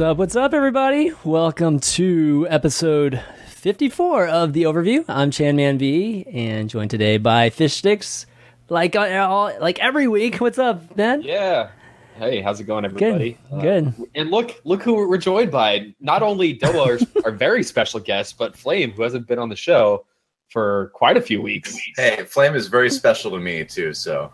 [0.00, 0.16] What's up?
[0.16, 1.12] What's up, everybody?
[1.24, 5.04] Welcome to episode 54 of the overview.
[5.06, 8.24] I'm ChanManV, and joined today by Fishstix,
[8.70, 10.36] like uh, all, like every week.
[10.36, 11.20] What's up, Ben?
[11.20, 11.68] Yeah.
[12.16, 13.36] Hey, how's it going, everybody?
[13.50, 13.60] Good.
[13.60, 14.08] Good.
[14.14, 15.94] And look, look who we're joined by.
[16.00, 19.56] Not only Doa, our, our very special guest, but Flame, who hasn't been on the
[19.56, 20.06] show
[20.48, 21.78] for quite a few weeks.
[21.98, 23.92] Hey, Flame is very special to me too.
[23.92, 24.32] So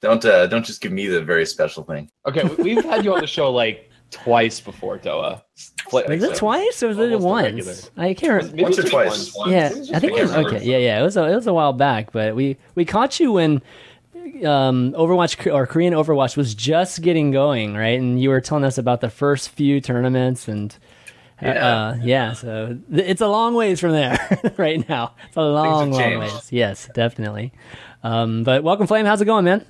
[0.00, 2.10] don't uh, don't just give me the very special thing.
[2.26, 5.42] Okay, we've had you on the show like twice before, Doa.
[5.90, 7.72] Fla- Was it twice or was it almost a regular.
[7.72, 7.90] once?
[7.96, 8.50] I can't remember.
[8.56, 9.34] Maybe Once or it's twice.
[9.34, 9.50] once.
[9.52, 10.64] Yeah, I think it was okay.
[10.64, 13.32] Yeah, yeah, it was a, it was a while back, but we we caught you
[13.32, 13.62] when
[14.44, 17.98] um, Overwatch or Korean Overwatch was just getting going, right?
[17.98, 20.72] And you were telling us about the first few tournaments and.
[21.42, 21.66] uh, Yeah.
[21.66, 24.18] Uh, yeah, so th- it's a long ways from there
[24.58, 25.14] right now.
[25.28, 26.52] It's a long, long ways.
[26.52, 27.52] Yes, definitely.
[28.02, 29.06] Um, but welcome, Flame.
[29.06, 29.64] How's it going, man?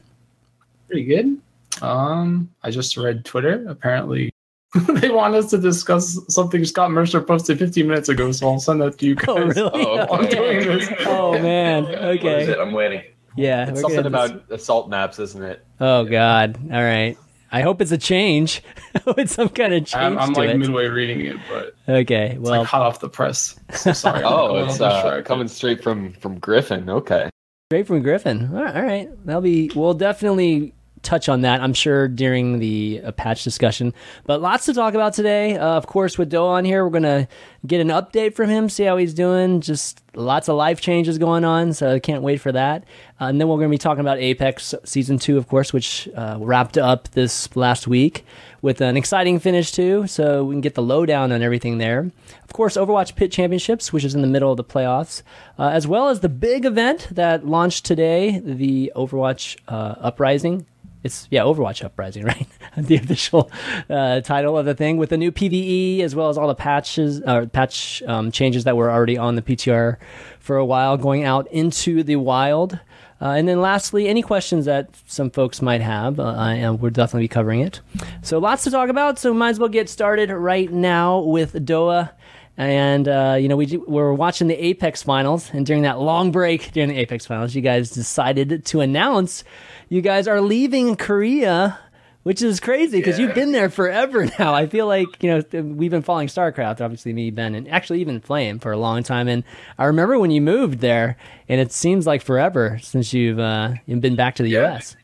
[0.88, 1.38] pretty good.
[1.82, 3.64] Um, I just read Twitter.
[3.68, 4.32] Apparently,
[4.88, 8.80] they want us to discuss something Scott Mercer posted 15 minutes ago, so I'll send
[8.82, 9.28] that to you guys.
[9.28, 9.70] Oh, really?
[9.86, 10.88] Oh, I'm doing this.
[11.06, 11.84] Oh man.
[11.84, 12.50] What is Okay.
[12.52, 12.58] it?
[12.58, 13.02] I'm waiting.
[13.36, 13.68] Yeah.
[13.70, 15.64] It's something gonna- about assault maps, isn't it?
[15.80, 16.58] Oh God.
[16.72, 17.16] All right.
[17.50, 18.62] I hope it's a change.
[18.94, 20.58] I it's some kind of change I'm, I'm to like it.
[20.58, 22.32] midway reading it, but Okay.
[22.32, 23.58] it's Well, like hot off the press.
[23.72, 24.22] So sorry.
[24.22, 25.24] Oh, it's uh, distracted.
[25.24, 26.90] coming straight from from Griffin.
[26.90, 27.30] Okay.
[27.70, 28.50] straight from Griffin.
[28.54, 29.08] All right, all right.
[29.24, 29.70] That'll be.
[29.74, 31.60] We'll definitely touch on that.
[31.60, 33.94] I'm sure during the uh, patch discussion.
[34.24, 35.56] But lots to talk about today.
[35.56, 37.28] Uh, of course, with Doa on here, we're gonna
[37.66, 39.60] get an update from him, see how he's doing.
[39.60, 42.84] Just lots of life changes going on, so I can't wait for that.
[43.20, 46.36] Uh, and then we're gonna be talking about Apex season two, of course, which uh,
[46.40, 48.24] wrapped up this last week
[48.62, 50.06] with an exciting finish too.
[50.06, 52.10] So we can get the lowdown on everything there.
[52.44, 55.22] Of course, Overwatch Pit Championships, which is in the middle of the playoffs,
[55.58, 60.66] uh, as well as the big event that launched today, the Overwatch uh, Uprising.
[61.04, 62.46] It's yeah, Overwatch Uprising, right?
[62.76, 63.50] the official
[63.88, 67.22] uh, title of the thing with the new PVE as well as all the patches,
[67.22, 69.96] uh, patch um, changes that were already on the PTR
[70.40, 72.78] for a while, going out into the wild.
[73.20, 77.24] Uh, and then lastly, any questions that some folks might have, uh, and we'll definitely
[77.24, 77.80] be covering it.
[78.22, 79.18] So lots to talk about.
[79.18, 82.10] So might as well get started right now with Doa.
[82.56, 86.72] And uh, you know, we we're watching the Apex finals, and during that long break
[86.72, 89.44] during the Apex finals, you guys decided to announce
[89.88, 91.78] you guys are leaving Korea,
[92.22, 94.54] which is crazy because you've been there forever now.
[94.54, 98.20] I feel like you know we've been following StarCraft, obviously me, Ben, and actually even
[98.20, 99.28] Flame for a long time.
[99.28, 99.44] And
[99.78, 101.16] I remember when you moved there,
[101.48, 104.60] and it seems like forever since you've uh, been back to the Yeah.
[104.72, 104.96] U.S.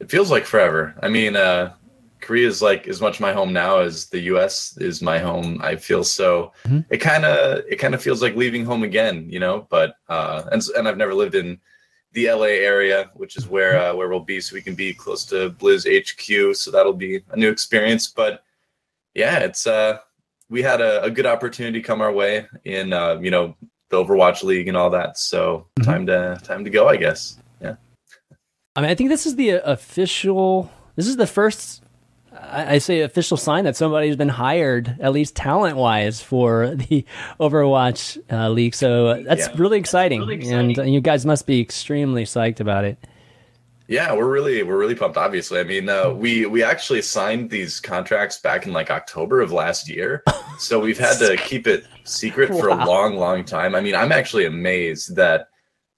[0.00, 0.94] It feels like forever.
[1.02, 1.72] I mean, uh,
[2.20, 4.76] Korea is like as much my home now as the U.S.
[4.78, 5.60] is my home.
[5.62, 6.52] I feel so.
[6.66, 6.84] Mhm.
[6.90, 9.66] It kind of it kind of feels like leaving home again, you know.
[9.70, 11.58] But uh, and and I've never lived in
[12.12, 15.24] the LA area, which is where uh, where we'll be, so we can be close
[15.26, 16.56] to Blizz HQ.
[16.56, 18.06] So that'll be a new experience.
[18.08, 18.42] But
[19.14, 19.98] yeah, it's uh,
[20.48, 23.54] we had a, a good opportunity come our way in uh, you know
[23.90, 25.18] the Overwatch League and all that.
[25.18, 25.84] So Mhm.
[25.84, 27.38] time to time to go, I guess.
[27.60, 27.76] Yeah.
[28.76, 30.70] I mean, I think this is the official.
[30.96, 31.82] This is the first.
[32.40, 37.04] I say official sign that somebody's been hired, at least talent wise, for the
[37.40, 38.74] Overwatch uh, League.
[38.74, 39.54] So that's Yeah.
[39.56, 40.58] really exciting, really exciting.
[40.70, 42.98] and uh, you guys must be extremely psyched about it.
[43.86, 45.16] Yeah, we're really we're really pumped.
[45.16, 49.50] Obviously, I mean, uh, we we actually signed these contracts back in like October of
[49.50, 50.22] last year,
[50.58, 52.84] so we've had to keep it secret for Wow.
[52.84, 53.74] a long, long time.
[53.74, 55.48] I mean, I'm actually amazed that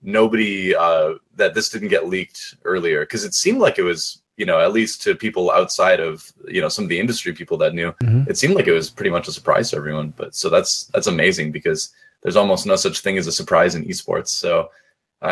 [0.02, 4.46] nobody uh, that this didn't get leaked earlier because it seemed like it was you
[4.48, 6.14] know at least to people outside of
[6.54, 8.22] you know some of the industry people that knew Mhm.
[8.30, 10.08] it seemed like it was pretty much a surprise to everyone.
[10.20, 11.80] But so that's that's amazing because
[12.22, 14.28] there's almost no such thing as a surprise in esports.
[14.42, 14.52] So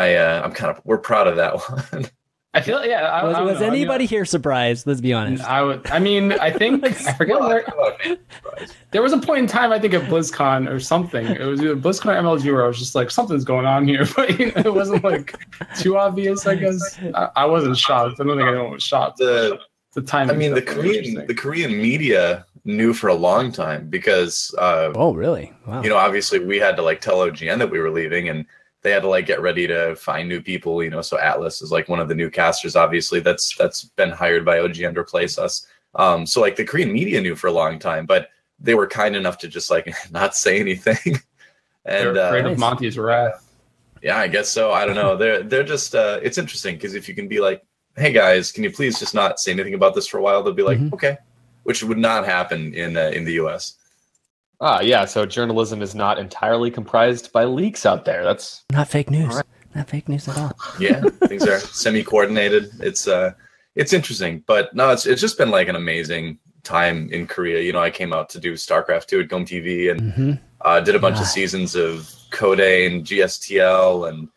[0.03, 1.53] I uh, I'm kind of we're proud of that
[1.91, 2.03] one.
[2.53, 3.01] I feel yeah.
[3.01, 3.67] I, Was, I was know.
[3.67, 4.87] I mean, anybody here surprised?
[4.87, 5.43] Let's be honest.
[5.43, 5.85] I would.
[5.91, 7.63] I mean, I think I forget where.
[8.91, 11.27] There was a point in time, I think, at BlizzCon or something.
[11.27, 14.07] It was either BlizzCon or MLG where I was just like, something's going on here,
[14.15, 15.37] but you know, it wasn't like
[15.77, 16.47] too obvious.
[16.47, 18.19] I guess I, I wasn't shocked.
[18.19, 19.17] I don't think anyone was shocked.
[19.17, 19.59] The
[19.93, 20.31] the time.
[20.31, 25.13] I mean, the Korean the Korean media knew for a long time because uh, oh,
[25.13, 25.53] really?
[25.65, 25.83] Wow.
[25.83, 28.45] you know obviously we had to like tell OGN that we were leaving and
[28.81, 30.83] they had to like get ready to find new people.
[30.83, 32.75] You know, so Atlas is like one of the new casters.
[32.75, 35.65] Obviously, that's that's been hired by OGN to replace us.
[35.95, 38.29] Um, so like the Korean media knew for a long time, but
[38.59, 40.97] they were kind enough to just like not say anything.
[41.05, 41.19] and
[41.85, 43.49] They're and afraid uh, of Monty's wrath.
[44.01, 44.71] yeah, I guess so.
[44.71, 45.15] I don't know.
[45.15, 47.63] They're they're just uh, it's interesting because if you can be like,
[47.97, 50.41] hey guys, can you please just not say anything about this for a while?
[50.43, 50.93] They'll be like, Mhm.
[50.93, 51.17] okay,
[51.63, 53.75] which would not happen in uh, in the U.S.
[54.61, 55.05] Ah, yeah.
[55.05, 58.23] So journalism is not entirely comprised by leaks out there.
[58.23, 59.29] That's Not fake news.
[59.29, 59.45] All right.
[59.75, 60.51] Not fake news at all.
[60.79, 62.69] Yeah, things are semi coordinated.
[62.79, 63.33] It's uh,
[63.75, 67.61] it's interesting, but no, it's it's just been like an amazing time in Korea.
[67.61, 70.31] You know, I came out to do StarCraft 2 at GOM TV and hmm
[70.61, 71.21] uh, did a bunch Ah.
[71.21, 74.27] of seasons of Code and GSTL and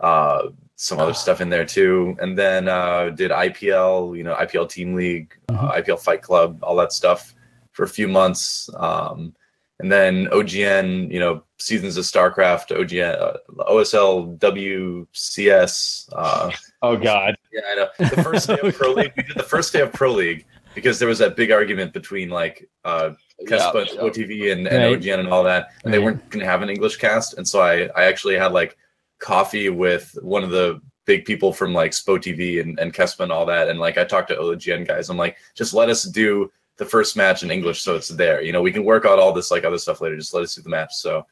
[0.00, 1.14] uh, some other Ah.
[1.24, 2.14] stuff in there too.
[2.20, 5.66] And then uh, did IPL, you know, IPL Team League, Mm-hmm.
[5.66, 7.34] uh, IPL Fight Club, all that stuff
[7.72, 8.70] for a few months.
[8.76, 9.34] Um,
[9.80, 16.08] and then OGN, you know, seasons of StarCraft, OGN, uh, OSL, WCS.
[16.12, 16.50] Uh,
[16.82, 17.34] Oh God.
[17.50, 17.88] yeah, I know.
[17.98, 20.44] The first day of Pro League, we did the first day of Pro League
[20.74, 23.12] because there was that big argument between like uh,
[23.48, 25.00] Kespa and OTV and, and Right.
[25.00, 27.62] OGN and all that, and they weren't going to have an English cast, and so
[27.62, 28.76] I I actually had like
[29.18, 33.32] coffee with one of the big people from like Spo TV and, and Kespa and
[33.32, 36.52] all that, and like I talked to OGN guys, I'm like, just let us do
[36.76, 38.42] the first match in English so it's there.
[38.42, 40.16] You know, we can work out all this like other stuff later.
[40.16, 40.94] Just let us do the match.
[40.94, 41.26] So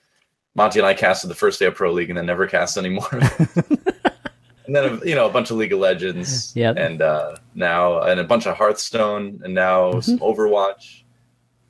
[0.55, 3.09] Monty and I casted the first day of Pro League and then never cast anymore.
[4.67, 6.77] and then you know a bunch of League of Legends, Yep.
[6.79, 10.25] and uh, now and a bunch of Hearthstone, and now some Mm-hmm.
[10.25, 11.03] Overwatch.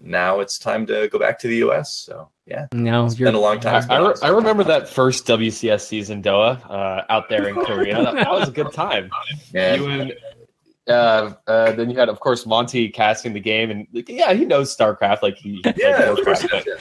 [0.04, 1.92] Now it's time to go back to the US.
[1.94, 3.86] So yeah, Now it's you're been a long time.
[3.88, 8.02] I, I, re- I remember that first WCS season, Doa, uh, out there in Korea.
[8.02, 9.10] that, that was a good time.
[9.54, 9.74] Yeah.
[9.76, 10.12] You and
[10.88, 14.44] uh, uh, then you had, of course, Monty casting the game, and like, yeah, he
[14.44, 15.22] knows StarCraft.
[15.22, 16.64] Like he, he yeah, of Warcraft, course.
[16.64, 16.74] but- yeah.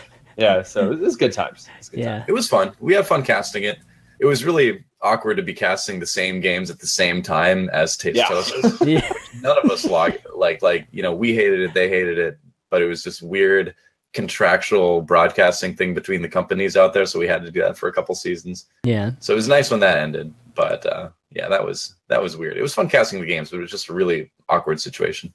[0.57, 0.61] yeah.
[0.63, 1.67] So it was good times.
[1.75, 2.25] It was good yeah.
[2.27, 2.73] It was fun.
[2.79, 3.79] We had fun casting it.
[4.19, 7.97] It was really awkward to be casting the same games at the same time as
[7.97, 8.27] Taste Yeah.
[8.27, 8.81] Toast.
[8.85, 9.11] yeah.
[9.41, 12.37] None of us log like like you know we hated it, they hated it,
[12.69, 13.73] but it was just weird
[14.13, 17.05] contractual broadcasting thing between the companies out there.
[17.05, 18.65] So we had to do that for a couple seasons.
[18.83, 19.11] Yeah.
[19.19, 20.33] So it was nice when that ended.
[20.61, 22.55] But uh, yeah, that was that was weird.
[22.55, 25.33] It was fun casting the games, but it was just a really awkward situation.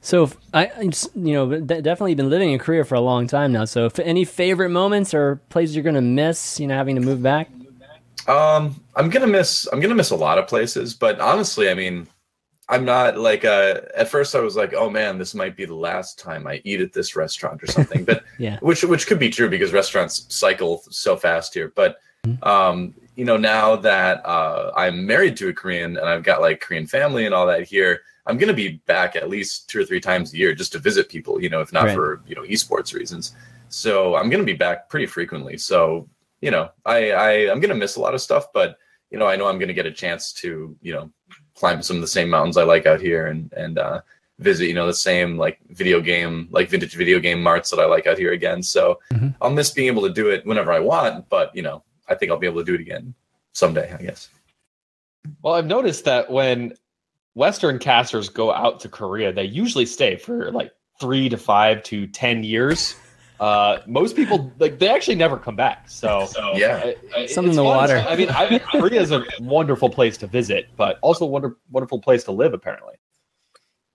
[0.00, 0.70] So if I,
[1.14, 3.64] you know, definitely been living in Korea for a long time now.
[3.64, 7.22] So if any favorite moments or places you're gonna miss, you know, having to move
[7.22, 7.48] back.
[8.26, 9.68] Um, I'm gonna miss.
[9.72, 12.08] I'm gonna miss a lot of places, but honestly, I mean,
[12.68, 13.44] I'm not like.
[13.44, 16.60] Uh, at first, I was like, "Oh man, this might be the last time I
[16.64, 18.58] eat at this restaurant or something." But Yeah.
[18.62, 21.72] which which could be true because restaurants cycle so fast here.
[21.74, 21.98] But
[22.42, 26.60] um, you know, now that uh, I'm married to a Korean and I've got like
[26.60, 30.00] Korean family and all that here, I'm gonna be back at least two or three
[30.00, 31.40] times a year just to visit people.
[31.42, 31.94] You know, if not Right.
[31.94, 33.34] for you know esports reasons.
[33.68, 35.58] So I'm gonna be back pretty frequently.
[35.58, 36.08] So
[36.40, 38.78] you know, I, I I'm gonna miss a lot of stuff, but
[39.10, 41.10] you know, I know I'm gonna get a chance to you know
[41.54, 44.00] climb some of the same mountains I like out here and and uh,
[44.40, 47.84] visit you know the same like video game like vintage video game marts that I
[47.84, 48.62] like out here again.
[48.62, 49.34] So Mhm.
[49.40, 52.30] I'll miss being able to do it whenever I want, but you know, I think
[52.30, 53.14] I'll be able to do it again
[53.52, 53.92] someday.
[53.92, 54.28] I guess.
[55.42, 56.74] Well, I've noticed that when
[57.34, 62.06] Western casters go out to Korea, they usually stay for like three to five to
[62.06, 62.96] ten years.
[63.40, 65.88] Uh, most people like they actually never come back.
[65.90, 66.80] So, Yeah.
[66.84, 67.76] I- I- Something in the fun.
[67.76, 68.04] water.
[68.08, 72.00] I mean, I, Korea is a wonderful place to visit, but also a wonder, wonderful
[72.00, 72.54] place to live.
[72.54, 72.94] Apparently,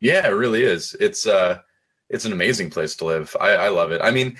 [0.01, 0.95] Yeah, it really is.
[0.99, 1.59] It's uh
[2.09, 3.35] it's an amazing place to live.
[3.39, 4.01] I, I love it.
[4.03, 4.35] I mean,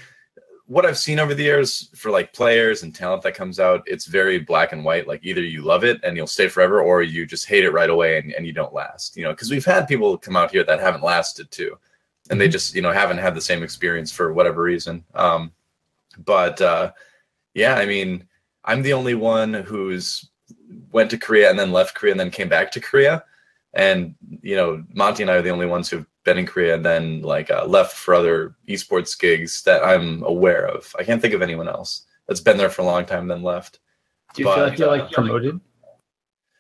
[0.69, 4.06] what I've seen over the years for like players and talent that comes out, it's
[4.06, 5.07] very black and white.
[5.07, 7.89] Like either you love it and you'll stay forever, or you just hate it right
[7.89, 9.18] away and, and you don't last.
[9.18, 11.76] You know, because we've had people come out here that haven't lasted too.
[12.30, 15.04] And they just, you know, haven't had the same experience for whatever reason.
[15.16, 15.52] Um,
[16.23, 16.92] but uh
[17.56, 18.28] yeah, I mean,
[18.64, 20.30] I'm the only one who's
[20.92, 23.23] went to Korea and then left Korea and then came back to Korea
[23.73, 26.07] and you know monty and i are the only ones who've
[26.38, 30.94] in korea and then like uh, left for other esports gigs that i'm aware of
[31.00, 33.80] i can't think of anyone else that's been there for a long time then left
[34.36, 35.59] Do you feel like you're uh, like promoted?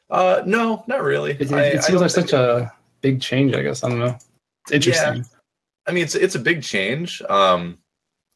[0.09, 2.71] uh no not really It, it, I- it seems like such a
[3.01, 3.55] big change.
[3.55, 4.17] I guess I don't know.
[4.63, 5.25] It's interesting.
[5.87, 7.77] i mean it's it's a big change um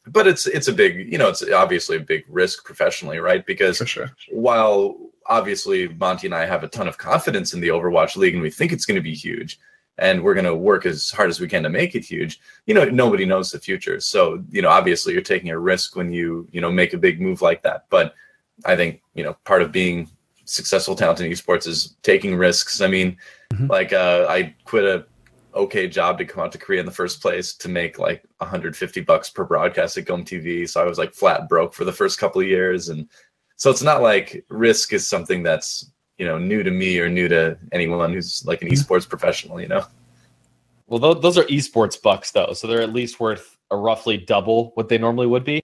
[0.07, 3.77] but it's it's a big you know it's obviously a big risk professionally right because
[3.77, 4.11] for sure.
[4.31, 4.95] while
[5.27, 8.49] obviously Monty and I have a ton of confidence in the Overwatch League and we
[8.49, 9.57] think it's going to be huge
[9.97, 12.73] and we're going to work as hard as we can to make it huge, you
[12.73, 13.99] know, nobody knows the future.
[13.99, 17.21] So, you know, obviously you're taking a risk when you, you know, make a big
[17.21, 17.85] move like that.
[17.89, 18.15] But
[18.65, 20.09] I think, you know, part of being
[20.45, 22.81] successful talent in esports is taking risks.
[22.81, 23.17] I mean,
[23.53, 23.69] Mhm.
[23.69, 25.05] like uh, I quit a
[25.55, 29.01] okay job to come out to Korea in the first place to make like 150
[29.01, 30.67] bucks per broadcast at GOM TV.
[30.67, 32.89] So I was like flat broke for the first couple of years.
[32.89, 33.07] And
[33.55, 37.27] so it's not like risk is something that's, you know, new to me or new
[37.27, 39.83] to anyone who's like an esports professional, you know?
[40.87, 44.71] well, those, those are esports bucks though, so they're at least worth a roughly double
[44.75, 45.61] what they normally would be.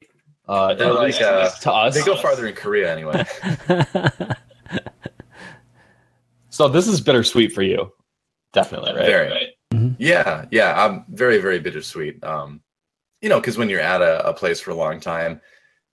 [0.47, 3.23] Uh, at like, least uh, to us, They go farther in Korea anyway.
[6.59, 7.89] So this is bittersweet for you,
[8.51, 9.05] definitely, right?
[9.05, 9.55] Very.
[9.97, 10.83] Yeah, yeah.
[10.85, 12.21] I'm very, very bittersweet.
[12.21, 12.59] Um,
[13.21, 15.39] you know, because when you're at a, a place for a long time,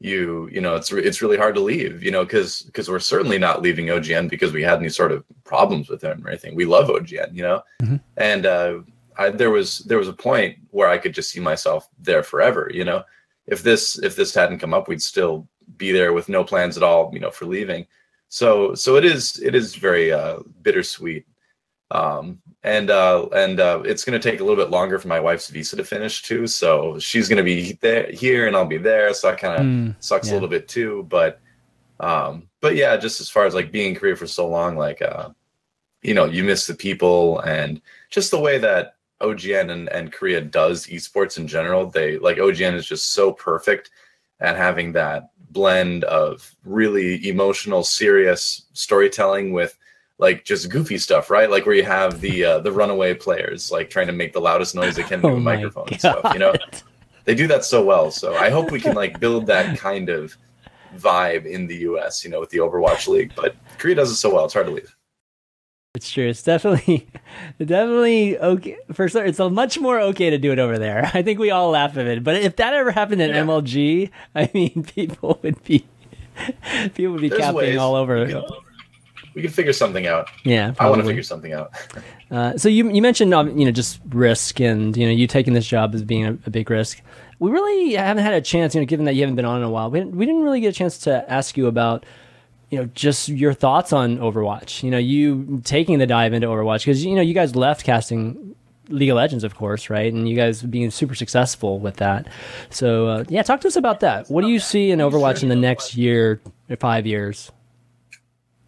[0.00, 2.02] you you know it's re- it's really hard to leave.
[2.02, 5.24] You know, because because we're certainly not leaving OGN because we had any sort of
[5.44, 6.54] problems with them or anything.
[6.54, 8.00] We love OGN, you know, Mhm.
[8.16, 8.80] and uh,
[9.18, 12.70] I, there was there was a point where I could just see myself there forever.
[12.72, 13.02] You know,
[13.46, 15.48] if this if this hadn't come up, we'd still
[15.78, 17.10] be there with no plans at all.
[17.14, 17.86] You know, for leaving.
[18.28, 21.24] So so it is it is very uh, bittersweet.
[21.90, 25.20] Um, and uh, and uh, it's going to take a little bit longer for my
[25.20, 26.48] wife's visa to finish too.
[26.48, 29.14] So she's going to be there here, and I'll be there.
[29.14, 30.32] So that kind of Mm, sucks yeah.
[30.32, 31.06] a little bit too.
[31.08, 31.40] But
[32.00, 35.00] um, but yeah, just as far as like being in Korea for so long, like
[35.00, 35.30] uh,
[36.02, 37.80] you know, you miss the people and
[38.10, 41.86] just the way that OGN and, and Korea does esports in general.
[41.86, 43.90] They like OGN is just so perfect
[44.40, 49.78] at having that blend of really emotional, serious storytelling with
[50.18, 51.50] like just goofy stuff, right?
[51.50, 54.74] Like where you have the uh, the runaway players like trying to make the loudest
[54.74, 56.32] noise they can do Oh a my microphone and stuff.
[56.32, 56.54] You know,
[57.24, 58.10] they do that so well.
[58.10, 60.36] So I hope we can like build that kind of
[60.96, 63.32] vibe in the US, you know, with the Overwatch League.
[63.36, 64.96] But Korea does it so well, it's hard to leave.
[65.94, 66.28] It's true.
[66.28, 67.08] It's definitely,
[67.58, 68.76] definitely okay.
[68.92, 71.10] For sure, it's a much more okay to do it over there.
[71.14, 72.22] I think we all laugh at it.
[72.22, 73.44] But if that ever happened in Yeah.
[73.44, 75.86] MLG, I mean, people would be,
[76.94, 78.26] people would be There's capping all over.
[79.36, 80.30] We can, figure something out.
[80.44, 81.72] yeah, I want to figure something out.
[82.30, 85.52] Uh, so you you mentioned um, you know just risk and you know you taking
[85.52, 87.02] this job as being a, a big risk.
[87.38, 89.62] We really haven't had a chance, you know, given that you haven't been on in
[89.62, 89.90] a while.
[89.90, 92.06] We didn't, we didn't really get a chance to ask you about
[92.70, 94.82] you know just your thoughts on Overwatch.
[94.82, 98.56] You know, you taking the dive into Overwatch because you know you guys left casting
[98.88, 100.12] League of Legends, of course, right?
[100.12, 102.26] And you guys being super successful with that.
[102.70, 104.30] So uh, yeah, talk to us about that.
[104.30, 106.40] What do you see in Overwatch in the next year,
[106.70, 107.52] or five years?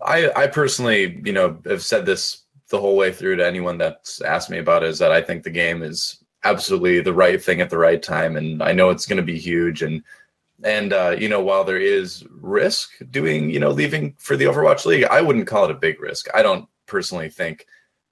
[0.02, 4.20] I, I personally, you know, have said this the whole way through to anyone that's
[4.20, 7.60] asked me about it is that I think the game is absolutely the right thing
[7.60, 9.82] at the right time, and I know it's going to be huge.
[9.82, 10.02] And
[10.64, 14.84] and uh, you know, while there is risk doing, you know, leaving for the Overwatch
[14.86, 16.28] League, I wouldn't call it a big risk.
[16.34, 17.66] I don't personally think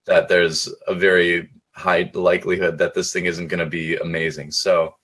[0.07, 4.51] that there's a very high likelihood that this thing isn't going to be amazing.
[4.51, 4.95] So,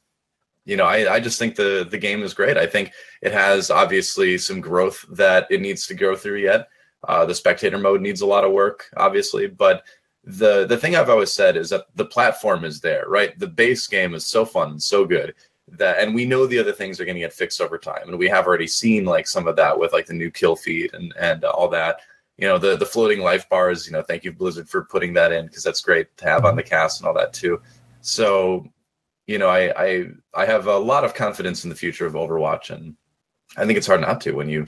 [0.65, 2.57] you know, I, I just think the the game is great.
[2.57, 6.69] I think it has obviously some growth that it needs to go through yet.
[7.07, 9.83] Uh, the spectator mode needs a lot of work, obviously, but
[10.25, 13.37] the the thing I've always said is that the platform is there, right?
[13.39, 15.35] The base game is so fun, and so good
[15.69, 18.19] that, and we know the other things are going to get fixed over time, and
[18.19, 21.15] we have already seen like some of that with like the new kill feed and
[21.19, 22.01] and all that.
[22.39, 23.87] You know, the the floating life bars.
[23.87, 26.57] You know, thank you Blizzard for putting that in because that's great to have on
[26.57, 27.61] the cast and all that too.
[28.01, 28.67] So,
[29.27, 32.71] you know, I I I have a lot of confidence in the future of Overwatch,
[32.71, 32.97] and
[33.57, 34.67] I think it's hard not to when you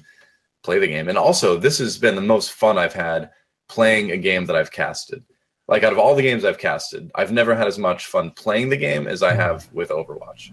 [0.64, 1.08] play the game.
[1.08, 3.30] And also, this has been the most fun I've had
[3.68, 5.22] playing a game that I've casted.
[5.68, 8.70] Like out of all the games I've casted, I've never had as much fun playing
[8.70, 10.52] the game as I have with Overwatch.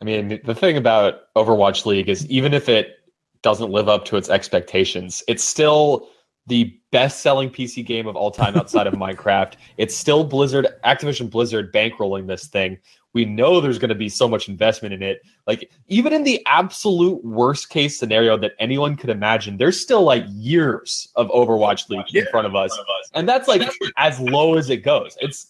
[0.00, 2.96] I mean, the thing about Overwatch League is even if it
[3.42, 6.08] doesn't live up to its expectations, it's still
[6.46, 9.54] the best-selling PC game of all time outside of Minecraft.
[9.76, 12.78] It's still Blizzard, Activision Blizzard bankrolling this thing.
[13.12, 15.20] We know there's going to be so much investment in it.
[15.46, 20.24] Like even in the absolute worst case scenario that anyone could imagine, there's still like
[20.28, 22.30] years of Overwatch League in Yeah.
[22.30, 22.78] front of us,
[23.14, 25.16] and that's like as low as it goes.
[25.20, 25.48] It's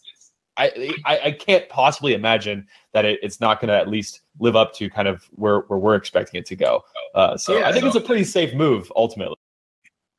[0.57, 4.57] I I, I can't possibly imagine that it, it's not going to at least live
[4.57, 6.83] up to kind of where, where we're expecting it to go.
[7.15, 7.89] Uh, so Yeah, I think no.
[7.89, 9.37] it's a pretty safe move ultimately.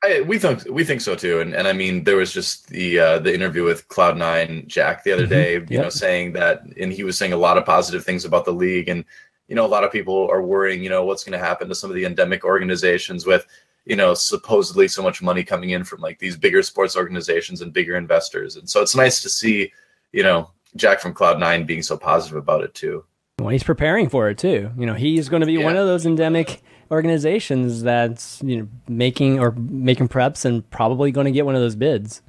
[0.03, 2.99] I, we think we think so too, and and I mean there was just the
[2.99, 5.29] uh, the interview with Cloud Nine Jack the other Mhm.
[5.29, 5.81] day, you Yep.
[5.83, 8.89] know, saying that, and he was saying a lot of positive things about the league,
[8.89, 9.05] and
[9.47, 11.75] you know a lot of people are worrying, you know, what's going to happen to
[11.75, 13.45] some of the endemic organizations with
[13.85, 17.71] you know supposedly so much money coming in from like these bigger sports organizations and
[17.71, 19.71] bigger investors, and so it's nice to see,
[20.13, 23.05] you know, Jack from Cloud Nine being so positive about it too.
[23.39, 24.71] Well, he's preparing for it too.
[24.77, 26.61] You know, he's going to be one of those endemic
[26.91, 31.61] organizations that's you know making or making preps and probably going to get one of
[31.61, 32.21] those bids.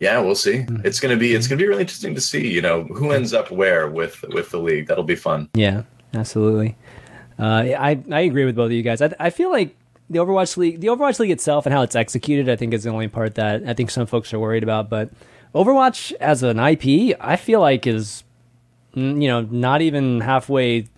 [0.00, 0.58] Yeah, we'll see.
[0.58, 0.84] Mm-hmm.
[0.84, 3.50] It's gonna be it's gonna be really interesting to see, you know, who ends up
[3.50, 4.88] where with with the league.
[4.88, 5.48] That'll be fun.
[5.54, 5.82] Yeah,
[6.12, 6.76] absolutely.
[7.38, 7.44] Uh,
[7.78, 9.00] I I agree with both of you guys.
[9.00, 9.76] I I feel like
[10.10, 12.90] the Overwatch League, the Overwatch League itself, and how it's executed, I think is the
[12.90, 14.90] only part that I think some folks are worried about.
[14.90, 15.10] But
[15.54, 18.24] Overwatch as an IP, I feel like is
[18.94, 20.88] you know not even halfway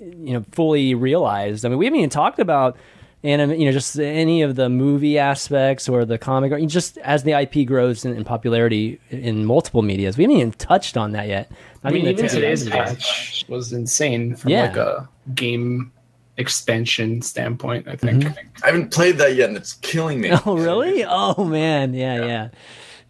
[0.00, 1.64] you know fully realized.
[1.64, 2.76] I mean, we haven't even talked about
[3.22, 7.22] anime, you know, just any of the movie aspects or the comic, or just as
[7.22, 10.18] the IP grows in, in popularity in multiple medias.
[10.18, 11.50] We haven't even touched on that yet.
[11.82, 14.62] I Not mean, the even today's patch was insane from Yeah.
[14.66, 15.90] like a game
[16.36, 17.88] expansion standpoint.
[17.88, 18.24] I think.
[18.24, 18.64] Mm-hmm.
[18.64, 20.30] I haven't played that yet, and it's killing me.
[20.46, 21.04] Oh, really?
[21.06, 22.48] Oh man, yeah, yeah,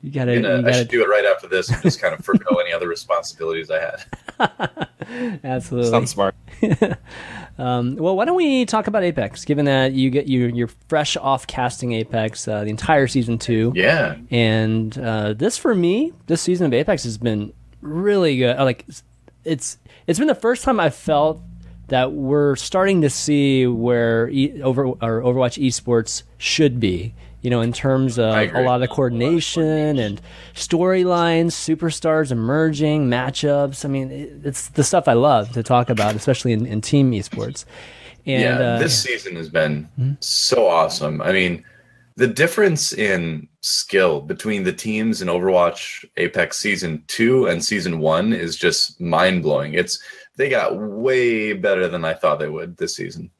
[0.05, 1.99] You gotta, I'm gonna- you I gotta should do it right after this and just
[2.01, 5.39] kind of forego any other responsibilities I had.
[5.45, 5.91] absolutely.
[5.91, 6.35] Sounds smart.
[7.57, 9.45] Um, well, why don't we talk about Apex?
[9.45, 13.71] Given that you get you you're fresh off casting Apex uh, the entire season two,
[13.77, 14.17] Yeah.
[14.33, 18.57] and uh, this for me, this season of Apex has been really good.
[18.59, 18.85] Like
[19.45, 21.41] it's it's been the first time I felt
[21.87, 27.15] that we're starting to see where e- over or Overwatch esports should be.
[27.45, 28.65] You know, in terms of a agree.
[28.65, 30.19] lot of coordination and
[30.55, 33.85] storylines, superstars emerging, matchups.
[33.85, 37.67] I mean, it's the stuff I love to talk about, especially in, in team esports.
[38.25, 41.21] And yeah, uh, this season has been so awesome.
[41.21, 41.63] I mean,
[42.17, 48.33] the difference in skill between the teams in Overwatch Apex season 2 and season 1
[48.33, 49.75] is just mind-blowing.
[49.75, 49.99] It's
[50.37, 53.31] they got way better than I thought they would this season.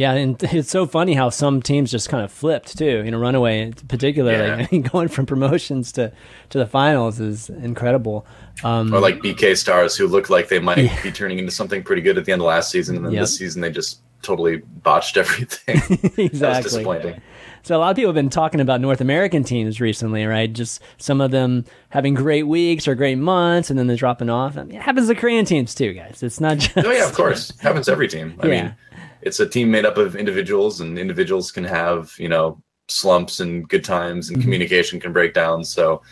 [0.00, 3.02] Yeah, and it's so funny how some teams just kind of flipped too.
[3.04, 4.38] You know, Runaway, particularly.
[4.38, 4.54] Yeah.
[4.64, 6.12] I mean, going from promotions to
[6.50, 8.26] to the finals is incredible.
[8.64, 12.02] Um, Or like BK Stars who looked like they might be turning into something pretty
[12.02, 13.20] good at the end of last season and then Yep.
[13.22, 15.76] this season they just totally botched everything.
[16.18, 16.62] Exactly.
[16.62, 17.20] disappointing.
[17.62, 20.50] So a lot of people have been talking about North American teams recently, right?
[20.50, 24.56] Just some of them having great weeks or great months, and then they're dropping off.
[24.56, 26.22] I mean, it happens to Korean teams too, guys.
[26.22, 26.86] It's not just.
[26.86, 27.50] Oh yeah, of course.
[27.50, 28.34] it Happens to every team.
[28.40, 28.62] I Yeah.
[28.62, 28.74] mean,
[29.22, 33.68] it's a team made up of individuals, and individuals can have you know slumps and
[33.68, 34.42] good times, and Mhm.
[34.42, 35.62] communication can break down.
[35.64, 36.02] So,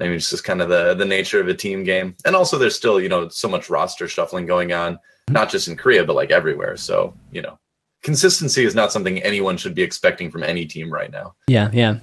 [0.00, 2.14] I mean, it's just kind of the the nature of a team game.
[2.24, 4.98] And also, there's still you know so much roster shuffling going on,
[5.28, 6.76] not just in Korea but like everywhere.
[6.76, 7.58] So, you know,
[8.02, 11.34] consistency is not something anyone should be expecting from any team right now.
[11.48, 11.96] Yeah, yeah.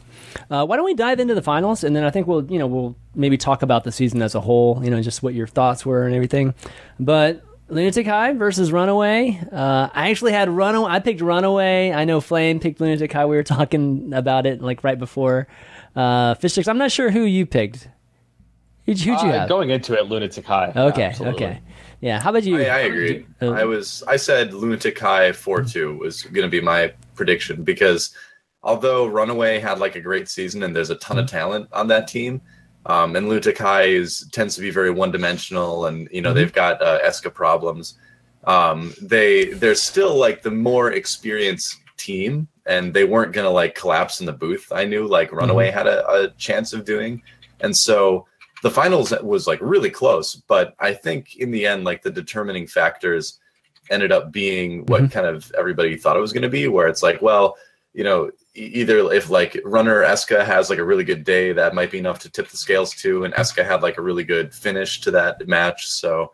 [0.51, 2.67] Uh, why don't we dive into the finals, and then I think we'll, you know,
[2.67, 5.85] we'll maybe talk about the season as a whole, you know, just what your thoughts
[5.85, 6.53] were and everything.
[6.99, 9.39] But Lunatic Hai versus Runaway.
[9.51, 10.89] Uh, I actually had Runaway.
[10.89, 11.91] I picked Runaway.
[11.91, 13.25] I know Flame picked Lunatic Hai.
[13.25, 15.47] We were talking about it like right before.
[15.95, 16.67] Uh, Fishstix.
[16.67, 17.89] I'm not sure who you picked.
[18.85, 19.49] Who'd, who'd you Uh, have?
[19.49, 20.71] Going into it, Lunatic Hai.
[20.75, 21.45] okay, Absolutely.
[21.45, 21.61] okay.
[21.99, 22.21] Yeah.
[22.21, 22.57] How about you?
[22.59, 23.25] I, I agree.
[23.41, 27.63] Uh, I was I said Lunatic High four two was going to be my prediction
[27.63, 28.15] because
[28.63, 32.07] although Runaway had like a great season and there's a ton of talent on that
[32.07, 32.39] team,
[32.87, 36.35] um, and High is tends to be very one dimensional and you know Mhm.
[36.35, 37.95] they've got uh, Esca problems.
[38.45, 43.75] Um, they they're still like the more experienced team and they weren't going to like
[43.75, 44.71] collapse in the booth.
[44.71, 47.21] I knew like Runaway had a, a chance of doing,
[47.59, 48.25] and so
[48.63, 52.67] the finals was like really close, but I think in the end, like the determining
[52.67, 53.39] factors
[53.89, 55.11] ended up being what Mhm.
[55.11, 57.55] kind of everybody thought it was going to be, where it's like, well,
[57.93, 61.91] you know, either if like runner Esca has like a really good day, that might
[61.91, 65.01] be enough to tip the scales too, and Esca had like a really good finish
[65.01, 65.87] to that match.
[65.87, 66.31] So,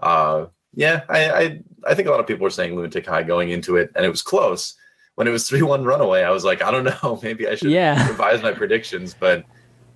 [0.00, 3.50] uh, yeah, I, I I think a lot of people were saying Lunatic Hai going
[3.50, 4.74] into it, and it was close.
[5.14, 7.70] When it was three one runaway, I was like, I don't know, maybe I should
[7.70, 8.06] Yeah.
[8.08, 9.44] revise my predictions, but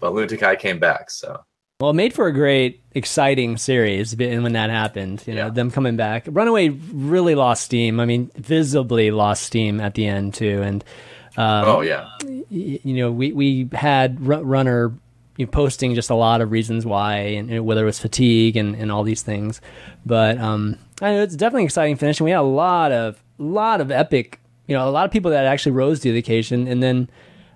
[0.00, 1.40] but Lunatic Hai came back, so.
[1.80, 5.22] Well, it made for a great, exciting series b- when that happened.
[5.26, 5.50] You know, Yeah.
[5.50, 6.24] them coming back.
[6.28, 8.00] Runaway really lost steam.
[8.00, 10.60] I mean, visibly lost steam at the end too.
[10.62, 10.84] And
[11.38, 14.92] um, Oh yeah, y- you know, we we had Ru- Runner
[15.38, 18.58] you know, posting just a lot of reasons why, and, and whether it was fatigue
[18.58, 19.62] and, and all these things.
[20.04, 23.22] But um, I know it's definitely an exciting finish, and we had a lot of
[23.38, 24.38] lot of epic.
[24.66, 27.08] You know, a lot of people that actually rose to the occasion, and then.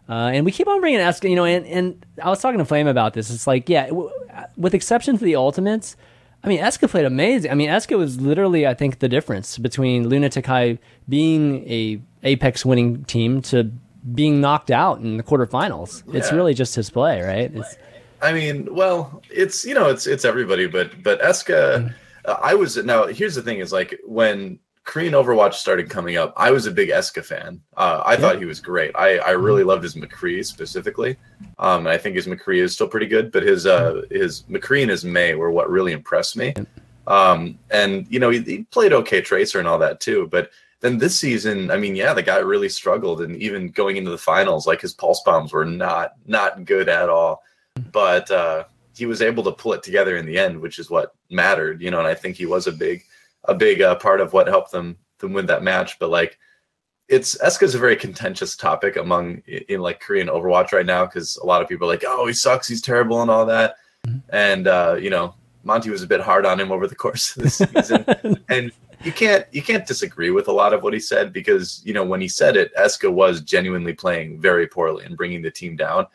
[0.09, 2.65] Uh, and we keep on bringing Esca, you know, and, and I was talking to
[2.65, 3.31] Flame about this.
[3.31, 4.11] It's like, yeah, w-
[4.57, 5.97] with exception to the Ultimates,
[6.43, 7.51] I mean, Esca played amazing.
[7.51, 12.67] I mean, Esca was literally, I think, the difference between Lunatic Hai being a Apex
[12.67, 13.71] winning team to
[14.15, 16.03] being knocked out in the quarterfinals.
[16.15, 17.51] It's really just his play, right?
[17.55, 17.77] It's,
[18.21, 21.95] I mean, well, it's you know, it's it's everybody, but but Esca,
[22.27, 23.07] uh, I was now.
[23.07, 26.91] Here's the thing: is like when Korean Overwatch started coming up, I was a big
[26.91, 27.61] Esca fan.
[27.77, 28.93] Uh, I thought he was great.
[28.95, 31.17] I I really loved his McCree specifically.
[31.59, 34.83] Um, and I think his McCree is still pretty good, but his uh his McCree
[34.83, 36.55] and his Mei were what really impressed me.
[37.07, 40.51] Um, and you know, he, he played okay Tracer and all that too, but.
[40.81, 44.19] Then this season, I mean, yeah, the guy really struggled, and even going into the
[44.19, 47.43] finals, like his pulse bombs were not not good at all
[47.93, 48.65] but uh,
[48.97, 51.91] he was able to pull it together in the end, which is what mattered, you
[51.91, 51.99] know.
[51.99, 53.05] And I think he was a big,
[53.45, 55.99] a big uh, part of what helped them them win that match.
[55.99, 56.39] But like,
[57.09, 61.47] it's Esca's a very contentious topic among in, like Korean Overwatch right now because a
[61.47, 63.77] lot of people are like, oh, he sucks, he's terrible, and all that.
[64.31, 67.43] And uh, you know, Monty was a bit hard on him over the course of
[67.45, 71.33] the season, and you can't you can't disagree with a lot of what he said
[71.33, 75.43] because you know when he said it, Esca was genuinely playing very poorly and bringing
[75.43, 76.07] the team down.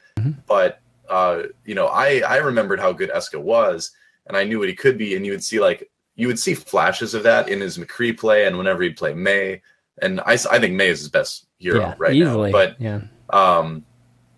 [0.48, 3.92] But uh, you know, I I remembered how good Esca was,
[4.28, 6.53] and I knew what he could be, and you would see like you would see
[6.53, 9.62] flashes of that in his McCree play, and whenever he'd play Mei,
[10.01, 12.51] and I, I think Mei is his best hero yeah, right easily.
[12.51, 12.58] now.
[12.58, 13.86] But yeah, um,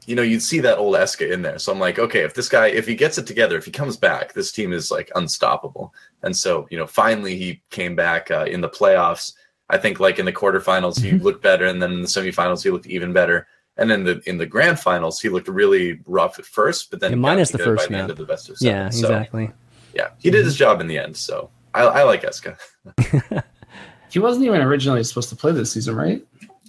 [0.06, 1.58] you know, you'd see that old Esca in there.
[1.58, 3.98] So I'm like, okay, if this guy, if he gets it together, if he comes
[3.98, 5.94] back, this team is like unstoppable.
[6.22, 9.34] And so, you know, finally he came back uh, in the playoffs.
[9.70, 11.24] I think like in the quarterfinals he mm-hmm.
[11.24, 13.48] looked better, and then in the semifinals he looked even better.
[13.78, 17.12] And then the in the grand finals he looked really rough at first, but then
[17.12, 18.76] yeah, minus the first by the end of the best of seven.
[18.76, 19.48] Yeah, exactly.
[19.48, 19.54] So,
[19.96, 21.17] yeah, he did his job in the end.
[21.17, 22.58] So I, I like Esca.
[24.10, 26.26] he wasn't even originally supposed to play this season, right?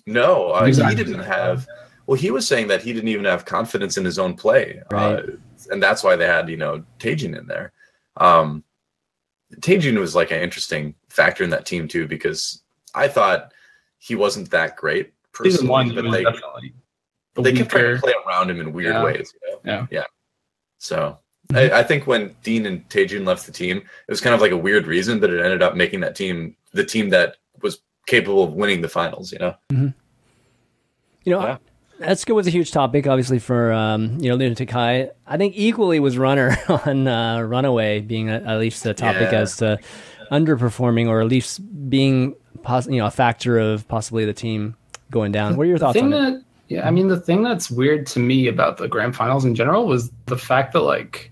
[0.07, 1.67] No, uh, he didn't have.
[2.07, 4.97] Well, he was saying that he didn't even have confidence in his own play, uh,
[4.97, 5.19] right.
[5.19, 5.23] uh,
[5.71, 7.73] and that's why they had you know Taejin in there.
[8.17, 8.65] Um,
[9.57, 12.63] Taejin was like an interesting factor in that team too because
[12.95, 13.53] I thought
[13.99, 16.25] he wasn't that great personally, one, but they
[17.35, 19.05] the they kept trying to play around him in weird yeah.
[19.05, 19.33] ways.
[19.43, 19.61] You know?
[19.65, 20.05] Yeah, yeah.
[20.79, 21.19] So.
[21.55, 24.53] I, I, think when Dean and Taejin left the team, it was kind of like
[24.53, 28.45] a weird reason, but it ended up making that team the team that was capable
[28.45, 29.33] of winning the finals.
[29.33, 29.55] You know.
[29.71, 29.89] Mm-hmm.
[31.25, 31.57] You know, yeah.
[32.03, 35.11] Esca was a huge topic, obviously for um, you know Lunatic Hai.
[35.27, 39.41] I think equally was Runner on uh, Runaway being a, at least a topic yeah.
[39.41, 39.79] as to
[40.31, 44.77] underperforming or at least being pos- you know a factor of possibly the team
[45.11, 45.57] going down.
[45.57, 46.45] What are your thoughts on that, it?
[46.69, 49.87] Yeah, I mean the thing that's weird to me about the grand finals in general
[49.87, 51.32] was the fact that like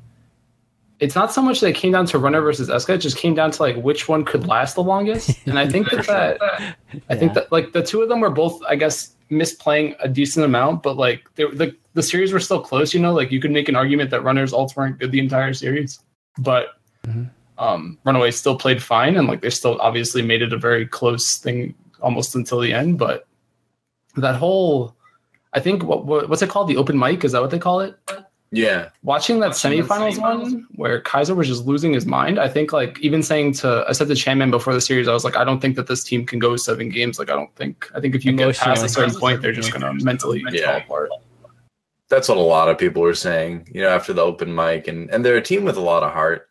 [1.00, 3.34] it's not so much that it came down to runner versus Esca, it just came
[3.34, 5.38] down to like which one could last the longest.
[5.46, 6.76] And I think that, that
[7.08, 10.44] I think that like the two of them were both, I guess, misplaying a decent
[10.44, 12.92] amount, but like the the series were still close.
[12.94, 15.54] You know, like you could make an argument that runners ults weren't good the entire
[15.54, 16.00] series,
[16.38, 16.68] but
[17.06, 17.24] mm-hmm.
[17.58, 21.38] um, Runaway still played fine, and like they still obviously made it a very close
[21.38, 22.98] thing almost until the end.
[22.98, 23.26] But
[24.16, 24.94] that whole,
[25.52, 26.68] I think what, what what's it called?
[26.68, 27.96] The open mic is that what they call it?
[28.52, 28.90] Yeah.
[29.02, 32.72] Watching that Watching semifinals, semifinals one where Kaiser was just losing his mind, I think
[32.72, 35.44] like even saying to I said to Chanman before the series, I was like, I
[35.44, 37.18] don't think that this team can go seven games.
[37.18, 39.72] Like I don't think I think if you get past a certain point, they're just
[39.72, 40.66] gonna mentally yeah.
[40.66, 41.10] fall apart.
[42.08, 45.08] That's what a lot of people were saying, you know, after the open mic and
[45.10, 46.48] and they're a team with a lot of heart.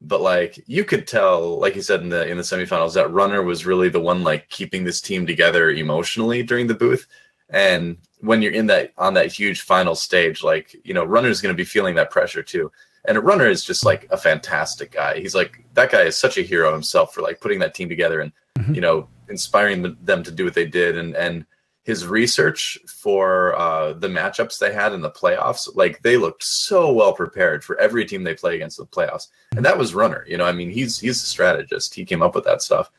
[0.00, 3.42] But like you could tell, like you said in the in the semifinals, that runner
[3.42, 7.08] was really the one like keeping this team together emotionally during the booth.
[7.50, 11.40] And when you're in that on that huge final stage, like you know, runner is
[11.40, 12.70] going to be feeling that pressure too.
[13.06, 15.18] And a runner is just like a fantastic guy.
[15.20, 18.20] He's like that guy is such a hero himself for like putting that team together
[18.20, 18.74] and mm-hmm.
[18.74, 21.46] you know inspiring them to do what they did and and
[21.82, 26.92] his research for uh, the matchups they had in the playoffs, like they looked so
[26.92, 30.24] well prepared for every team they play against in the playoffs, and that was Runner.
[30.28, 31.94] You know, I mean, he's he's a strategist.
[31.94, 32.90] He came up with that stuff.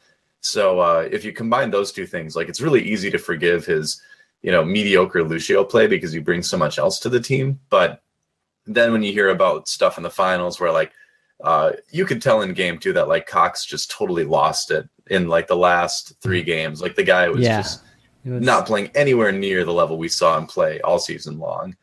[0.42, 4.02] So uh, if you combine those two things, like it's really easy to forgive his
[4.42, 7.60] you know mediocre Lucio play because he brings so much else to the team.
[7.70, 8.02] But
[8.66, 10.92] then when you hear about stuff in the finals where like
[11.44, 15.28] uh, you could tell in game two that like Kox just totally lost it in
[15.28, 16.82] like the last three games.
[16.82, 17.84] Like the guy was yeah, just
[18.24, 18.44] was...
[18.44, 21.76] not playing anywhere near the level we saw him play all season long,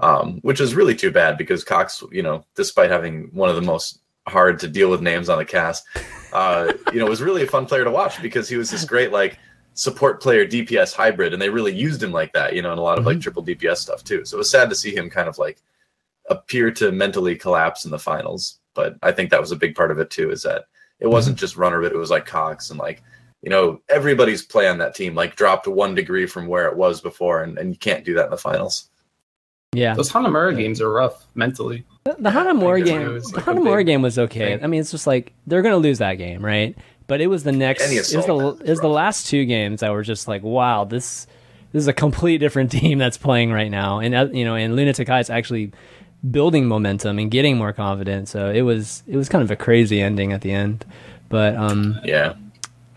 [0.00, 3.62] um, which is really too bad because Kox, you know, despite having one of the
[3.62, 5.84] most hard to deal with names on the cast,
[6.32, 9.12] uh, you know, was really a fun player to watch because he was this great
[9.12, 9.38] like
[9.76, 12.82] support player DPS hybrid, and they really used him like that, you know, in a
[12.82, 13.08] lot of mm-hmm.
[13.08, 14.24] like triple DPS stuff too.
[14.24, 15.58] So it was sad to see him kind of like
[16.28, 18.58] appear to mentally collapse in the finals.
[18.74, 20.64] But I think that was a big part of it too, is that
[20.98, 21.40] it wasn't mm-hmm.
[21.40, 23.02] just runner, but it was like Kox and like,
[23.42, 27.02] you know, everybody's play on that team like dropped one degree from where it was
[27.02, 28.90] before, and, and you can't do that in the finals.
[29.74, 30.58] Yeah, those Hanamura yeah.
[30.58, 31.84] games are rough mentally.
[32.04, 34.54] The, the Hanamura game, like the Hanamura game was okay.
[34.54, 34.64] Thing.
[34.64, 36.74] I mean, it's just like they're gonna lose that game, right?
[37.06, 37.90] But it was the next.
[37.90, 41.26] It was the it was the last two games that were just like, wow, this
[41.72, 44.76] this is a complete different team that's playing right now, and uh, you know, and
[44.76, 45.72] Lunatic Hai is actually
[46.28, 48.28] building momentum and getting more confident.
[48.28, 50.84] So it was it was kind of a crazy ending at the end,
[51.28, 52.34] but um, yeah.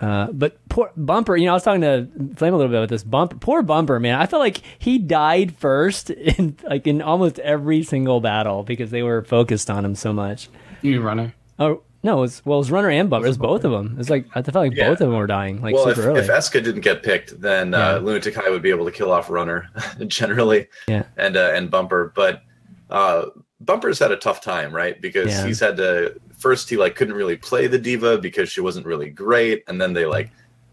[0.02, 2.90] Uh, but poor Bumper, you know, I was talking to Flame a little bit with
[2.90, 3.36] this Bumper.
[3.36, 4.16] Poor Bumper, man.
[4.16, 9.04] I felt like he died first in like in almost every single battle because they
[9.04, 10.50] were focused on him so much.
[10.82, 11.34] You runner.
[11.58, 13.26] Oh, no, it was well, it was Runner and Bumper.
[13.26, 13.98] It was both of them.
[14.00, 14.90] It's like I felt like yeah.
[14.90, 16.20] both of them were dying like well, super if, early.
[16.22, 17.90] If Esca didn't get picked, then uh, yeah.
[17.96, 19.70] uh, Lunatic Hai would be able to kill off Runner
[20.08, 20.68] generally.
[20.88, 21.04] Yeah.
[21.18, 22.44] And uh, and Bumper, but
[22.90, 23.26] uh,
[23.60, 25.00] Bumper's had a tough time, right?
[25.02, 25.46] Because yeah.
[25.46, 29.10] he's had to first he like couldn't really play the D.Va because she wasn't really
[29.10, 30.32] great, and then they like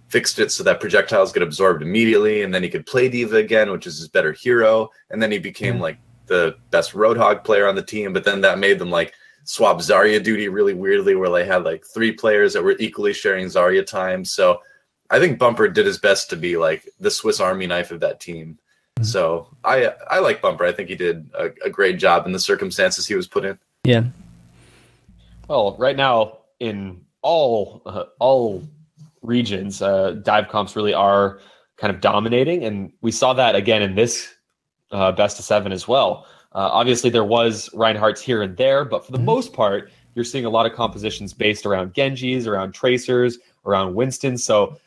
[0.09, 3.73] fixed it so that projectiles get absorbed immediately, and then he could play D.Va again,
[3.73, 7.75] which is his better hero, and then he became like the best Roadhog player on
[7.75, 8.13] the team.
[8.13, 9.13] But then that made them like
[9.47, 13.47] swap Zarya duty really weirdly, where they had like three players that were equally sharing
[13.47, 14.25] Zarya time.
[14.25, 14.61] So
[15.09, 18.21] I think Bumper did his best to be like the Swiss Army knife of that
[18.21, 18.59] team.
[18.99, 19.05] Mm-hmm.
[19.05, 20.65] So I I like Bumper.
[20.65, 23.59] I think he did a, a great job in the circumstances he was put in.
[23.85, 24.05] Yeah.
[25.49, 28.63] Well, right now in all uh, all
[29.23, 31.41] regions, uh, dive comps really are
[31.77, 34.35] kind of dominating, and we saw that again in this
[34.91, 36.27] uh, best of seven as well.
[36.57, 39.27] Uh, obviously, there was Reinhardt's here and there, but for the mm-hmm.
[39.27, 44.39] most part, you're seeing a lot of compositions based around Genjis, around Tracers, around Winston.
[44.39, 44.79] So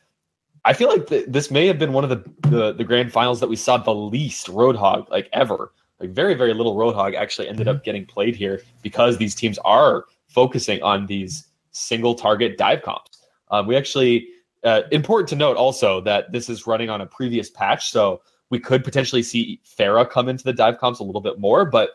[0.65, 3.39] I feel like th- this may have been one of the, the, the grand finals
[3.39, 5.71] that we saw the least Roadhog like ever.
[5.99, 7.83] Like very very little Roadhog actually ended up mm-hmm.
[7.83, 13.27] getting played here because these teams are focusing on these single target dive comps.
[13.51, 14.27] Um, we actually
[14.63, 18.59] uh, important to note also that this is running on a previous patch, so we
[18.59, 21.65] could potentially see Pharah come into the dive comps a little bit more.
[21.65, 21.91] But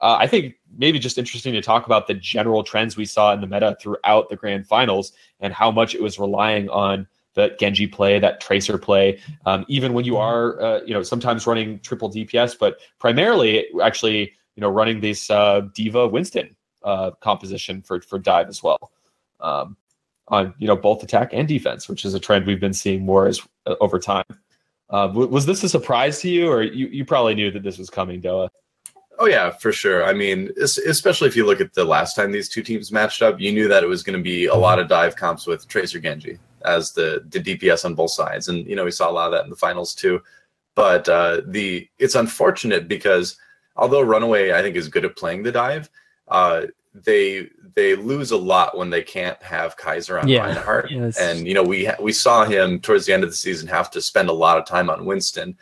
[0.00, 3.40] uh, I think maybe just interesting to talk about the general trends we saw in
[3.40, 7.86] the meta throughout the grand finals and how much it was relying on that Genji
[7.86, 12.10] play, that Tracer play, um, even when you are, uh, you know, sometimes running triple
[12.10, 18.18] DPS, but primarily actually, you know, running this uh, D.Va Winston uh, composition for for
[18.18, 18.90] dive as well,
[19.40, 19.76] um,
[20.28, 23.26] on you know both attack and defense, which is a trend we've been seeing more
[23.26, 24.24] as uh, over time.
[24.88, 27.90] Uh, was this a surprise to you, or you, you probably knew that this was
[27.90, 28.48] coming, Doa?
[29.18, 30.04] Oh yeah, for sure.
[30.04, 33.40] I mean, especially if you look at the last time these two teams matched up,
[33.40, 35.98] you knew that it was going to be a lot of dive comps with Tracer
[35.98, 39.26] Genji as the the DPS on both sides, and you know we saw a lot
[39.26, 40.20] of that in the finals too.
[40.74, 43.38] But uh, the it's unfortunate because
[43.76, 45.88] although Runaway I think is good at playing the dive,
[46.28, 46.66] uh,
[47.04, 50.46] they they lose a lot when they can't have Kaiser on yeah.
[50.46, 50.90] Reinhardt.
[50.90, 51.18] Yes.
[51.18, 54.00] And you know we we saw him towards the end of the season have to
[54.00, 55.56] spend a lot of time on Winston.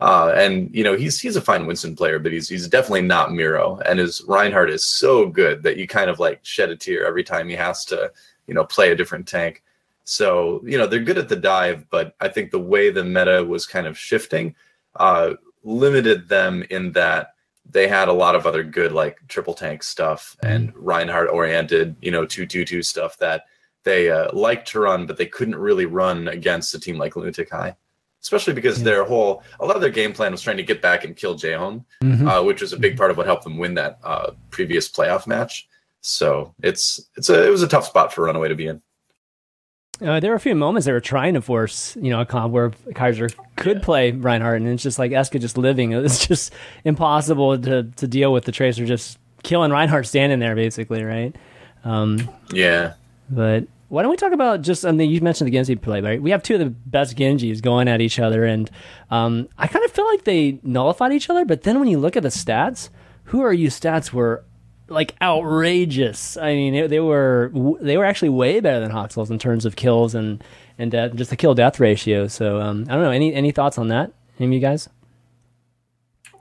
[0.00, 3.32] Uh, and you know he's he's a fine Winston player, but he's he's definitely not
[3.32, 3.78] Miro.
[3.84, 7.24] And his Reinhardt is so good that you kind of like shed a tear every
[7.24, 8.12] time he has to
[8.46, 9.62] you know play a different tank.
[10.04, 13.44] So, you know, they're good at the dive, but I think the way the meta
[13.44, 14.54] was kind of shifting
[14.96, 17.34] uh, limited them in that
[17.70, 20.84] they had a lot of other good, like triple tank stuff and mm-hmm.
[20.84, 23.44] Reinhardt oriented, you know, 222 stuff that
[23.84, 27.50] they uh, liked to run, but they couldn't really run against a team like Lunatic
[27.50, 27.76] Hai.
[28.20, 28.84] Especially because yeah.
[28.84, 31.36] their whole, a lot of their game plan was trying to get back and kill
[31.36, 32.28] Jaehong, mm-hmm.
[32.28, 35.26] uh, which was a big part of what helped them win that uh, previous playoff
[35.26, 35.68] match.
[36.00, 38.82] So it's it's a it was a tough spot for Runaway to be in.
[40.00, 42.52] Uh, there were a few moments they were trying to force, you know, a comp
[42.52, 43.84] where Kaiser could yeah.
[43.84, 45.92] play Reinhardt, and it's just like Esca just living.
[46.04, 46.52] It's just
[46.84, 51.34] impossible to to deal with the Tracer just killing Reinhardt standing there, basically, right?
[51.84, 52.94] Um, yeah.
[53.28, 54.86] But why don't we talk about just?
[54.86, 56.20] I mean, you mentioned the Genji play, right?
[56.22, 58.70] We have two of the best Genjis going at each other, and
[59.10, 61.44] um, I kind of feel like they nullified each other.
[61.44, 62.90] But then when you look at the stats,
[63.24, 64.44] who are you stats were
[64.88, 66.36] like outrageous.
[66.36, 69.76] I mean, it, they were they were actually way better than Haksal's in terms of
[69.76, 70.42] kills and
[70.78, 72.26] and death, just the kill death ratio.
[72.28, 73.10] So um, I don't know.
[73.10, 74.12] Any any thoughts on that?
[74.38, 74.88] Any of you guys?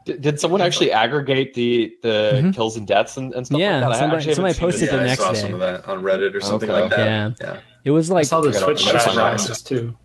[0.05, 2.51] Did, did someone actually aggregate the the mm-hmm.
[2.51, 5.31] kills and deaths and, and stuff yeah, like somebody, somebody posted the next I saw
[5.33, 5.39] day.
[5.41, 6.81] some of that on Reddit or something okay.
[6.81, 7.05] like that.
[7.05, 7.31] Yeah.
[7.41, 7.59] yeah.
[7.83, 9.97] It was like I saw the Twitch analysis too.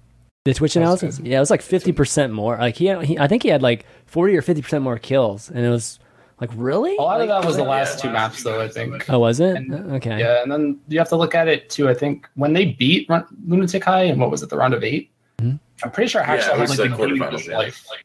[0.44, 2.56] The Twitch analysis, yeah, it was like fifty percent more.
[2.56, 5.64] Like he, he, I think he had like forty or fifty percent more kills, and
[5.64, 6.00] it was
[6.42, 6.96] like really?
[6.96, 8.60] A lot like, of that was the last two maps, though.
[8.60, 9.08] I think.
[9.08, 9.54] Oh, was it?
[9.54, 10.18] And, okay.
[10.18, 11.88] Yeah, and then you have to look at it too.
[11.88, 14.82] I think when they beat Run- Lunatic Hai and what was it, the round of
[14.82, 15.56] 8 i mm-hmm.
[15.84, 17.58] I'm pretty sure Haksal yeah, had like, like the of his yeah.
[17.58, 18.04] life, like,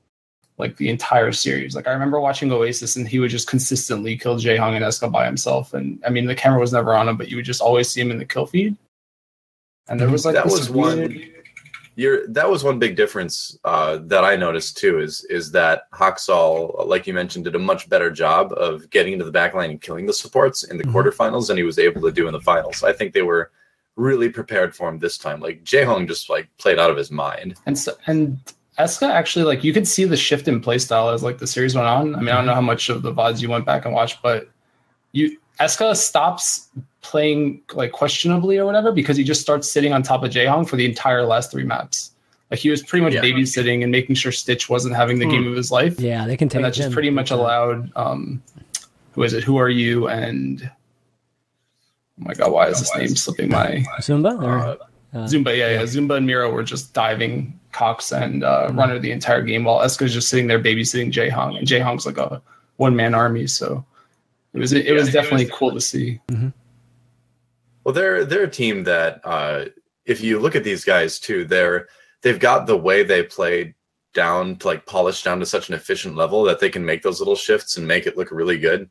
[0.59, 1.75] like the entire series.
[1.75, 5.25] Like I remember watching Oasis, and he would just consistently kill Jaehong and Esca by
[5.25, 5.73] himself.
[5.73, 8.01] And I mean, the camera was never on him, but you would just always see
[8.01, 8.77] him in the kill feed.
[9.89, 11.11] And there was like that was weird...
[11.11, 11.33] one
[11.97, 16.85] you're that was one big difference uh, that I noticed too is is that Haksal,
[16.87, 19.81] like you mentioned, did a much better job of getting into the back line and
[19.81, 20.95] killing the supports in the mm-hmm.
[20.95, 22.83] quarterfinals than he was able to do in the finals.
[22.83, 23.51] I think they were
[23.95, 25.39] really prepared for him this time.
[25.39, 27.55] Like Jaehong just like played out of his mind.
[27.65, 28.37] And so, and
[28.77, 31.87] Esca actually like you could see the shift in playstyle as like the series went
[31.87, 32.15] on.
[32.15, 34.21] I mean, I don't know how much of the VODs you went back and watched,
[34.21, 34.49] but
[35.13, 36.69] you Esca stops
[37.07, 40.75] playing like questionably or whatever because he just starts sitting on top of Jaehong for
[40.75, 42.11] the entire last three maps.
[42.51, 43.21] Like he was pretty much yeah.
[43.21, 45.31] babysitting and making sure Stitch wasn't having the hmm.
[45.31, 45.99] game of his life.
[45.99, 46.57] Yeah, they can take.
[46.57, 47.91] And that just pretty much allowed.
[47.95, 48.43] Um,
[49.13, 49.43] who is it?
[49.43, 50.09] Who are you?
[50.09, 50.69] And oh
[52.17, 54.41] my god, why is this name slipping my Zumba?
[54.43, 54.75] Or, uh,
[55.13, 55.83] uh, Zunba, yeah, yeah.
[55.83, 58.77] Zunba and Miro were just diving Kox and uh, hmm.
[58.77, 62.41] Runner the entire game while Esca's just sitting there babysitting Jaehong, and Jaehong's like a
[62.75, 63.47] one man army.
[63.47, 63.85] So
[64.53, 66.19] it was it, yeah, was definitely it was cool to see.
[66.27, 66.49] Mm-hmm.
[67.87, 69.63] Well, they're they're a team that uh,
[70.05, 71.87] if you look at these guys too, they're
[72.21, 73.75] they've got the way they play
[74.13, 77.19] down to like polished down to such an efficient level that they can make those
[77.19, 78.89] little shifts and make it look really good.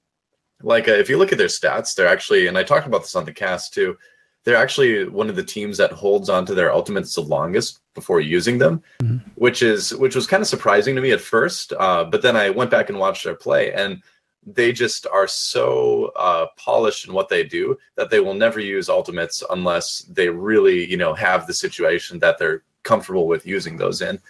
[0.62, 3.14] Like uh, if you look at their stats, they're actually, and I talked about this
[3.14, 3.98] on the cast too.
[4.44, 8.56] They're actually one of the teams that holds onto their ultimates the longest before using
[8.56, 9.18] them, mm-hmm.
[9.34, 11.74] which is which was kind of surprising to me at first.
[11.78, 14.02] Uh, but then I went back and watched their play, and
[14.46, 18.88] they just are so uh, polished in what they do that they will never use
[18.88, 24.02] ultimates unless they really, you know, have the situation that they're comfortable with using those
[24.02, 24.20] in.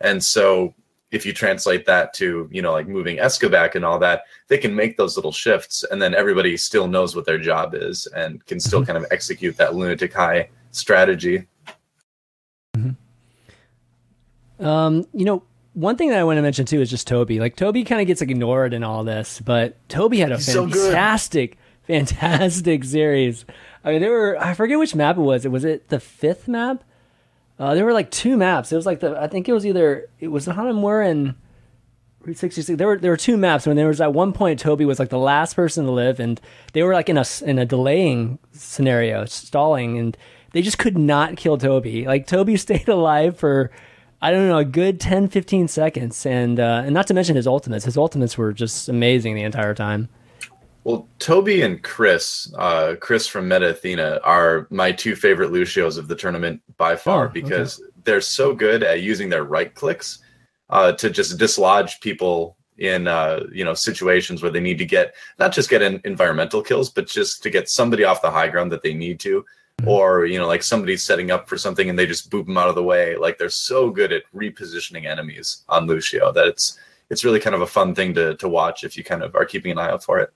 [0.00, 0.74] And so
[1.10, 3.18] if you translate that to you know like moving
[3.50, 7.16] back and all that, they can make those little shifts, and then everybody still knows
[7.16, 11.46] what their job is and can still kind of execute that lunatic hai strategy.
[14.60, 15.42] Um, you know,
[15.74, 17.40] one thing that I want to mention too is just Toby.
[17.40, 20.68] Like Toby kind of gets ignored in all this, but Toby had a He's so
[20.68, 23.44] fantastic, fantastic series.
[23.84, 25.44] I mean, there were I forget which map it was.
[25.44, 26.84] It was it the fifth map.
[27.58, 28.72] Uh, there were like two maps.
[28.72, 31.34] It was like the I think it was either it was Hanamura and
[32.22, 32.76] Route 66.
[32.76, 33.66] There were there were two maps.
[33.66, 36.40] When there was at one point Toby was like the last person to live, and
[36.72, 40.16] they were like in a in a delaying scenario, stalling, and
[40.52, 42.06] they just could not kill Toby.
[42.06, 43.70] Like Toby stayed alive for
[44.22, 47.46] I don't know a good 10, 15 seconds, and uh, and not to mention his
[47.46, 47.84] ultimates.
[47.84, 50.08] His ultimates were just amazing the entire time.
[50.84, 56.08] Well, Toby and Chris, uh, Chris from Meta Athena, are my two favorite Lucios of
[56.08, 57.40] the tournament by far Oh, okay.
[57.40, 60.20] because they're so good at using their right clicks
[60.70, 65.14] uh, to just dislodge people in uh, you know situations where they need to get
[65.38, 68.72] not just get in environmental kills, but just to get somebody off the high ground
[68.72, 69.44] that they need to,
[69.80, 69.88] Mm-hmm.
[69.88, 72.68] or you know like somebody's setting up for something and they just boop them out
[72.68, 73.16] of the way.
[73.16, 76.78] Like they're so good at repositioning enemies on Lucio that it's
[77.10, 79.44] it's really kind of a fun thing to to watch if you kind of are
[79.44, 80.32] keeping an eye out for it.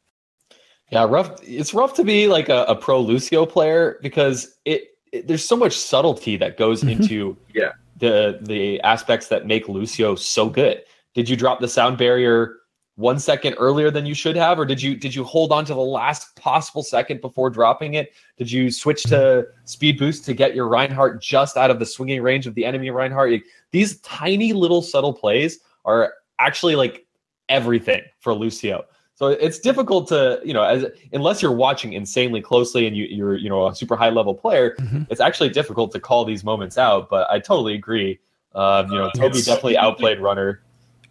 [0.91, 1.41] Yeah, rough.
[1.43, 5.57] It's rough to be like a, a pro Lucio player because it, it there's so
[5.57, 7.03] much subtlety that goes mm-hmm.
[7.03, 7.73] into Yeah.
[7.99, 10.83] the the aspects that make Lucio so good.
[11.15, 12.57] Did you drop the sound barrier
[12.97, 15.75] one second earlier than you should have, or did you did you hold on to
[15.75, 18.13] the last possible second before dropping it?
[18.37, 22.23] Did you switch to speed boost to get your Reinhardt just out of the swinging
[22.23, 23.43] range of the enemy Reinhardt?
[23.73, 27.07] These tiny little subtle plays are actually like
[27.49, 28.85] everything for Lucio.
[29.17, 33.37] So it's difficult to, you know, as unless you're watching insanely closely and you, you're,
[33.37, 35.07] you know, a super high level player, Mhm.
[35.09, 37.09] it's actually difficult to call these moments out.
[37.11, 38.19] But I totally agree.
[38.57, 40.63] Um, you know, Toby It's- definitely outplayed Runner.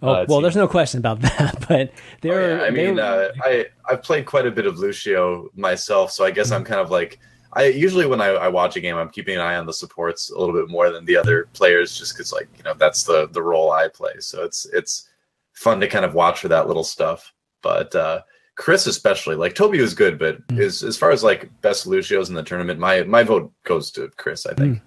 [0.03, 1.65] Oh Uh, well, there's no question about that.
[1.67, 2.63] But Oh, there, yeah.
[2.65, 6.31] I mean, were- uh, I I've played quite a bit of Lucio myself, so I
[6.31, 6.55] guess Mm-hmm.
[6.55, 7.19] I'm kind of like
[7.55, 10.29] I usually when I, I watch a game, I'm keeping an eye on the supports
[10.31, 13.27] a little bit more than the other players, just because like you know that's the
[13.31, 14.13] the role I play.
[14.19, 15.07] So it's it's
[15.53, 17.31] fun to kind of watch for that little stuff.
[17.61, 18.21] But uh,
[18.55, 20.59] Chris especially, like Toby was good, but Mm.
[20.65, 24.09] as as far as like best Lucios in the tournament, my my vote goes to
[24.17, 24.45] Chris.
[24.47, 24.81] I think.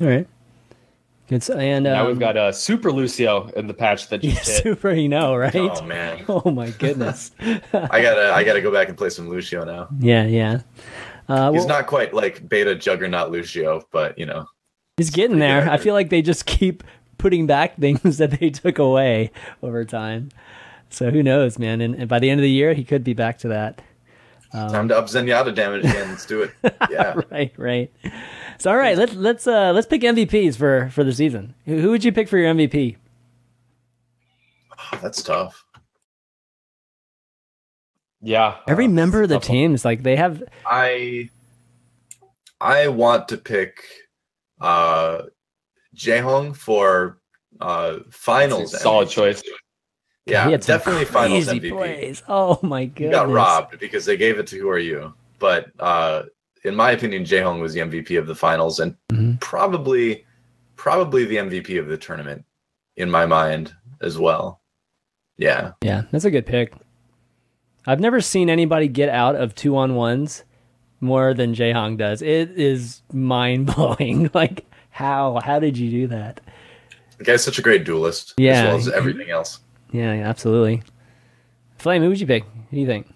[0.00, 0.26] all right.
[1.28, 1.42] Good.
[1.42, 4.48] so- And um, now we've got a super Lucio in the patch that yeah, just
[4.48, 4.62] hit.
[4.62, 4.92] super.
[4.92, 5.54] You know, right?
[5.54, 7.30] Oh man, Oh my goodness.
[7.40, 9.88] I gotta I gotta go back and play some Lucio now.
[9.98, 10.60] yeah, yeah.
[11.28, 14.46] Uh, He's well, not quite like beta juggernaut Lucio, but you know.
[14.96, 15.62] he's getting there.
[15.62, 15.70] good.
[15.70, 16.82] I feel like they just keep
[17.18, 19.30] putting back things that they took away
[19.62, 20.30] over time.
[20.90, 21.80] So who knows, man?
[21.80, 23.80] And, and by the end of the year, he could be back to that.
[24.52, 26.10] Time to up Zenyatta damage again.
[26.10, 26.50] Let's do it.
[26.90, 27.14] Yeah.
[27.30, 27.90] Right, right.
[28.62, 31.56] So all right, let's let's uh let's pick MVPs for for the season.
[31.66, 32.94] Who, who would you pick for your MVP?
[35.02, 35.64] That's tough.
[38.20, 38.58] Yeah.
[38.68, 39.56] Every uh, member of the tough one.
[39.56, 41.28] team is like they have I
[42.60, 43.82] I want to pick
[44.60, 45.22] uh
[45.96, 47.18] Jaehong for
[47.60, 48.80] uh finals.
[48.80, 49.10] Solid MVP.
[49.10, 49.42] choice.
[50.24, 51.76] Yeah, he had some definitely finals crazy MVP.
[51.76, 52.22] plays.
[52.28, 53.16] Oh my god, goodness.
[53.16, 55.12] got robbed because they gave it to WhoRU.
[55.40, 56.22] But uh
[56.64, 59.40] in my opinion, Jaehong was the MVP of the finals and Mhm.
[59.40, 60.24] probably
[60.76, 62.44] probably the MVP of the tournament
[62.96, 64.60] in my mind as well.
[65.36, 65.72] Yeah.
[65.82, 66.72] Yeah, that's a good pick.
[67.86, 70.44] I've never seen anybody get out of two on ones
[71.00, 72.20] more than Jaehong does.
[72.22, 74.30] It is mind blowing.
[74.34, 76.40] like how how did you do that?
[77.18, 78.52] The guy's such a great duelist Yeah.
[78.62, 79.60] as well as everything else.
[79.92, 80.82] Yeah, yeah, absolutely.
[81.78, 82.44] Flame, who would you pick?
[82.44, 83.06] Who do you think?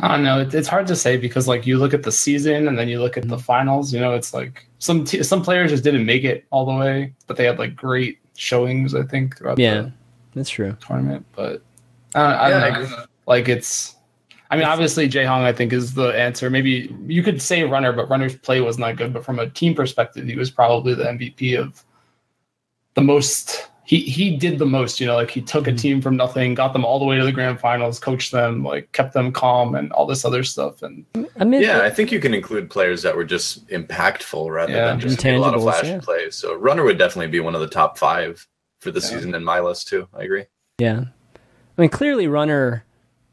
[0.00, 0.40] I don't know.
[0.40, 3.00] It, it's hard to say because like you look at the season and then you
[3.00, 3.92] look at the finals.
[3.92, 7.14] You know, it's like some t- some players just didn't make it all the way,
[7.26, 8.94] but they had like great showings.
[8.94, 9.92] I think throughout Yeah, the
[10.34, 10.76] that's true.
[10.80, 11.26] tournament.
[11.34, 11.62] But
[12.14, 12.84] I don't, I don't Yeah, I know.
[12.84, 12.96] agree.
[13.26, 13.96] Like it's.
[14.50, 16.48] I mean, obviously, Jaehong I think is the answer.
[16.48, 19.12] Maybe you could say runner, but runner's play was not good.
[19.12, 21.84] But from a team perspective, he was probably the MVP of
[22.94, 23.68] the most.
[23.88, 25.00] He he did the most.
[25.00, 25.76] You know, like he took a mm-hmm.
[25.78, 28.92] team from nothing, got them all the way to the grand finals, coached them, like
[28.92, 30.82] kept them calm, and all this other stuff.
[30.82, 31.06] And
[31.40, 34.88] I mean, Yeah, I think you can include players that were just impactful rather Yeah.
[34.88, 36.00] than just a lot of Intangibles, flash yeah.
[36.02, 36.34] plays.
[36.34, 38.46] So Runner would definitely be one of the top five
[38.82, 39.06] for the Yeah.
[39.06, 40.06] season in my list too.
[40.12, 40.44] I agree.
[40.78, 41.04] Yeah.
[41.78, 42.84] I mean, clearly, Runner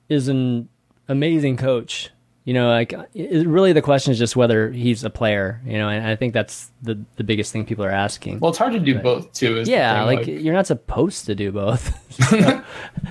[0.07, 0.69] is an
[1.09, 2.11] amazing coach.
[2.45, 5.59] You know, like it, really the question is just whether he's a player.
[5.65, 8.39] You know, and I think that's the the biggest thing people are asking.
[8.39, 9.63] well, it's hard to do both too.
[9.65, 11.91] Yeah, thing, like, you're not supposed to do both.
[12.31, 12.63] no,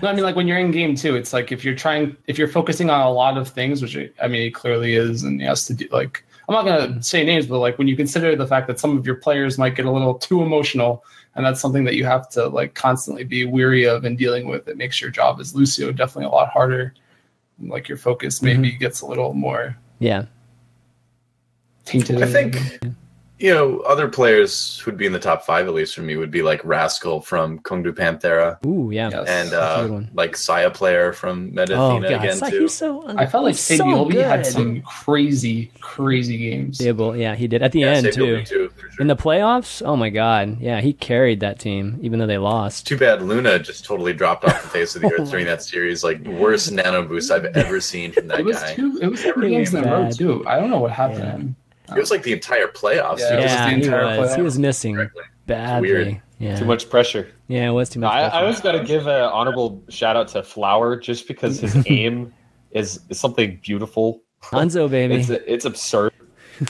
[0.03, 2.49] I mean, like when you're in game two, it's like if you're trying, if you're
[2.49, 5.67] focusing on a lot of things, which I mean, he clearly is, and he has
[5.67, 8.67] to do like I'm not gonna say names, but like when you consider the fact
[8.69, 11.05] that some of your players might get a little too emotional,
[11.35, 14.69] and that's something that you have to like constantly be weary of and dealing with.
[14.69, 16.95] It makes your job as Lucio definitely a lot harder.
[17.61, 18.79] Like your focus maybe mm-hmm.
[18.79, 20.27] gets a little more yeah
[21.85, 22.23] tainted.
[22.23, 22.57] I think
[23.39, 26.31] you know, other players who'd be in the top five at least for me would
[26.31, 28.65] be like Rascal from Kongdoo Panthera.
[28.65, 32.69] Ooh, yeah, and uh, like Sayaplayer from Meta Athena oh, again too.
[32.69, 36.79] So, I felt like Sabioli so had some crazy, crazy games.
[36.79, 38.45] Sable, yeah, he did at the yeah, end too.
[38.45, 39.01] too sure.
[39.01, 42.87] In the playoffs, oh my god, yeah, he carried that team even though they lost.
[42.87, 46.05] Too bad Luna just totally dropped off the face of the earth during that series.
[46.05, 48.75] Like worst nano boost I've ever seen from that it was guy.
[48.75, 50.47] Two, it was every games in a row too.
[50.47, 51.57] I don't know what happened.
[51.57, 51.64] Yeah.
[51.97, 53.19] It was like the entire playoffs.
[53.21, 53.89] Yeah, yeah he,
[54.19, 54.35] was.
[54.35, 55.11] he was missing
[55.47, 55.89] badly.
[55.89, 56.23] Weird.
[56.39, 56.57] Yeah.
[56.57, 57.33] Too much pressure.
[57.49, 58.13] Yeah, it was too much.
[58.13, 61.61] No, I, I always got to give an honorable shout out to Flower just because
[61.61, 62.33] his aim
[62.73, 64.23] is, is something beautiful.
[64.43, 66.13] Hanzo baby, it's, it's absurd.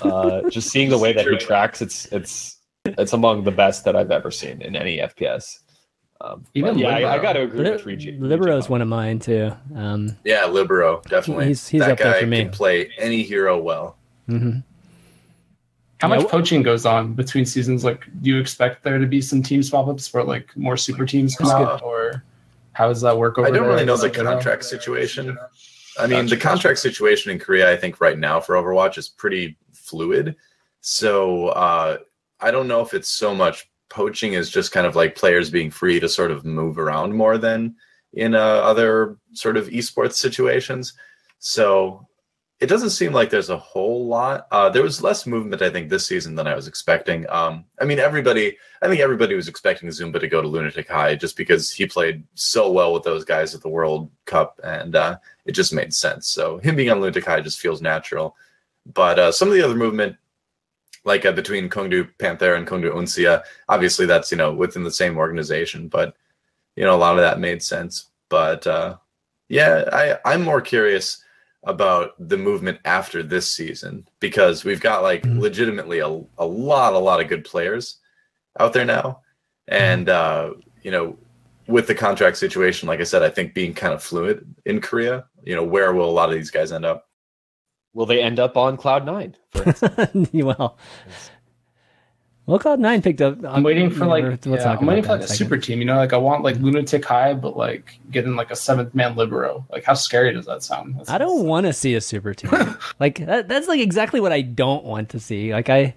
[0.02, 3.94] Uh, just seeing the way that he tracks, it's it's it's among the best that
[3.96, 5.58] I've ever seen in any FPS.
[6.20, 8.16] Um, Even yeah, I, I got to agree with Regi.
[8.18, 9.52] Libero is one of mine too.
[9.74, 11.46] Um, yeah, Libero definitely.
[11.48, 12.44] He's he's that up there for me.
[12.44, 13.98] Can play any hero well.
[14.28, 14.60] Mm-hmm.
[16.00, 17.84] How much poaching goes on between seasons?
[17.84, 21.06] Like, do you expect there to be some team swap ups for like more super
[21.06, 22.24] teams come out, or
[22.72, 23.70] how does that work over I don't there?
[23.70, 25.38] really know the contract situation.
[25.98, 29.56] I mean, the contract situation in Korea, I think right now for Overwatch is pretty
[29.72, 30.34] fluid.
[30.80, 31.98] So uh,
[32.40, 35.70] I don't know if it's so much poaching as just kind of like players being
[35.70, 37.76] free to sort of move around more than
[38.12, 40.94] in uh, other sort of esports situations.
[41.38, 42.06] So
[42.60, 44.46] it doesn't seem like there's a whole lot.
[44.50, 47.28] Uh, there was less movement, I think, this season than I was expecting.
[47.28, 51.16] Um, I mean, everybody, I think everybody was expecting Zunba to go to Lunatic Hai
[51.16, 55.18] just because he played so well with those guys at the World Cup, and uh,
[55.46, 56.28] it just made sense.
[56.28, 58.36] So him being on Lunatic Hai just feels natural.
[58.86, 60.16] But uh, some of the other movement,
[61.04, 65.18] like uh, between Kongdoo Panther and Kongdoo Uncia, obviously that's you know within the same
[65.18, 66.14] organization, but
[66.76, 68.10] you know a lot of that made sense.
[68.28, 68.96] But uh,
[69.48, 71.23] yeah, I I'm more curious
[71.66, 75.40] about the movement after this season because we've got like mm-hmm.
[75.40, 76.08] legitimately a,
[76.38, 77.98] a lot a lot of good players
[78.60, 79.20] out there now.
[79.68, 80.52] And uh
[80.82, 81.18] you know
[81.66, 85.24] with the contract situation like i said i think being kind of fluid in korea
[85.44, 87.08] you know where will a lot of these guys end up?
[87.92, 89.36] Will they end up on cloud nine
[90.32, 90.78] well
[92.46, 93.38] well, Cloud Nine picked up.
[93.42, 95.78] I'm waiting for like yeah, I'm waiting for like a super team.
[95.78, 99.16] You know, like I want like Lunatic Hai, but like getting like a seventh man
[99.16, 99.66] libero.
[99.72, 101.00] Like how scary does that sound?
[101.08, 102.50] I don't want to see a super team.
[103.00, 105.54] like that, that's like exactly what I don't want to see.
[105.54, 105.94] Like I,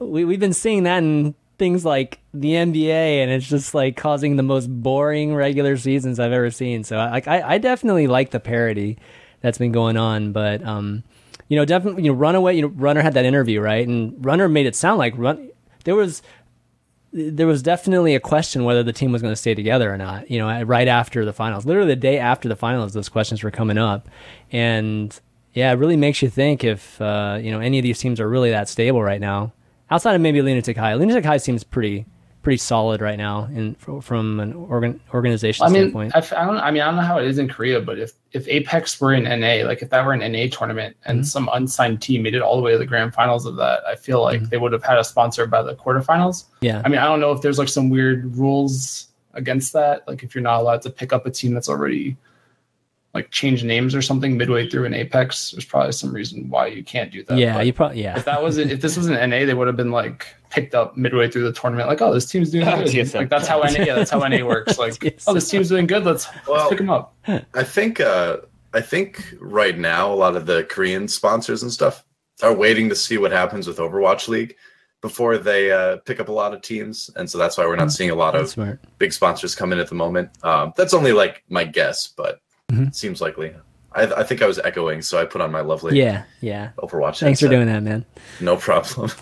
[0.00, 4.34] we we've been seeing that in things like the NBA, and it's just like causing
[4.34, 6.82] the most boring regular seasons I've ever seen.
[6.82, 8.98] So like I, I definitely like the parody
[9.42, 11.04] that's been going on, but um,
[11.46, 12.56] you know, definitely you know, Runaway.
[12.56, 15.50] You know, Runner had that interview right, and Runner made it sound like Run
[15.84, 16.22] there was
[17.12, 20.28] there was definitely a question whether the team was going to stay together or not.
[20.28, 23.52] You know, right after the finals, literally the day after the finals, those questions were
[23.52, 24.08] coming up,
[24.50, 25.18] and
[25.52, 28.28] yeah, it really makes you think if uh, you know any of these teams are
[28.28, 29.52] really that stable right now.
[29.90, 32.06] Outside of maybe Lunatic Hai, Lunatic Hai seems pretty
[32.44, 36.14] pretty solid right now in from an organ, organization I mean, standpoint.
[36.14, 36.58] I, I, don't.
[36.58, 39.14] I mean, I don't know how it is in Korea, but if if Apex were
[39.14, 41.24] in NA, like if that were an NA tournament and mm-hmm.
[41.24, 43.96] some unsigned team made it all the way to the grand finals of that, I
[43.96, 44.50] feel like mm-hmm.
[44.50, 46.44] they would have had a sponsor by the quarterfinals.
[46.60, 46.82] Yeah.
[46.84, 50.34] I mean, I don't know if there's like some weird rules against that, like if
[50.34, 52.16] you're not allowed to pick up a team that's already
[53.14, 55.52] like change names or something midway through an Apex.
[55.52, 57.38] There's probably some reason why you can't do that.
[57.38, 58.16] Yeah, but you probably yeah.
[58.16, 60.96] If that wasn't if this was an NA, they would have been like picked up
[60.96, 61.88] midway through the tournament.
[61.88, 63.14] Like, oh, this team's doing good.
[63.14, 63.84] like that's how NA.
[63.84, 64.78] Yeah, that's how NA works.
[64.84, 66.04] Like, oh, this team's doing good.
[66.04, 67.14] Let's, well, let's pick them up.
[67.26, 68.38] I think uh,
[68.74, 72.04] I think right now a lot of the Korean sponsors and stuff
[72.42, 74.56] are waiting to see what happens with Overwatch League
[75.00, 77.92] before they uh, pick up a lot of teams, and so that's why we're not
[77.92, 78.80] seeing a lot of smart.
[78.98, 80.30] big sponsors come in at the moment.
[80.42, 82.40] Um, that's only like my guess, but
[82.74, 82.90] mm-hmm.
[82.90, 83.54] seems likely.
[83.92, 87.20] I, I, think I was echoing, so I put on my lovely yeah yeah Overwatch.
[87.20, 87.48] Thanks headset.
[87.48, 88.04] for doing that, man.
[88.40, 89.10] No problem.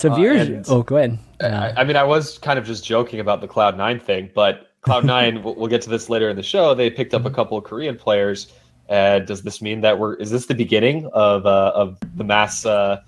[0.00, 1.18] So uh, oh, go ahead.
[1.40, 4.70] Uh, I, mean, I was kind of just joking about the Cloud Nine thing, but
[4.82, 6.72] Cloud Nine, we'll, we'll get to this later in the show.
[6.72, 8.52] They picked up a couple of Korean players.
[8.88, 10.14] Uh, does this mean that we're?
[10.14, 12.64] Is this the beginning of uh, of the mass?
[12.64, 13.02] Uh,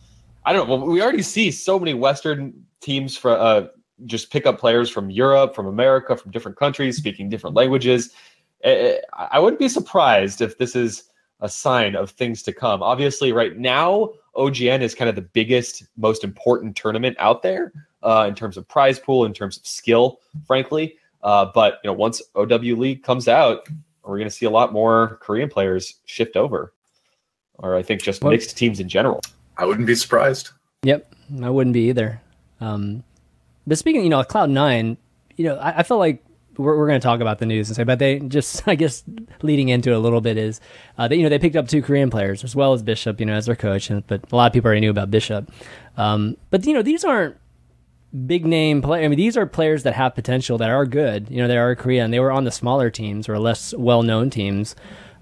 [0.44, 0.78] I don't know.
[0.78, 3.68] Well, we already see so many Western teams for uh,
[4.04, 8.12] just pick up players from Europe, from America, from different countries, speaking different languages.
[8.64, 11.04] I wouldn't be surprised if this is
[11.40, 12.82] a sign of things to come.
[12.82, 18.26] Obviously, right now, OGN is kind of the biggest, most important tournament out there uh,
[18.28, 20.96] in terms of prize pool, in terms of skill, frankly.
[21.22, 23.68] Uh, but you know, once OW League comes out,
[24.04, 26.72] we're going to see a lot more Korean players shift over,
[27.54, 29.20] or I think just mixed teams in general.
[29.56, 30.50] I wouldn't be surprised.
[30.82, 32.20] Yep, I wouldn't be either.
[32.60, 33.04] Um,
[33.66, 34.96] but speaking, you know, Cloud Nine,
[35.36, 36.24] you know, I, I feel like
[36.60, 39.02] we're, we're going to talk about the news and say, but they just, I guess,
[39.42, 40.60] leading into it a little bit is
[40.98, 43.26] uh, that you know they picked up two Korean players as well as Bishop, you
[43.26, 45.50] know, as their coach, and, but a lot of people already knew about Bishop.
[45.96, 47.36] Um, but you know, these aren't
[48.26, 49.04] big name players.
[49.04, 51.28] I mean, these are players that have potential that are good.
[51.30, 52.10] You know, they are Korean.
[52.10, 54.74] They were on the smaller teams or less well known teams.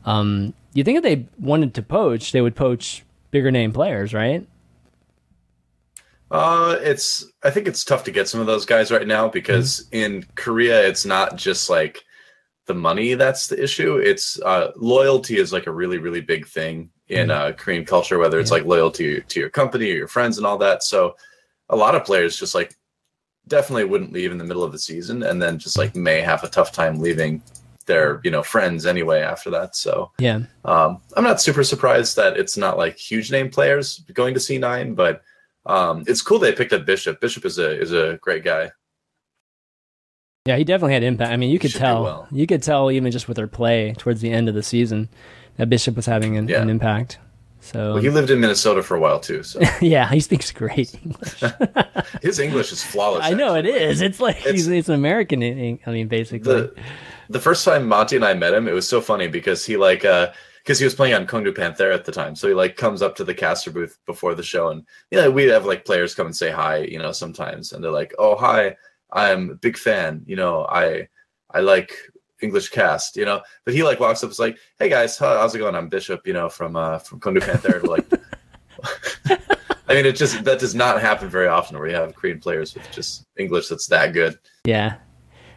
[0.04, 4.46] Um, you think if they wanted to poach, they would poach bigger name players, right?
[6.30, 9.86] Uh, it's I think it's tough to get some of those guys right now because
[9.86, 9.96] mm-hmm.
[9.96, 12.04] in Korea it's not just like
[12.66, 13.96] the money that's the issue.
[13.96, 17.48] It's uh, loyalty is like a really really big thing in mm-hmm.
[17.48, 18.58] uh, Korean culture, whether it's yeah.
[18.58, 20.82] like loyalty to your company or your friends and all that.
[20.82, 21.16] So
[21.70, 22.74] a lot of players just like
[23.48, 26.44] definitely wouldn't leave in the middle of the season and then just like may have
[26.44, 27.42] a tough time leaving
[27.86, 32.36] their you know friends anyway after that so yeah um, i'm not super surprised that
[32.36, 35.22] it's not like huge name players going to c9 but
[35.68, 37.20] um, it's cool they picked up Bishop.
[37.20, 38.72] Bishop is a is a great guy.
[40.46, 41.30] Yeah, he definitely had impact.
[41.30, 42.02] I mean, you could tell.
[42.02, 42.28] Well.
[42.32, 45.10] You could tell even just with their play towards the end of the season
[45.58, 46.62] that Bishop was having an, yeah.
[46.62, 47.18] an impact.
[47.60, 49.42] So well, he lived in Minnesota for a while too.
[49.42, 51.42] So yeah, he speaks great English.
[52.22, 53.26] His English is flawless.
[53.26, 53.72] I know actually.
[53.72, 54.00] it is.
[54.00, 55.42] It's like it's, he's, he's an American.
[55.42, 56.54] I mean, basically.
[56.54, 56.74] The,
[57.28, 60.04] the first time Monty and I met him, it was so funny because he like
[60.04, 60.32] uh
[60.68, 62.36] because he was playing on Kongdoo Panther at the time.
[62.36, 65.30] So he like comes up to the caster booth before the show, and you know
[65.30, 68.36] we have like players come and say hi, you know, sometimes, and they're like, "Oh
[68.36, 68.76] hi,
[69.10, 70.22] I'm a big fan.
[70.26, 71.08] You know, I
[71.50, 71.96] I like
[72.42, 75.58] English cast, you know." But he like walks up, is like, "Hey guys, how's it
[75.58, 75.74] going?
[75.74, 78.06] I'm Bishop, you know, from uh from Kongdoo Panther." like,
[79.88, 82.74] I mean, it just that does not happen very often where you have Korean players
[82.74, 84.38] with just English that's that good.
[84.66, 84.96] Yeah,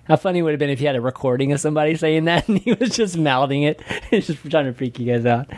[0.05, 2.59] how funny would have been if you had a recording of somebody saying that and
[2.63, 5.49] he was just mouthing it, He's just trying to freak you guys out.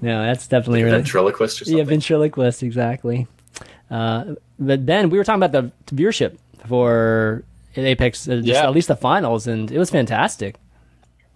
[0.00, 1.78] No, that's definitely like really ventriloquist or something.
[1.78, 3.26] Yeah, ventriloquist, exactly.
[3.90, 6.36] Uh, but then we were talking about the viewership
[6.66, 7.44] for
[7.76, 8.64] Apex, uh, just yeah.
[8.64, 10.56] at least the finals, and it was fantastic.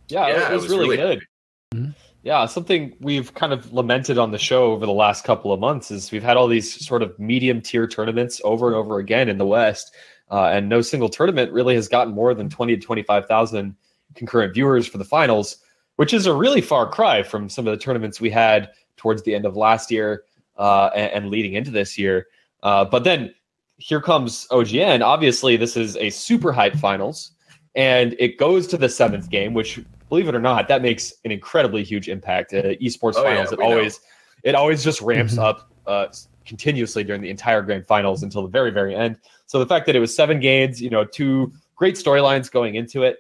[0.09, 1.27] Yeah, yeah it, was it, was really, really good.
[1.75, 1.91] Mm-hmm.
[2.25, 5.91] Yeah, something we've kind of lamented on the show over the last couple of months
[5.91, 9.39] is we've had all these sort of medium tier tournaments over and over again in
[9.39, 9.93] the West
[10.33, 13.77] uh, and no single tournament really has gotten more than 20 to 25,000
[14.15, 15.59] concurrent viewers for the finals,
[15.97, 19.35] which is a really far cry from some of the tournaments we had towards the
[19.35, 20.25] end of last year
[20.57, 22.29] uh, and, and, leading into this year.
[22.63, 23.35] Uh, but then
[23.77, 25.03] here comes OGN.
[25.03, 27.33] Obviously, this is a super hype finals,
[27.75, 31.31] and it goes to the seventh game, which, believe it or not, that makes an
[31.31, 32.55] incredibly huge impact.
[32.55, 34.51] Uh, esports oh, finals, yeah, it always know.
[34.51, 35.43] it always just ramps mm-hmm.
[35.43, 36.07] up uh,
[36.47, 39.19] continuously during the entire grand finals until the very very end.
[39.53, 43.03] So the fact that it was seven games, you know, two great storylines going into
[43.03, 43.19] it,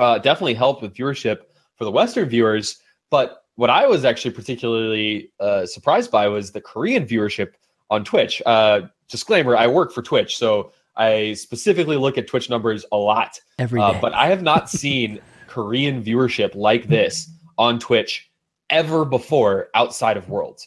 [0.00, 1.42] uh, definitely helped with viewership
[1.76, 2.82] for the Western viewers.
[3.08, 7.52] But what I was actually particularly uh, surprised by was the Korean viewership
[7.88, 8.42] on Twitch.
[8.44, 13.38] Uh, disclaimer: I work for Twitch, so I specifically look at Twitch numbers a lot.
[13.60, 18.28] Every uh, but I have not seen Korean viewership like this on Twitch
[18.70, 20.66] ever before outside of Worlds.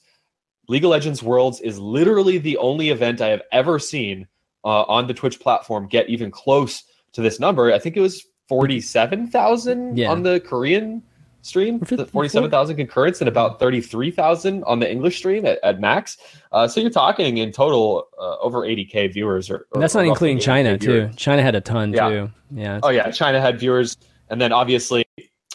[0.70, 4.26] League of Legends Worlds is literally the only event I have ever seen
[4.68, 7.72] uh, on the Twitch platform get even close to this number.
[7.72, 10.12] I think it was 47,000 yeah.
[10.12, 11.02] on the Korean
[11.42, 16.18] stream, 47,000 concurrents and about 33,000 on the English stream at, at max.
[16.52, 19.50] Uh, so you're talking in total uh, over 80K viewers.
[19.50, 21.10] Or, or that's not including China, too.
[21.16, 22.10] China had a ton, yeah.
[22.10, 22.32] too.
[22.52, 22.82] Yeah.
[22.84, 23.10] Oh, yeah.
[23.12, 23.96] China had viewers.
[24.30, 25.06] And then obviously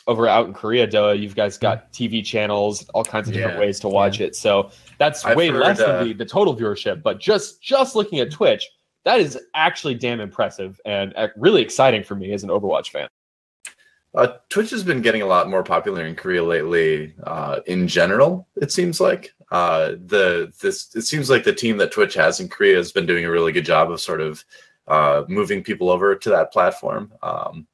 [0.06, 3.60] over out in Korea, Doa, you've guys got TV channels, all kinds of different yeah.
[3.60, 4.28] ways to watch yeah.
[4.28, 4.36] it.
[4.36, 7.02] So that's I've way heard, less than uh, the, the total viewership.
[7.02, 8.68] But just just looking at Twitch,
[9.04, 13.08] that is actually damn impressive and uh, really exciting for me as an Overwatch fan.
[14.14, 17.14] Uh, Twitch has been getting a lot more popular in Korea lately.
[17.24, 21.92] Uh, in general, it seems like uh, the this it seems like the team that
[21.92, 24.44] Twitch has in Korea has been doing a really good job of sort of
[24.86, 27.12] uh, moving people over to that platform.
[27.22, 27.66] Um,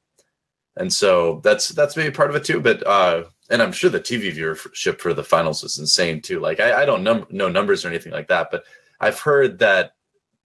[0.77, 2.61] and so that's that's maybe part of it too.
[2.61, 6.39] But uh, and I'm sure the TV viewership for the finals was insane too.
[6.39, 8.63] Like I, I don't num- know numbers or anything like that, but
[9.01, 9.93] I've heard that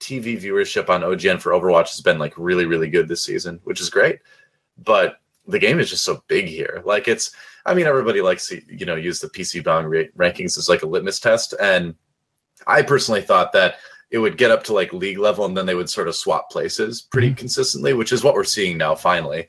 [0.04, 3.80] TV viewership on OGN for Overwatch has been like really, really good this season, which
[3.80, 4.18] is great.
[4.76, 6.82] But the game is just so big here.
[6.84, 7.30] Like it's,
[7.64, 10.82] I mean, everybody likes to, you know, use the PC bang ra- rankings as like
[10.82, 11.54] a litmus test.
[11.58, 11.94] And
[12.66, 13.76] I personally thought that
[14.10, 16.50] it would get up to like league level and then they would sort of swap
[16.50, 17.36] places pretty mm-hmm.
[17.36, 19.48] consistently, which is what we're seeing now finally.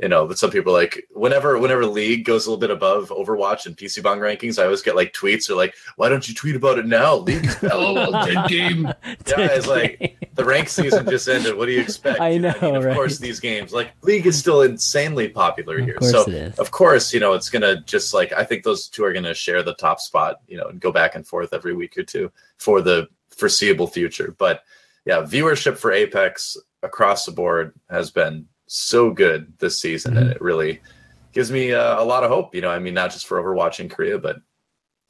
[0.00, 3.66] You know, but some people like whenever whenever League goes a little bit above Overwatch
[3.66, 6.56] and PC bang rankings, I always get like tweets or like, why don't you tweet
[6.56, 7.14] about it now?
[7.14, 8.92] League is oh, dead game.
[9.26, 11.56] Yeah, it's like the rank season just ended.
[11.56, 12.20] What do you expect?
[12.20, 12.94] I know, I mean, of right?
[12.94, 15.94] course, these games like League is still insanely popular Of here.
[15.94, 19.12] course So of course, you know, it's gonna just like I think those two are
[19.12, 22.02] gonna share the top spot, you know, and go back and forth every week or
[22.02, 24.34] two for the foreseeable future.
[24.36, 24.64] But
[25.04, 30.40] yeah, viewership for Apex across the board has been so good this season, and it
[30.40, 30.80] really
[31.32, 32.54] gives me uh, a lot of hope.
[32.54, 34.36] You know, I mean, not just for Overwatch in Korea, but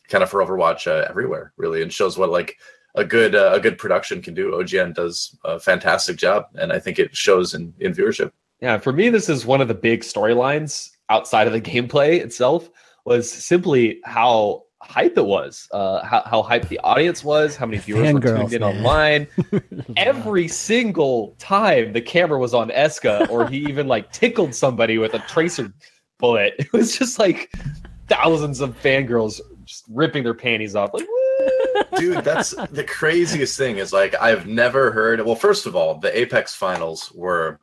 [0.08, 2.56] kind of for Overwatch uh, everywhere, really, and shows what like
[2.94, 4.52] a good uh, a good production can do.
[4.52, 8.32] OGN does a fantastic job, and I think it shows in in viewership.
[8.60, 12.70] Yeah, for me, this is one of the big storylines outside of the gameplay itself.
[13.04, 17.78] Was simply how hype it was, uh, how how hype the audience was, how many
[17.78, 18.76] viewers were Fangirls, tuned in man.
[18.76, 19.26] online.
[19.96, 25.14] Every single time the camera was on Esca, or he even like tickled somebody with
[25.14, 25.72] a tracer
[26.18, 27.52] bullet, it was just like
[28.08, 30.92] thousands of fangirls just ripping their panties off.
[30.92, 31.24] Like, woo!
[31.96, 36.18] dude that's the craziest thing is like i've never heard well first of all the
[36.18, 37.58] apex finals were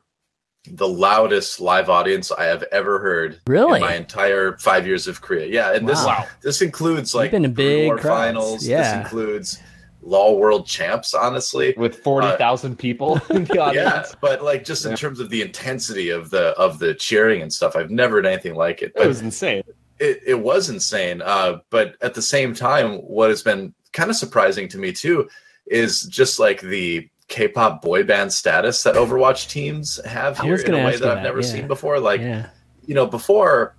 [0.70, 3.80] the loudest live audience i have ever heard Really?
[3.80, 6.26] in my entire five years of korea yeah and this Wow.
[6.42, 8.16] this includes like been in Brood big War crowds.
[8.16, 8.82] finals Yeah.
[8.98, 9.60] this includes
[10.02, 14.90] law world champs honestly with forty thousand people in the yeah but like just in
[14.92, 14.96] Yeah.
[14.96, 18.54] terms of the intensity of the of the cheering and stuff i've never had anything
[18.54, 19.62] like it It was insane.
[19.98, 21.22] it, it was insane.
[21.22, 25.28] Uh, but at the same time, what has been kind of surprising to me too
[25.66, 30.76] is just like the K-pop boy band status that Overwatch teams have here in a
[30.76, 31.46] way that I've that, never yeah.
[31.46, 31.98] seen before.
[31.98, 32.50] Like yeah.
[32.84, 33.74] you know, before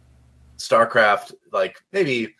[0.58, 2.34] StarCraft, like maybe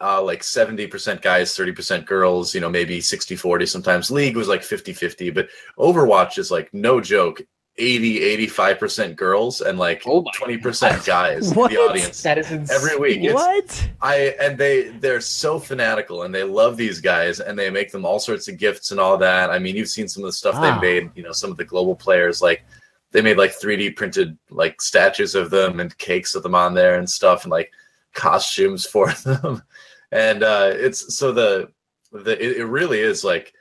[0.00, 4.10] uh, like 70% guys, 30% girls, you know, maybe 60 40 sometimes.
[4.10, 5.48] League was like 50 50, but
[5.78, 7.40] Overwatch is like no joke
[7.78, 12.76] 80 85% girls and like Oh 20% guys in the audience That is insane.
[12.76, 13.20] every week.
[13.22, 13.90] It's, What?
[14.02, 18.04] I and they they're so fanatical and they love these guys and they make them
[18.04, 19.50] all sorts of gifts and all that.
[19.50, 20.80] I mean, you've seen some of the stuff Wow.
[20.80, 21.10] they made.
[21.14, 22.64] You know, some of the global players like
[23.12, 26.96] they made like 3D printed like statues of them and cakes of them on there
[26.98, 27.70] and stuff and like
[28.14, 29.62] costumes for them.
[30.10, 31.70] And uh it's so the
[32.12, 33.52] the it, it really is like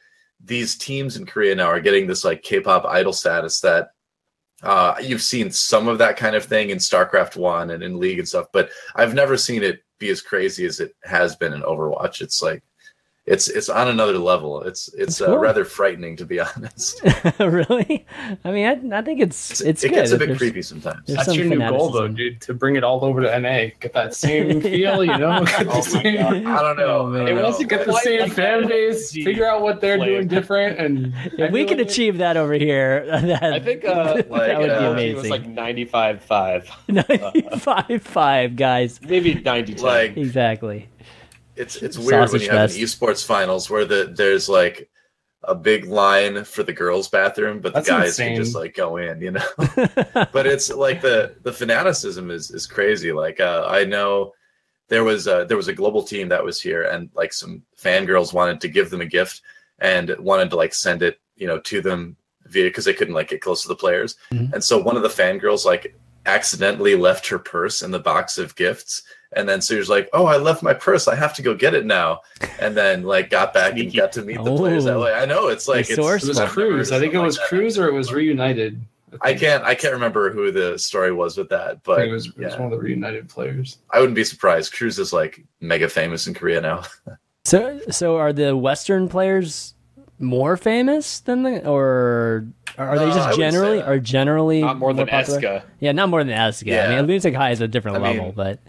[0.43, 3.89] these teams in Korea now are getting this like K-pop idol status that
[4.63, 8.19] uh you've seen some of that kind of thing in StarCraft 1 and in League
[8.19, 11.61] and stuff, but I've never seen it be as crazy as it has been in
[11.61, 12.21] Overwatch.
[12.21, 12.63] It's like
[13.27, 14.63] it's it's on another level.
[14.63, 17.01] It's it's That's uh, rather frightening to be honest.
[17.39, 18.05] really?
[18.45, 19.95] I mean, I, I think it's it's it good.
[19.95, 21.05] gets a bit creepy sometimes.
[21.07, 23.71] That's some your new goal, though, dude, to bring it all over to NA.
[23.81, 25.45] Get that same feel, you know?
[25.67, 26.17] Oh same-
[26.47, 26.99] I don't know.
[27.01, 27.27] Oh, man.
[27.27, 30.09] It don't wants to get the same like fan base, figure out what they're flame.
[30.09, 34.15] doing different, and If we can achieve that over here, that, I think uh, that
[34.15, 35.11] would like, be uh, amazing.
[35.17, 39.01] It was like 95 5, 95 5 guys.
[39.01, 40.87] maybe 90 Like Exactly.
[41.57, 42.77] It's it's weird when Sausage you have fest.
[42.79, 44.89] an esports finals where the there's like
[45.43, 48.35] a big line for the girls' bathroom, but the guys insane.
[48.35, 49.45] can just like go in, you know.
[50.33, 53.11] but it's like the the fanaticism is is crazy.
[53.11, 54.33] Like uh, I know
[54.89, 58.33] there was a, there was a global team that was here, and like some fangirls
[58.33, 59.41] wanted to give them a gift
[59.79, 63.29] and wanted to like send it, you know, to them via because they couldn't like
[63.29, 64.53] get close to the players, Mhm.
[64.53, 65.95] and so one of the fangirls like
[66.25, 69.03] accidentally left her purse in the box of gifts.
[69.33, 71.07] And then so he was like, "Oh, I left my purse.
[71.07, 72.21] I have to go get it now."
[72.59, 74.57] And then like got back and got to meet the oh.
[74.57, 75.03] players that Oh.
[75.03, 75.13] way.
[75.13, 76.91] I know it's like it's, it was I've Cruise.
[76.91, 77.49] I think it was like that.
[77.49, 78.79] Cruise or it was Reunited.
[79.21, 79.39] I think.
[79.41, 82.37] can't I can't remember who the story was with that, but think it was, it
[82.37, 82.59] was yeah.
[82.59, 83.77] one of the Reunited players.
[83.91, 84.73] I wouldn't be surprised.
[84.73, 86.83] Cruz is like mega famous in Korea now.
[87.45, 89.73] So, so are the Western players
[90.19, 92.45] more famous than the, or
[92.77, 95.39] are they uh, No, I just generally are generally Not more than popular?
[95.39, 95.63] Esca.
[95.79, 96.67] Yeah, not more than Esca.
[96.67, 96.89] I Yeah.
[96.97, 98.59] mean, Lunatic Hai is a different I mean- level, but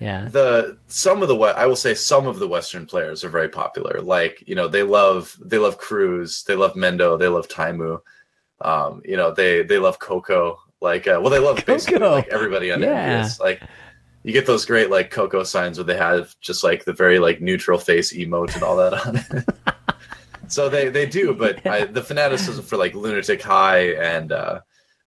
[0.00, 0.28] yeah.
[0.28, 4.00] the some of the I will say some of the Western players are very popular.
[4.00, 8.00] Like you know they love they love Cruz, they love Mendo, they love Taimou.
[8.60, 10.58] Um, you know they they love Coco.
[10.80, 12.12] Like uh, well they love basically Coco.
[12.12, 13.22] like everybody on Yeah.
[13.22, 13.40] EnVyUs.
[13.40, 13.62] Like
[14.22, 17.40] you get those great like Coco signs where they have just like the very like
[17.40, 19.44] neutral face emote and all that on it.
[20.48, 24.60] so they they do, but I, the fanaticism for like Lunatic Hai and uh,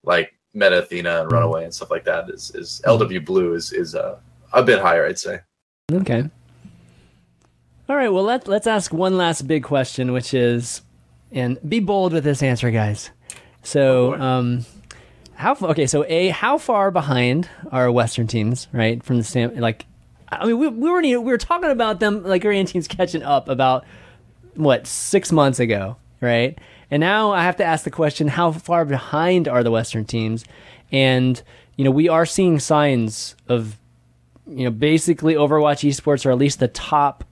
[0.04, 3.94] like Meta Athena and Runaway and stuff like that is is LW Blue is is
[3.94, 4.20] uh,
[4.54, 5.40] a bit higher, I'd say.
[5.92, 6.30] Okay.
[7.88, 8.10] All right.
[8.10, 10.82] Well, let let's ask one last big question, which is,
[11.32, 13.10] and be bold with this answer, guys.
[13.64, 14.66] So, Oh, um,
[15.36, 15.88] how okay?
[15.88, 18.68] So, a how far behind are Western teams?
[18.72, 19.86] Right from the stand, like,
[20.30, 23.50] I mean, we we were we were talking about them like Korean teams catching up
[23.50, 23.86] about
[24.56, 26.58] what six months ago, right?
[26.92, 30.46] And now I have to ask the question: How far behind are the Western teams?
[30.92, 31.42] And
[31.76, 33.78] you know, we are seeing signs of,
[34.50, 37.24] you know, basically Overwatch esports, or at least the top,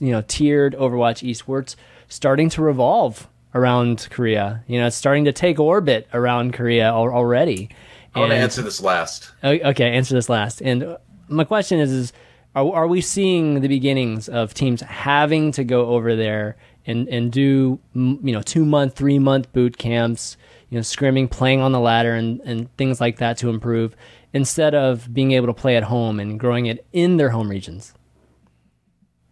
[0.00, 1.76] you know, tiered Overwatch esports,
[2.08, 4.64] starting to revolve around Korea.
[4.66, 7.70] You know, it's starting to take orbit around Korea al- already.
[8.14, 9.30] I want to answer this last.
[9.44, 10.60] Okay, answer this last.
[10.62, 10.96] And
[11.28, 12.12] my question is: Is
[12.54, 16.56] are, are we seeing the beginnings of teams having to go over there
[16.86, 20.36] and and do you know two month, three month boot camps,
[20.70, 23.94] you know, scrimming, playing on the ladder, and and things like that to improve,
[24.32, 27.94] instead of being able to play at home and growing it in their home regions?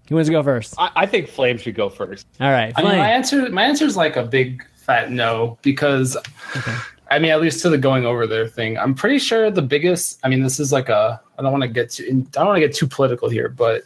[0.08, 0.74] Who wants to go first?
[0.78, 2.26] I, I think Flame should go first.
[2.40, 6.16] All right, I mean, my answer, my answer is like a big fat no because,
[7.10, 10.18] I mean, at least to the going over there thing, I'm pretty sure the biggest.
[10.24, 11.20] I mean, this is like a.
[11.38, 12.04] I don't want to get too.
[12.04, 13.82] I don't want to get too political here, but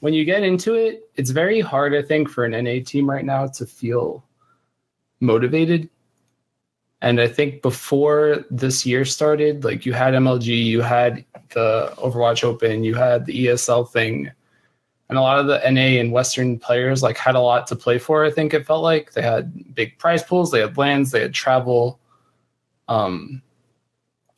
[0.00, 1.94] when you get into it, it's very hard.
[1.94, 4.24] I think for an NA team right now to feel
[5.20, 5.90] motivated.
[7.04, 12.42] And I think before this year started, like you had MLG, you had the Overwatch
[12.42, 14.30] Open, you had the ESL thing
[15.10, 17.98] and a lot of the NA and Western players like had a lot to play
[17.98, 18.24] for.
[18.24, 21.34] I think it felt like they had big prize pools, they had LANs, they had
[21.34, 22.00] travel,
[22.88, 23.42] um,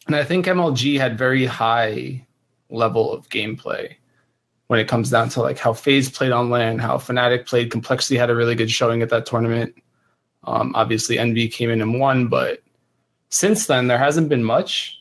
[0.09, 2.27] and I think MLG had very high
[2.69, 3.95] level of gameplay
[4.67, 7.71] when it comes down to like how FaZe played on LAN, how Fnatic played.
[7.71, 9.73] Complexity had a really good showing at that tournament.
[10.47, 12.62] Um, obviously, Envy came in and won, but
[13.28, 14.99] since then there hasn't been much,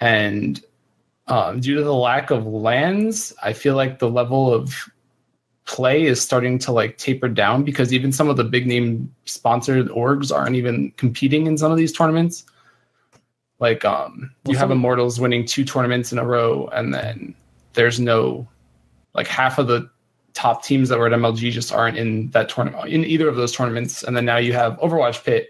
[0.00, 0.62] and
[1.26, 4.88] um, due to the lack of LANs, I feel like the level of
[5.66, 9.88] play is starting to like taper down because even some of the big name sponsored
[9.88, 12.44] orgs aren't even competing in some of these tournaments.
[13.58, 17.34] Like um, you have Immortals winning two tournaments in a row, and then
[17.74, 18.48] there's no
[19.14, 19.90] like half of the
[20.38, 23.50] top teams that were at MLG just aren't in that tournament in either of those
[23.50, 24.04] tournaments.
[24.04, 25.48] And then now you have Overwatch Pit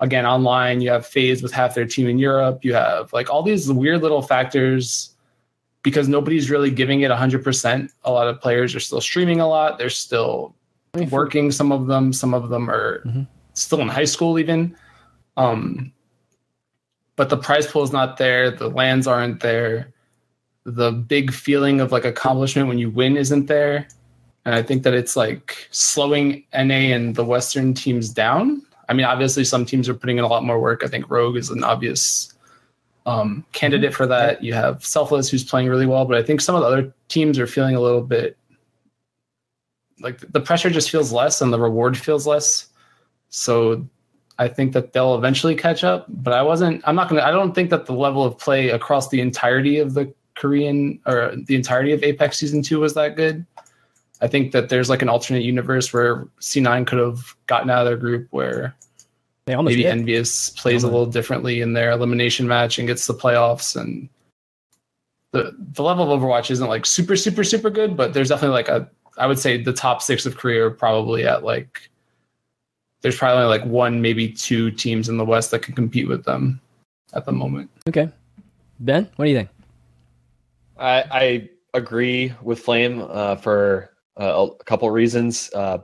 [0.00, 0.82] again online.
[0.82, 2.62] You have FaZe with half their team in Europe.
[2.62, 5.14] You have like all these weird little factors
[5.82, 7.88] because nobody's really giving it 100%.
[8.04, 9.78] A lot of players are still streaming a lot.
[9.78, 10.54] They're still
[10.94, 12.12] I mean, for- working some of them.
[12.12, 13.26] Some of them are Mhm.
[13.54, 14.76] still in high school even.
[15.38, 15.90] Um,
[17.16, 18.50] but the prize pool is not there.
[18.50, 19.94] The LANs aren't there.
[20.64, 23.88] The big feeling of like accomplishment when you win isn't there.
[24.48, 28.62] And I think that it's like slowing NA and the Western teams down.
[28.88, 30.82] I mean, obviously some teams are putting in a lot more work.
[30.82, 32.32] I think Rogue is an obvious
[33.04, 34.42] um, candidate for that.
[34.42, 37.38] You have Selfless who's playing really well, but I think some of the other teams
[37.38, 38.38] are feeling a little bit
[40.00, 42.68] like the pressure just feels less and the reward feels less.
[43.28, 43.86] So
[44.38, 46.06] I think that they'll eventually catch up.
[46.08, 46.80] But I wasn't.
[46.86, 47.20] I'm not gonna.
[47.20, 51.34] I don't think that the level of play across the entirety of the Korean or
[51.36, 53.44] the entirety of Apex season two was that good.
[54.20, 57.86] I think that there's like an alternate universe where C9 could have gotten out of
[57.86, 58.74] their group where
[59.46, 60.06] they almost maybe did.
[60.06, 64.08] EnVyUs plays a little differently in their elimination match and gets the playoffs and
[65.32, 68.68] the the level of Overwatch isn't like super super super good, but there's definitely like
[68.68, 68.88] a
[69.18, 71.90] I would say the top six of Korea are probably at like
[73.02, 76.60] there's probably like one maybe two teams in the West that can compete with them
[77.12, 77.70] at the moment.
[77.88, 78.08] Okay,
[78.80, 79.50] Ben, what do you think?
[80.78, 85.50] I, I agree with Flame uh, for uh, a couple reasons.
[85.54, 85.78] Uh,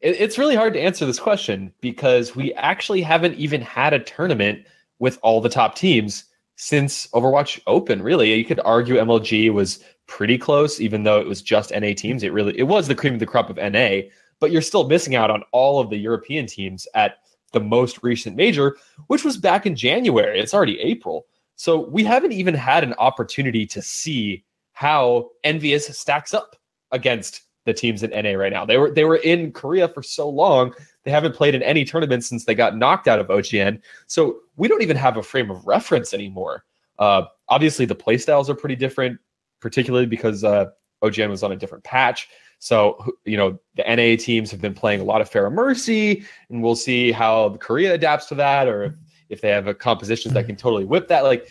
[0.00, 3.98] it, it's really hard to answer this question because we actually haven't even had a
[3.98, 4.66] tournament
[4.98, 6.24] with all the top teams
[6.56, 8.02] since Overwatch Open.
[8.02, 12.22] Really, you could argue MLG was pretty close, even though it was just NA teams.
[12.22, 14.00] It really it was the cream of the crop of NA,
[14.40, 17.18] but you're still missing out on all of the European teams at
[17.52, 20.40] the most recent major, which was back in January.
[20.40, 21.26] It's already April.
[21.56, 26.56] So we haven't even had an opportunity to see how EnVyUs stacks up
[26.90, 28.64] against the teams in NA right now.
[28.64, 30.74] They were they were in Korea for so long.
[31.04, 33.80] They haven't played in any tournament since they got knocked out of OGN.
[34.06, 36.64] So we don't even have a frame of reference anymore.
[36.98, 39.18] Uh, obviously, the playstyles are pretty different,
[39.60, 40.66] particularly because uh,
[41.02, 42.28] OGN was on a different patch.
[42.58, 46.76] So you know the NA teams have been playing a lot of Pharmercy, and we'll
[46.76, 48.98] see how Korea adapts to that, or
[49.28, 51.24] if, they have a compositions that can totally whip that.
[51.24, 51.50] Like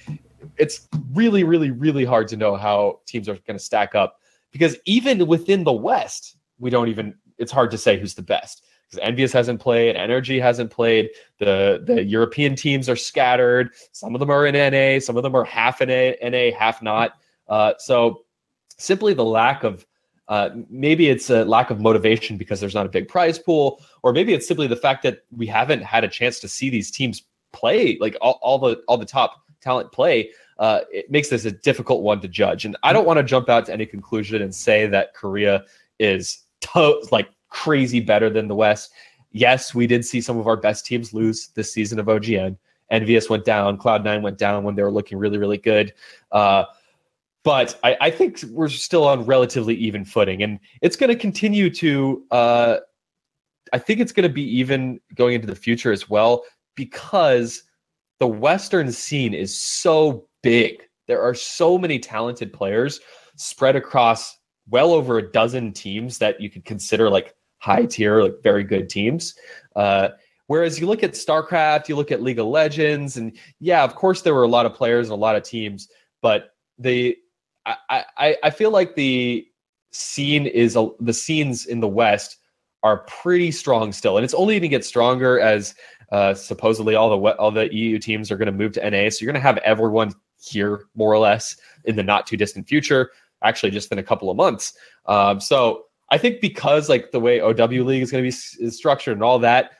[0.57, 4.20] it's really, really, really hard to know how teams are going to stack up
[4.54, 7.16] because even within the West, we don't even.
[7.38, 11.10] It's hard to say who's the best because EnVyUs hasn't played, Energy hasn't played.
[11.39, 13.72] The the European teams are scattered.
[13.91, 17.14] Some of them are in NA, some of them are half in NA, half not.
[17.49, 18.24] Uh, so
[18.78, 19.86] simply the lack of
[20.30, 24.14] uh, maybe it's a lack of motivation because there's not a big prize pool, or
[24.14, 27.24] maybe it's simply the fact that we haven't had a chance to see these teams
[27.51, 30.32] play, like all, all the all the top talent play.
[30.64, 33.49] Uh, it makes this a difficult one to judge, and I don't want to jump
[33.49, 35.66] out to any conclusion and say that Korea
[35.99, 38.93] is to- like crazy better than the West.
[39.34, 42.55] Yes, we did see some of our best teams lose this season of OGN,
[42.93, 45.93] EnVyUs went down, Cloud9 went down when they were looking really, really good.
[46.32, 46.64] Uh,
[47.43, 51.70] but I, I, think we're still on relatively even footing, and it's going to continue
[51.72, 52.24] to.
[52.32, 52.78] Uh,
[53.74, 56.45] I think it's going to be even going into the future as well
[56.76, 57.64] because
[58.20, 60.83] the Western scene is so big.
[61.07, 62.99] There are so many talented players
[63.35, 64.37] spread across
[64.69, 68.89] well over a dozen teams that you could consider like high tier, like very good
[68.89, 69.33] teams.
[69.75, 70.09] Uh,
[70.47, 74.21] whereas you look at StarCraft, you look at League of Legends, and yeah, of course
[74.21, 75.89] there were a lot of players and a lot of teams,
[76.21, 77.17] but the
[77.65, 79.47] I I, I feel like the
[79.91, 82.37] scene is a, the scenes in the West
[82.83, 85.75] are pretty strong still, and it's only going to get stronger as
[86.11, 89.09] uh, supposedly all the all the EU teams are going to move to NA.
[89.09, 90.13] So you're going to have everyone
[90.45, 93.11] here more or less in the not too distant future.
[93.43, 94.73] Actually, just in a couple of months.
[95.05, 98.77] Um, so I think because like the way OW League is going to be is
[98.77, 99.71] structured and all that,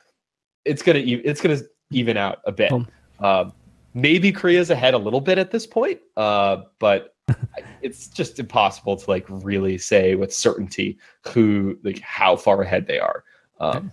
[0.64, 1.60] it's gonna it's gonna
[1.90, 2.72] even out a bit.
[3.20, 3.52] Um,
[3.94, 7.14] maybe Korea's ahead a little bit at this point, uh, but
[7.82, 10.98] it's just impossible to like really say with certainty
[11.28, 13.24] who like how far ahead they are.
[13.60, 13.90] Um,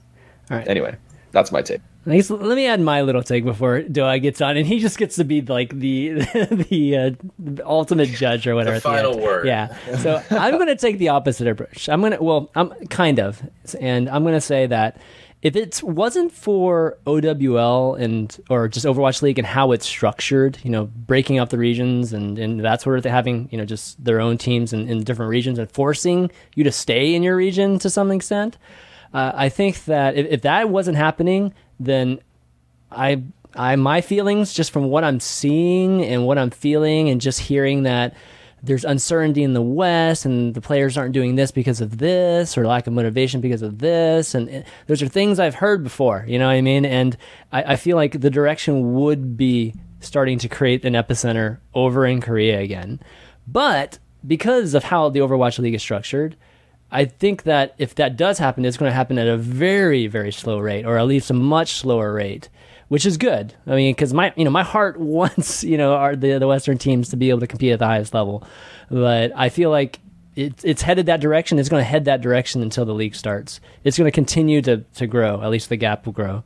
[0.49, 0.67] All right.
[0.67, 0.95] Anyway,
[1.31, 1.81] that's my take.
[2.05, 5.23] Let me add my little take before Doa gets on, and he just gets to
[5.23, 6.09] be like the
[6.69, 8.75] the, uh, ultimate judge or whatever.
[8.75, 9.45] The final the word.
[9.45, 9.77] Yeah.
[9.97, 11.89] So I'm going to take the opposite approach.
[11.89, 13.41] I'm going to well, I'm kind of,
[13.79, 14.99] and I'm going to say that
[15.41, 20.69] if it wasn't for OWL and or just Overwatch League and how it's structured, you
[20.69, 24.19] know, breaking up the regions and and that's where they're having you know just their
[24.19, 27.89] own teams in, in different regions and forcing you to stay in your region to
[27.89, 28.57] some extent.
[29.13, 31.53] Uh, I think that if, if that wasn't happening,
[31.85, 32.19] then
[32.91, 33.23] I
[33.55, 37.83] I my feelings just from what I'm seeing and what I'm feeling and just hearing
[37.83, 38.15] that
[38.63, 42.65] there's uncertainty in the West and the players aren't doing this because of this or
[42.67, 44.35] lack of motivation because of this.
[44.35, 46.85] And it, those are things I've heard before, you know what I mean?
[46.85, 47.17] And
[47.51, 52.21] I, I, feel like the direction would be starting to create an epicenter over in
[52.21, 52.99] Korea again.
[53.47, 56.35] But because of how the Overwatch League is structured,
[56.91, 60.31] I think that if that does happen, it's going to happen at a very, very
[60.31, 62.49] slow rate, or at least a much slower rate,
[62.89, 63.53] which is good.
[63.65, 66.77] I mean, because my, you know, my heart wants, you know, our, the the Western
[66.77, 68.43] teams to be able to compete at the highest level,
[68.89, 69.99] but I feel like
[70.35, 71.59] it, it's headed that direction.
[71.59, 73.61] It's going to head that direction until the league starts.
[73.85, 75.41] It's going to continue to to grow.
[75.41, 76.43] At least the gap will grow.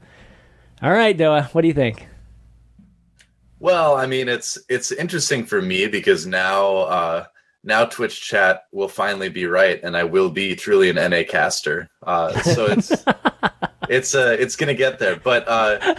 [0.81, 2.07] All right, Doa, what do you think?
[3.59, 6.75] Well, I mean, it's it's interesting for me because now.
[6.77, 7.25] Uh,
[7.65, 11.89] now Twitch chat will finally be right, and I will be truly an NA caster.
[12.03, 12.91] Uh, so it's
[13.89, 15.17] it's uh, it's gonna get there.
[15.17, 15.95] But uh,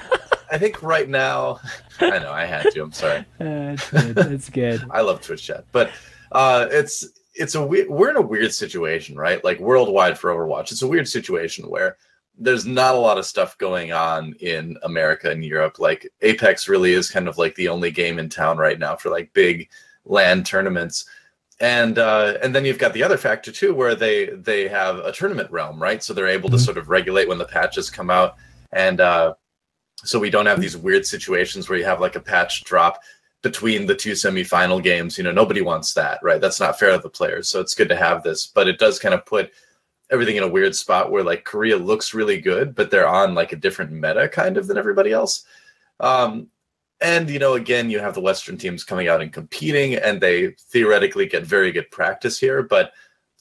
[0.50, 1.58] I think right now,
[2.00, 2.82] I know I had to.
[2.82, 3.26] I'm sorry.
[3.40, 4.18] Uh, it's good.
[4.32, 4.84] It's good.
[4.90, 5.90] I love Twitch chat, but
[6.32, 9.42] uh, it's it's a we're in a weird situation, right?
[9.44, 11.96] Like worldwide for Overwatch, it's a weird situation where
[12.38, 15.78] there's not a lot of stuff going on in America and Europe.
[15.78, 19.10] Like Apex really is kind of like the only game in town right now for
[19.10, 19.68] like big
[20.04, 21.06] LAN tournaments
[21.60, 25.12] and uh, and then you've got the other factor too, where they they have a
[25.12, 26.02] tournament realm, right?
[26.02, 26.64] So they're able to mm-hmm.
[26.64, 28.36] sort of regulate when the patches come out,
[28.72, 29.34] and uh,
[30.04, 33.00] so we don't have these weird situations where you have like a patch drop
[33.42, 35.16] between the two semifinal games.
[35.16, 36.40] You know, nobody wants that, right?
[36.40, 37.48] That's not fair to the players.
[37.48, 39.50] So it's good to have this, but it does kind of put
[40.10, 43.52] everything in a weird spot where like Korea looks really good, but they're on like
[43.52, 45.44] a different meta kind of than everybody else.
[46.00, 46.48] Um,
[47.00, 50.48] and you know again you have the western teams coming out and competing and they
[50.70, 52.92] theoretically get very good practice here but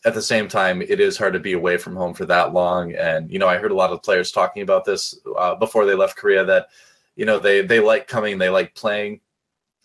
[0.05, 2.93] at the same time it is hard to be away from home for that long.
[2.93, 5.95] And you know i heard a lot of players talking about this uh, before they
[5.95, 6.67] left korea that
[7.15, 9.21] you know they they like coming they like playing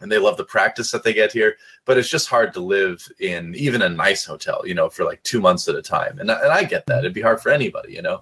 [0.01, 3.07] and they love the practice that they get here but it's just hard to live
[3.21, 6.19] in even a nice hotel you know for like two months at a time.
[6.19, 7.01] And, and i get that.
[7.01, 8.21] It'd be hard for anybody you know?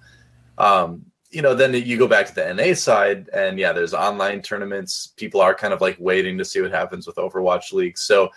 [0.58, 4.40] Um, you know, then you go back to the NA side, and yeah, there's online
[4.40, 5.08] tournaments.
[5.16, 7.98] People are kind of like waiting to see what happens with Overwatch League.
[7.98, 8.30] So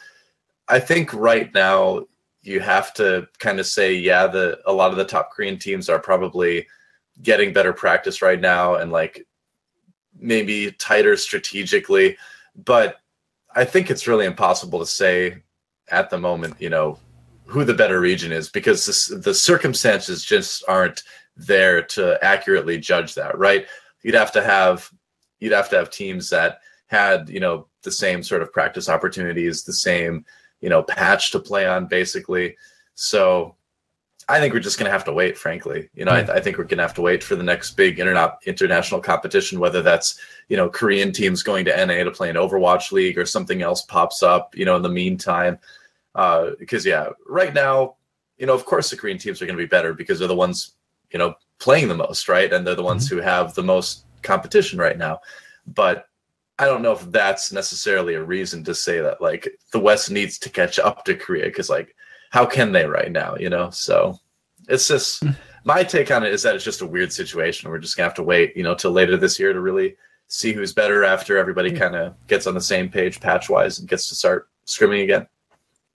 [0.68, 2.06] I think right now
[2.42, 5.90] you have to kind of say, yeah, the a lot of the top Korean teams
[5.90, 6.68] are probably
[7.22, 9.26] getting better practice right now and like
[10.18, 12.18] maybe tighter strategically.
[12.66, 12.98] But
[13.56, 15.44] I think it's really impossible to say
[15.90, 17.00] at the moment, you know,
[17.46, 21.04] who the better region is because this, the circumstances just aren't
[21.46, 23.66] there to accurately judge that, right?
[24.04, 24.92] You'd have to have
[25.40, 29.64] you'd have to have teams that had, you know, the same sort of practice opportunities,
[29.64, 30.26] the same,
[30.60, 32.56] you know, patch to play on basically.
[32.96, 33.56] So
[34.30, 35.90] I think we're just going to have to wait, frankly.
[35.94, 38.00] You know, I, I, think we're going to have to wait for the next big
[38.00, 42.36] internet international competition, whether that's you know Korean teams going to NA to play an
[42.36, 44.56] Overwatch League or something else pops up.
[44.56, 45.60] You know, in the meantime,
[46.16, 47.96] uh, because yeah, right now,
[48.38, 50.36] you know, of course the Korean teams are going to be better because they're the
[50.36, 50.76] ones
[51.12, 52.52] you know playing the most, right?
[52.52, 53.18] And they're the ones mm-hmm.
[53.18, 55.20] who have the most competition right now.
[55.68, 56.08] But
[56.58, 60.38] I don't know if that's necessarily a reason to say that like the West needs
[60.40, 61.96] to catch up to Korea because like
[62.32, 63.70] how can they right now, you know?
[63.70, 64.20] So
[64.70, 65.32] it's just Hmm.
[65.64, 67.70] my take on it is that it's just a weird situation.
[67.70, 69.96] We're just gonna have to wait, you know, till later this year to really
[70.28, 71.78] see who's better after everybody Hmm.
[71.78, 75.28] kind of gets on the same page patch wise and gets to start scrimming again.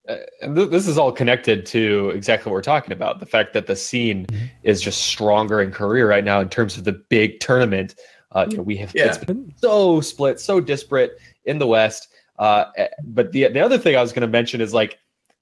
[0.08, 3.54] Uh, and th- this is all connected to exactly what we're talking about the fact
[3.54, 4.50] that the scene Mhm.
[4.62, 7.94] is just stronger in Korea right now in terms of the big tournament.
[8.32, 9.06] Uh, you know, we have Yeah.
[9.06, 11.12] it's been so split, so disparate
[11.46, 12.08] in the West.
[12.38, 12.64] Uh,
[13.04, 14.98] but the the other thing I was going to mention is like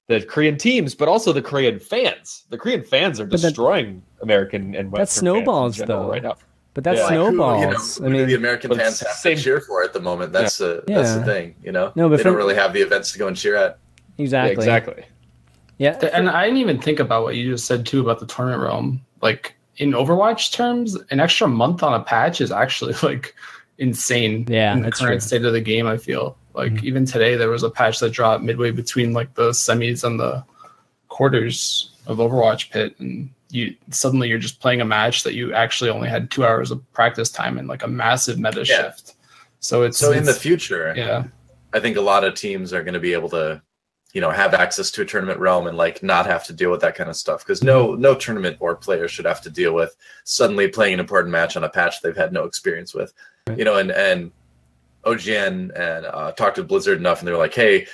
[0.07, 2.43] the Korean teams, but also the Korean fans.
[2.49, 6.09] The Korean fans are But that- destroying American and Western That snowballs, fans in though.
[6.09, 6.35] right now.
[6.73, 7.03] But that's Yeah.
[7.05, 7.97] Like, who- snowballs.
[7.99, 9.99] you know, I mean, do the American fans have same- to cheer for at the
[9.99, 10.31] moment.
[10.31, 11.17] That's the that's Yeah.
[11.19, 11.91] the thing, you know.
[11.95, 13.77] No, but they from- don't really have the events to go and cheer at.
[14.17, 14.53] Exactly.
[14.63, 15.05] exactly.
[15.77, 15.97] Yeah.
[16.13, 19.01] And I didn't even think about what you just said too about the tournament realm.
[19.21, 23.35] Like in Overwatch terms, an extra month on a patch is actually like
[23.79, 24.45] insane.
[24.47, 25.27] Yeah, in the that's current true.
[25.27, 25.87] state of the game.
[25.87, 26.83] I feel like Mhm.
[26.83, 30.43] even today there was a patch that dropped midway between like the semis and the
[31.09, 35.89] quarters of Overwatch pit, and you suddenly you're just playing a match that you actually
[35.89, 38.83] only had two hours of practice time and like a massive meta Yeah.
[38.83, 39.15] shift.
[39.59, 41.23] So it's So in the future, yeah.
[41.73, 43.61] I think a lot of teams are going to be able to,
[44.13, 46.81] you know, have access to a tournament realm and like not have to deal with
[46.81, 49.95] that kind of stuff because no no tournament or player should have to deal with
[50.23, 53.11] suddenly playing an important match on a patch they've had no experience with,
[53.57, 54.31] you know, and and
[55.03, 57.87] OGN and uh, talked to Blizzard enough and they're like, hey,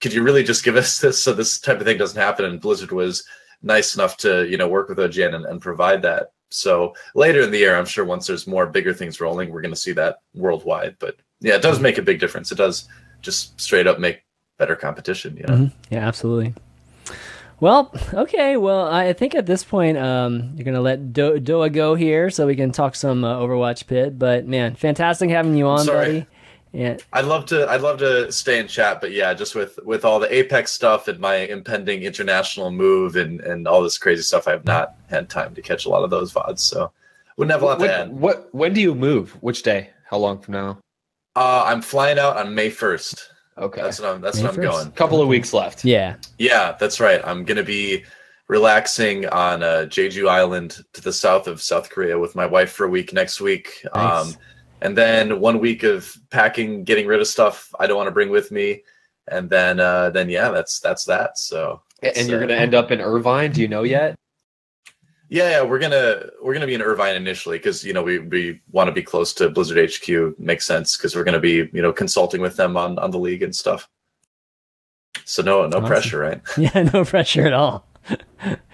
[0.00, 2.46] could you really just give us this so this type of thing doesn't happen?
[2.46, 3.24] And Blizzard was
[3.62, 6.32] nice enough to you know work with OGN and, and provide that.
[6.48, 9.74] So later in the year, I'm sure once there's more bigger things rolling, we're going
[9.74, 10.96] to see that worldwide.
[10.98, 12.50] But yeah, it does make a big difference.
[12.50, 12.88] It does
[13.20, 14.22] just straight up make
[14.58, 15.36] better competition.
[15.36, 15.72] You know, Mhm.
[15.90, 16.54] Yeah, absolutely.
[17.58, 18.56] Well, okay.
[18.58, 22.46] Well, I think at this point, um, you're gonna let Do- Doa go here, so
[22.46, 24.18] we can talk some uh, Overwatch pit.
[24.18, 26.06] But man, fantastic having you on, Sorry.
[26.06, 26.26] buddy.
[26.72, 27.66] Yeah, I'd love to.
[27.70, 31.08] I'd love to stay in chat, but yeah, just with with all the Apex stuff
[31.08, 35.30] and my impending international move and and all this crazy stuff, I have not had
[35.30, 36.58] time to catch a lot of those vods.
[36.58, 36.92] So
[37.38, 38.10] wouldn't have a lot to When, add.
[38.12, 39.30] what when do you move?
[39.40, 39.88] Which day?
[40.10, 40.78] How long from now?
[41.34, 43.30] Uh, I'm flying out on May first.
[43.58, 44.20] Okay, That's what I'm.
[44.20, 44.70] That's May what I'm 1st.
[44.72, 44.90] going.
[44.92, 45.84] couple of weeks left.
[45.84, 46.16] yeah.
[46.38, 47.20] Yeah, that's right.
[47.24, 48.04] I'm gonna be
[48.48, 52.84] relaxing on uh, Jeju Island to the south of South Korea with my wife for
[52.84, 53.84] a week next week.
[53.94, 54.26] Nice.
[54.28, 54.36] Um,
[54.82, 58.28] and then one week of packing, getting rid of stuff I don't want to bring
[58.28, 58.82] with me,
[59.28, 61.38] and then uh, then yeah, that's that's that.
[61.38, 63.52] So and you're uh, going to end up in Irvine.
[63.52, 64.16] Do you know yet?
[65.28, 68.60] Yeah, yeah, we're gonna we're gonna be in Irvine initially because you know we we
[68.70, 70.38] want to be close to Blizzard HQ.
[70.38, 73.42] Makes sense because we're gonna be you know consulting with them on on the league
[73.42, 73.88] and stuff.
[75.24, 75.86] So no no Awesome.
[75.86, 76.40] pressure, right?
[76.56, 77.86] Yeah, no pressure at all.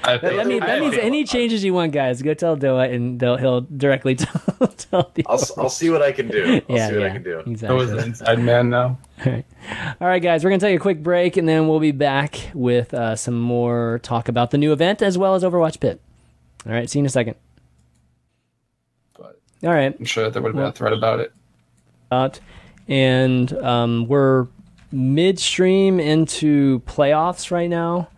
[0.04, 3.18] I That, that means, I means any changes you want, guys, go tell Doa, and
[3.18, 5.24] they'll, he'll directly tell, tell the.
[5.26, 6.60] I'll I'll see what I can do.
[6.68, 7.38] I'll yeah, see what yeah, I can do.
[7.38, 7.98] I was exactly.
[7.98, 8.98] an inside man now.
[9.26, 12.50] All right, guys, we're going to take a quick break and then we'll be back
[12.52, 16.00] with uh, some more talk about the new event as well as Overwatch Pit.
[16.66, 17.36] All right, see you in a second.
[19.18, 21.32] But All right, I'm sure there would have been a thread about it.
[22.10, 22.40] out.
[22.88, 24.46] And um, we're
[24.90, 28.08] midstream into playoffs right now.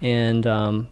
[0.00, 0.88] And um,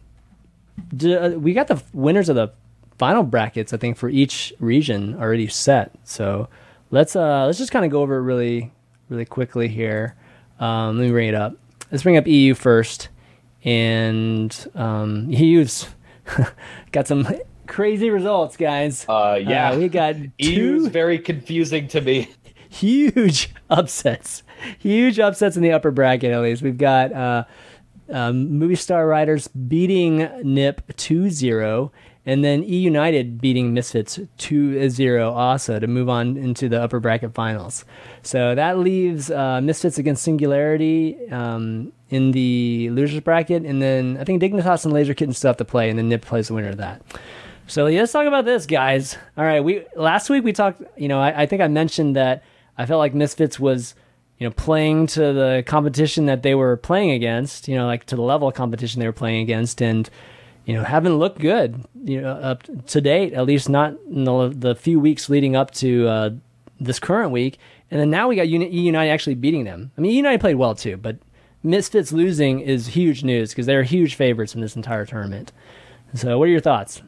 [0.97, 2.53] d- uh, we got the winners of the
[2.99, 5.93] final brackets, I think, for each region already set.
[6.05, 6.49] So
[6.91, 8.73] let's uh, let's just kind of go over it really,
[9.09, 10.15] really quickly here.
[10.59, 11.57] Um, let me bring it up.
[11.91, 13.09] Let's bring up EU first.
[13.65, 15.87] And um, EU's
[16.93, 17.27] got some
[17.67, 19.07] crazy results, guys.
[19.09, 22.31] Uh, yeah, Uh, we got two very confusing to me.
[22.69, 24.43] huge upsets,
[24.79, 26.33] huge upsets in the upper bracket.
[26.33, 27.45] At least we've got uh,
[28.11, 31.91] um, Movistar Riders beating NIP 2-0,
[32.25, 37.35] and then E United beating Misfits 2-0 also to move on into the upper bracket
[37.35, 37.85] finals.
[38.23, 44.25] So that leaves uh, Misfits against Singularity um, in the losers bracket, and then I
[44.25, 46.71] think Dignitas and Laser Kitten still have to play, and then NIP plays the winner
[46.71, 47.03] of that.
[47.67, 49.17] So let's talk about this, guys.
[49.37, 50.83] All right, we last week we talked.
[50.97, 52.45] You know, I, I think I mentioned that
[52.77, 53.95] I felt like Misfits was,
[54.39, 57.69] you know, playing to the competition that they were playing against.
[57.69, 60.11] You know, like to the level of competition they were playing against, and
[60.65, 61.85] you know, haven't looked good.
[62.05, 65.71] You know, up to date, at least not in the the few weeks leading up
[65.73, 66.31] to uh,
[66.81, 67.59] this current week.
[67.91, 69.91] And then now we got Uni- United actually beating them.
[69.99, 71.19] I mean, United played well too, but
[71.63, 75.53] Misfits losing is huge news because they're huge favorites in this entire tournament.
[76.15, 77.03] So, what are your thoughts?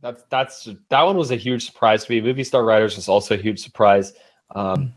[0.00, 2.20] That's that's that one was a huge surprise to me.
[2.20, 4.12] Movistar Riders was also a huge surprise.
[4.54, 4.92] Um,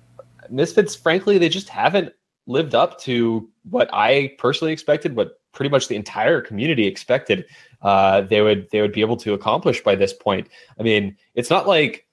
[0.49, 2.13] Misfits, frankly, they just haven't
[2.47, 7.45] lived up to what I personally expected, what pretty much the entire community expected.
[7.81, 10.47] Uh, they would they would be able to accomplish by this point.
[10.79, 12.05] I mean, it's not like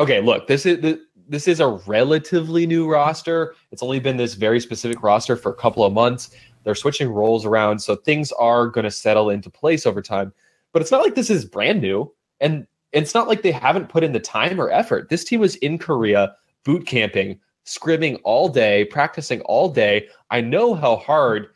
[0.00, 0.98] okay, look, this is
[1.28, 3.54] this is a relatively new roster.
[3.70, 6.30] It's only been this very specific roster for a couple of months.
[6.64, 10.32] They're switching roles around, so things are going to settle into place over time.
[10.72, 14.04] But it's not like this is brand new, and it's not like they haven't put
[14.04, 15.08] in the time or effort.
[15.08, 20.08] This team was in Korea boot camping, scrimming all day, practicing all day.
[20.30, 21.48] I know how hard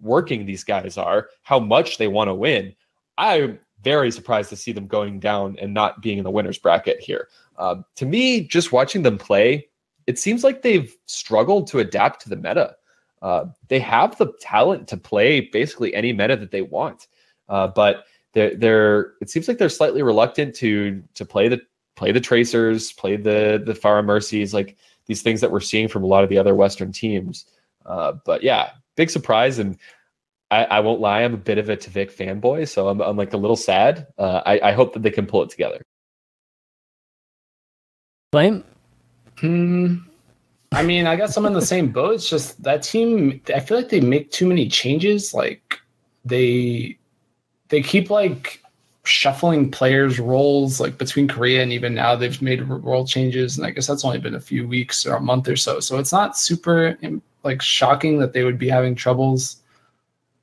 [0.00, 2.74] working these guys are, how much they want to win.
[3.18, 7.00] I'm very surprised to see them going down and not being in the winners bracket
[7.00, 7.28] here.
[7.56, 9.68] Uh, to me, just watching them play,
[10.06, 12.76] it seems like they've struggled to adapt to the meta.
[13.22, 17.08] Uh, they have the talent to play basically any meta that they want,
[17.48, 21.60] uh, but they're, they're it seems like they're slightly reluctant to to play the
[21.96, 24.76] play the tracers, play the the Pharah Mercies, like
[25.06, 27.46] these things that we're seeing from a lot of the other Western teams.
[27.86, 29.78] Uh, but yeah, big surprise, and
[30.50, 33.32] I, I, won't lie, I'm a bit of a TviQ fanboy, so I'm, I'm like
[33.32, 34.06] a little sad.
[34.18, 35.82] Uh, I, I hope that they can pull it together.
[38.32, 38.64] Blame.
[39.38, 39.96] Hmm.
[40.72, 42.16] I mean, I guess I'm in the same boat.
[42.16, 43.40] It's just that team.
[43.54, 45.32] I feel like they make too many changes.
[45.32, 45.80] Like
[46.24, 46.98] they
[47.68, 48.62] they keep like
[49.04, 53.70] shuffling players' roles like between Korea and even now they've made role changes, and I
[53.70, 55.80] guess that's only been a few weeks or a month or so.
[55.80, 56.98] So it's not super
[57.46, 59.62] like shocking that they would be having troubles.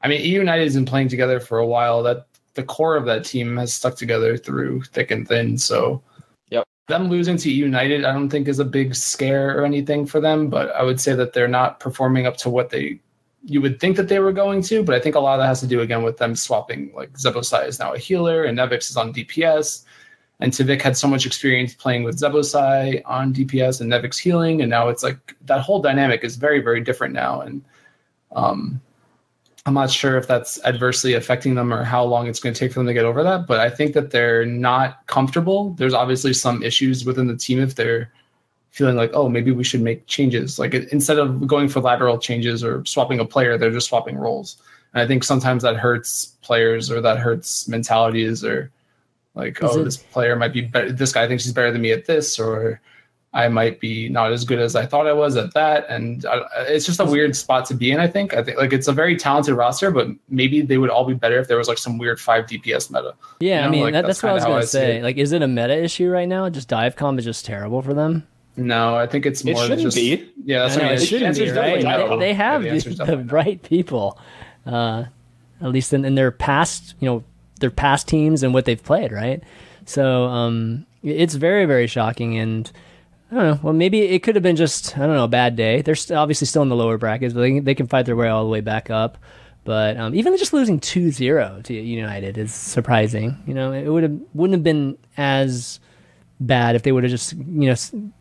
[0.01, 2.01] I mean, EU United has been playing together for a while.
[2.01, 2.25] That
[2.55, 5.57] the core of that team has stuck together through thick and thin.
[5.57, 6.01] So
[6.49, 6.65] yep.
[6.87, 10.49] them losing to United, I don't think is a big scare or anything for them,
[10.49, 12.99] but I would say that they're not performing up to what they
[13.45, 14.83] you would think that they were going to.
[14.83, 16.91] But I think a lot of that has to do again with them swapping.
[16.95, 19.83] Like Zebbosai is now a healer, and Nevix is on DPS,
[20.43, 24.69] and TviQ had so much experience playing with Zebbosai on DPS and Nevix healing, and
[24.69, 27.63] now it's like that whole dynamic is very very different now, and
[28.35, 28.81] um,
[29.65, 32.73] I'm not sure if that's adversely affecting them or how long it's going to take
[32.73, 35.69] for them to get over that, but I think that they're not comfortable.
[35.75, 38.11] There's obviously some issues within the team if they're
[38.71, 40.59] feeling like, oh, maybe we should make changes.
[40.59, 44.57] Like instead of going for lateral changes or swapping a player, they're just swapping roles.
[44.93, 48.69] And I think sometimes that hurts players or that hurts mentalities or
[49.35, 50.91] like, Is oh, it- this player might be better.
[50.91, 52.81] This guy thinks he's better than me at this, or
[53.33, 56.41] I might be not as good as I thought I was at that, and I,
[56.67, 57.99] it's just a weird spot to be in.
[57.99, 58.35] I think.
[58.35, 61.39] I think like it's a very talented roster, but maybe they would all be better
[61.39, 63.15] if there was like some weird five DPS meta.
[63.39, 63.67] Yeah, you know?
[63.67, 65.01] I mean like, that, that's, that's what I was gonna say.
[65.01, 66.47] Like, is it a meta issue right now?
[66.49, 68.27] Just dive comp is just terrible for them.
[68.55, 69.55] No, I think it's more.
[69.55, 70.29] It shouldn't just, be.
[70.45, 71.49] Yeah, that's know, it, it shouldn't be.
[71.49, 71.81] Right?
[71.83, 72.19] No.
[72.19, 74.19] They, they, have yeah, the, the right people,
[74.67, 75.05] uh,
[75.59, 77.23] at least in, in their past, you know,
[77.59, 79.11] their past teams and what they've played.
[79.11, 79.43] Right,
[79.85, 82.71] so um, it's very very shocking and
[83.33, 83.59] I don't know.
[83.63, 85.81] Well, maybe it could have been just I don't know a bad day.
[85.81, 88.27] They're st- obviously still in the lower brackets, but they, they can fight their way
[88.27, 89.17] all the way back up.
[89.63, 93.41] But um, even just losing 2-0 to United is surprising.
[93.47, 95.79] You know, it would have wouldn't have been as
[96.39, 98.11] bad if they would have just you know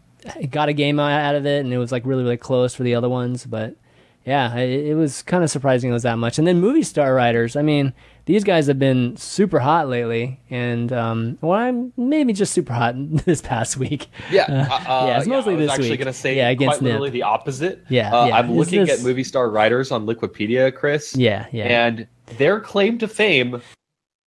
[0.50, 2.94] got a game out of it and it was like really really close for the
[2.94, 3.44] other ones.
[3.44, 3.76] But
[4.24, 6.38] yeah, it, it was kind of surprising it was that much.
[6.38, 7.92] And then Movistar Riders, I mean,
[8.26, 12.94] these guys have been super hot lately, and um, well, I'm maybe just super hot
[13.24, 14.08] this past week.
[14.30, 16.50] Yeah, uh, uh, yeah, it's mostly yeah, I was this actually going to say yeah,
[16.50, 17.84] against quite literally the opposite.
[17.88, 18.36] Yeah, uh, yeah.
[18.36, 19.00] I'm looking this...
[19.00, 21.16] at Movistar Riders on Liquipedia, Chris.
[21.16, 22.06] Yeah, yeah, and
[22.38, 23.60] their claim to fame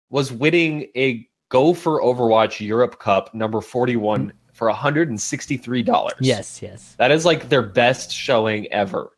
[0.10, 6.12] was winning a Go for Overwatch Europe Cup number 41 for $163.
[6.20, 6.96] Yes, yes.
[6.98, 9.12] That is like their best showing ever.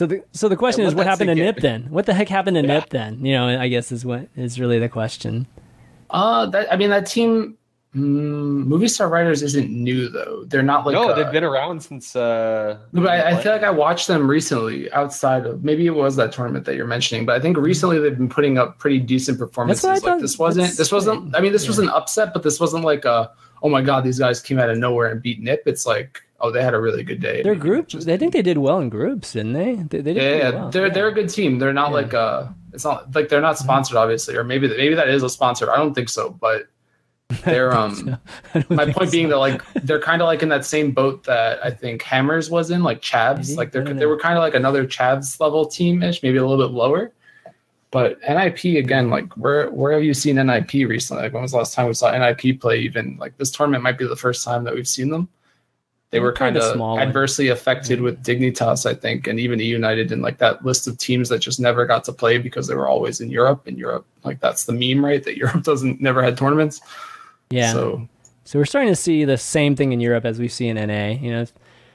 [0.00, 1.82] So the so the question is, what happened to Nip then?
[1.90, 2.78] What the heck happened to yeah.
[2.78, 3.22] Nip then?
[3.22, 5.46] You know, I guess is what is really the question.
[6.08, 7.58] Uh, that I mean, that team,
[7.94, 10.44] mm, Movistar Riders isn't new though.
[10.46, 12.16] They're not like no, they've been around since.
[12.16, 16.16] uh But I, I, feel like I watched them recently outside of maybe it was
[16.16, 17.26] that tournament that you're mentioning.
[17.26, 20.02] But I think recently they've been putting up pretty decent performances.
[20.02, 21.36] Like this wasn't this wasn't.
[21.36, 21.68] I mean, this yeah.
[21.68, 23.30] was an upset, but this wasn't like a
[23.62, 25.64] oh my god, these guys came out of nowhere and beat Nip.
[25.66, 27.42] It's like oh, they had a really good day.
[27.42, 29.74] Their groups, I think they did well in groups, didn't they?
[29.74, 30.50] they, they did yeah.
[30.50, 30.70] Well.
[30.70, 30.92] they're yeah.
[30.92, 31.58] they're a good team.
[31.58, 31.94] They're not yeah.
[31.94, 33.64] like uh, it's not like they're not mm-hmm.
[33.64, 35.70] sponsored, obviously, or maybe maybe that is a sponsor.
[35.70, 36.68] I don't think so, but
[37.44, 38.18] they're um.
[38.70, 41.70] my point being that like they're kind of like in that same boat that I
[41.70, 43.56] think Hammers was in, like Chavs.
[43.56, 46.66] Like they're they were kind of like another Chavs level team ish, maybe a little
[46.66, 47.12] bit lower.
[47.92, 51.24] But NIP again, like where where have you seen NIP recently?
[51.24, 52.78] Like when was the last time we saw NIP play?
[52.80, 55.28] Even like this tournament might be the first time that we've seen them
[56.10, 60.38] they were kind of adversely affected with Dignitas, I think, and even United in like
[60.38, 63.30] that list of teams that just never got to play because they were always in
[63.30, 63.68] Europe.
[63.68, 65.22] In Europe, like that's the meme, right?
[65.22, 66.80] That Europe doesn't never had tournaments.
[67.50, 67.72] Yeah.
[67.72, 68.08] So,
[68.44, 71.10] so we're starting to see the same thing in Europe as we see in NA.
[71.10, 71.46] You know,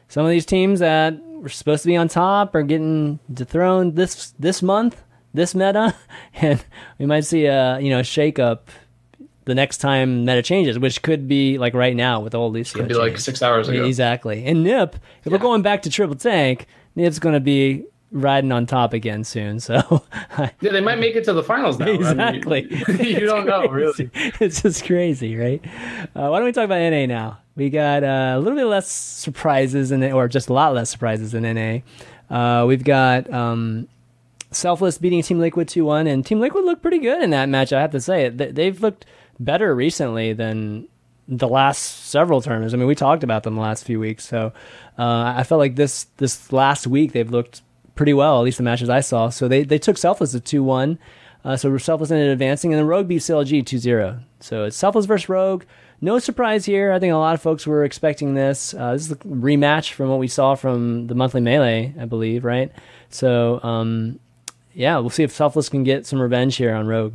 [0.08, 4.34] some of these teams that were supposed to be on top are getting dethroned this
[4.40, 5.94] this month, this meta,
[6.36, 6.64] and
[7.00, 8.70] we might see a you know shake up
[9.45, 12.72] the next time meta changes, which could be like right now with all these.
[12.72, 13.85] Could be like six hours ago.
[13.85, 14.45] Exactly.
[14.45, 18.65] And Nip, if we're going back to triple tank, Nip's going to be riding on
[18.65, 19.59] top again soon.
[19.59, 20.03] So
[20.38, 21.85] Yeah, they might make it to the finals now.
[21.88, 22.67] I mean, exactly,
[22.99, 24.09] you don't know really.
[24.13, 25.61] It's just crazy, right?
[26.15, 27.39] Uh, why don't we talk about NA now?
[27.55, 30.89] We got uh, a little bit less surprises in it, or just a lot less
[30.89, 31.80] surprises in NA.
[32.35, 33.88] Uh, we've got um,
[34.51, 37.73] Selfless beating Team Liquid 2 1, and Team Liquid looked pretty good in that match,
[37.73, 38.30] I have to say.
[38.30, 39.05] They- They've looked
[39.40, 40.88] better recently than
[41.28, 42.74] the last several tournaments.
[42.74, 44.53] I mean, we talked about them the last few weeks, so
[44.98, 47.62] uh, I felt like this this last week they've looked
[47.95, 49.30] pretty well, at least the matches I saw.
[49.30, 50.99] So they, they took Selfless to 2 1.
[51.44, 54.20] Uh, so Selfless ended advancing, and then Rogue beat CLG 2 0.
[54.40, 55.64] So it's Selfless versus Rogue.
[56.02, 56.91] No surprise here.
[56.91, 58.74] I think a lot of folks were expecting this.
[58.74, 62.44] Uh, this is a rematch from what we saw from the monthly melee, I believe,
[62.44, 62.72] right?
[63.10, 64.20] So, um,
[64.74, 67.14] yeah, we'll see if Selfless can get some revenge here on Rogue.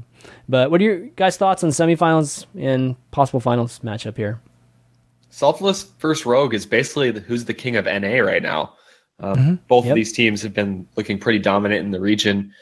[0.49, 4.41] But what are your guys' thoughts on semifinals and possible finals matchup here?
[5.31, 8.75] Selfless first Rogue is basically the, who's the king of NA right now.
[9.21, 9.93] Um, Both Yep.
[9.93, 12.53] of these teams have been looking pretty dominant in the region,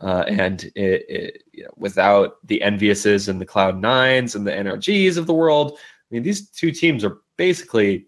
[0.00, 4.50] uh, and it, it, you know, without the EnVyUses and the Cloud Nines and the
[4.50, 8.06] NRGs of the world, I mean, these two teams are basically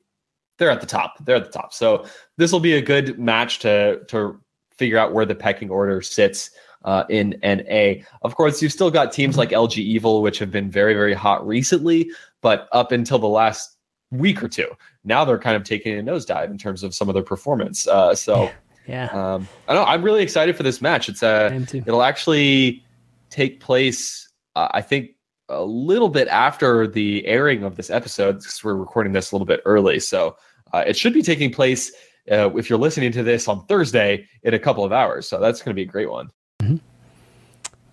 [0.58, 1.24] they're at the top.
[1.24, 1.72] They're at the top.
[1.72, 2.06] So
[2.36, 4.40] this will be a good match to to
[4.76, 6.50] figure out where the pecking order sits
[6.84, 8.04] uh, in NA.
[8.22, 11.46] Of course, you've still got teams like LG Evil, which have been very very hot
[11.46, 12.10] recently,
[12.40, 13.76] but up until the last
[14.10, 14.68] week or two,
[15.04, 17.86] now they're kind of taking a nosedive in terms of some of their performance.
[17.86, 18.50] Uh, so
[18.88, 19.84] Yeah, um, I know.
[19.84, 21.10] I'm really excited for this match.
[21.10, 22.82] It's I a it'll actually
[23.28, 24.28] take place.
[24.56, 25.10] Uh, I think
[25.50, 29.46] a little bit after the airing of this episode because we're recording this a little
[29.46, 30.00] bit early.
[30.00, 30.36] So
[30.72, 31.92] uh, it should be taking place
[32.30, 35.28] uh, if you're listening to this on Thursday in a couple of hours.
[35.28, 36.28] So that's going to be a great one.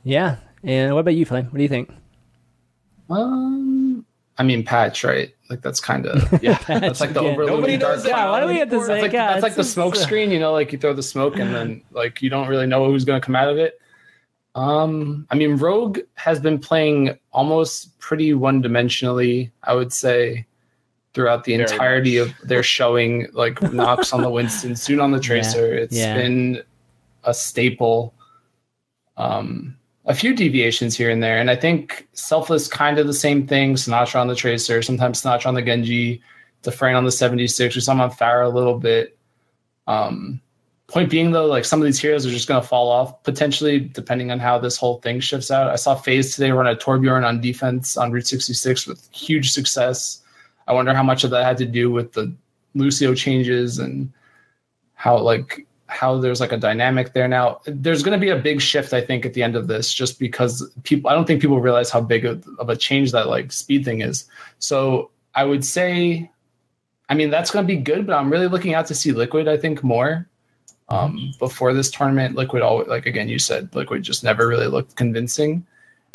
[0.06, 0.38] Yeah.
[0.64, 1.46] And what about you, Flame?
[1.46, 1.92] What do you think?
[3.10, 4.06] Um,
[4.38, 5.36] I mean, patch, right?
[5.50, 6.58] Like that's kind of Yeah.
[6.68, 8.06] that's like the overloading Nobody dark.
[8.06, 10.54] Yeah, why do we have to That's like, that's like the smoke screen, you know,
[10.54, 13.26] like you throw the smoke and then like you don't really know who's going to
[13.26, 13.80] come out of it.
[14.56, 20.46] Um, I mean, Rogue has been playing almost pretty one dimensionally, I would say,
[21.14, 22.30] throughout the Very entirety much.
[22.30, 25.74] of their showing, like KnoxXx on the Winston, SoOn on the Tracer.
[25.74, 26.16] It's yeah.
[26.16, 26.64] been
[27.26, 28.14] a staple.
[29.18, 33.48] Um, a few deviations here and there, and I think Selfless kind of the same
[33.48, 33.74] thing.
[33.74, 36.22] Sinatraa on the Tracer, sometimes Sinatraa on the Genji,
[36.62, 39.18] Defrain on the 76, we saw him on Pharah a little bit.
[39.88, 40.42] Um,
[40.88, 43.80] point being though, like some of these heroes are just going to fall off potentially,
[43.80, 45.70] depending on how this whole thing shifts out.
[45.70, 50.22] I saw FaZe today run a Torbjorn on defense on Route 66 with huge success.
[50.68, 52.34] I wonder how much of that had to do with the
[52.74, 54.12] Lucio changes and
[54.94, 55.66] how like
[55.96, 57.62] how there's like a dynamic there now.
[57.66, 60.20] There's going to be a big shift, I think, at the end of this, just
[60.20, 61.10] because people.
[61.10, 64.26] I don't think people realize how big of, a change that like speed thing is.
[64.60, 66.30] So I would say,
[67.10, 69.48] I mean, that's going to be good, but I'm really looking out to see Liquid.
[69.48, 70.28] I think more
[70.90, 72.36] um, before this tournament.
[72.36, 75.66] Liquid, always like again, you said Liquid just never really looked convincing.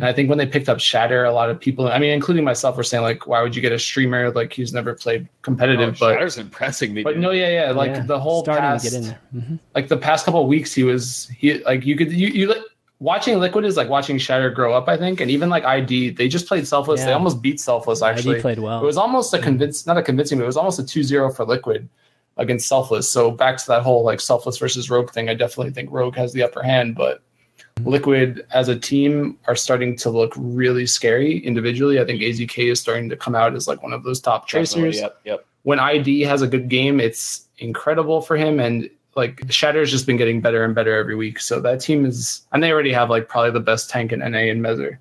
[0.01, 2.43] And I think when they picked up Shatter, a lot of people, I mean, including
[2.43, 5.95] myself, were saying like, why would you get a streamer like he's never played competitive?
[5.95, 7.03] Oh, but Shatter's impressing me.
[7.03, 7.21] but dude.
[7.21, 9.19] no, yeah, yeah, like Yeah, the whole starting past, to get in there.
[9.31, 12.47] hmm like the past couple of weeks, he was he like you could you you
[12.49, 12.63] li-
[12.99, 16.27] watching Liquid is like watching Shatter grow up, I think, and even like ID, they
[16.27, 17.03] just played selfless.
[17.03, 18.35] They almost beat selfless actually.
[18.37, 18.81] ID played well.
[18.81, 21.45] It was almost a convince, not a convincing, but it was almost a 2-0 for
[21.45, 21.87] Liquid
[22.37, 23.09] against Selfless.
[23.11, 26.33] So back to that whole like Selfless versus Rogue thing, I definitely think Rogue has
[26.33, 27.21] the upper hand, but
[27.81, 27.89] Mm-hmm.
[27.89, 31.99] Liquid as a team are starting to look really scary individually.
[31.99, 34.99] I think AZK is starting to come out as like one of those top tracers.
[34.99, 35.19] Yep.
[35.25, 35.45] Yep.
[35.63, 40.17] When ID has a good game, it's incredible for him and like Shatter's just been
[40.17, 41.39] getting better and better every week.
[41.39, 44.49] So that team is and they already have like probably the best tank in NA
[44.49, 44.99] and Measure.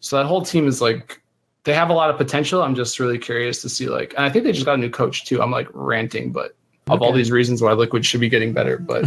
[0.00, 1.20] So that whole team is like
[1.64, 2.62] they have a lot of potential.
[2.62, 4.90] I'm just really curious to see like, and I think they just got a new
[4.90, 5.40] coach too.
[5.40, 6.56] I'm like ranting, but
[6.88, 9.04] of all these reasons why Liquid should be getting better, but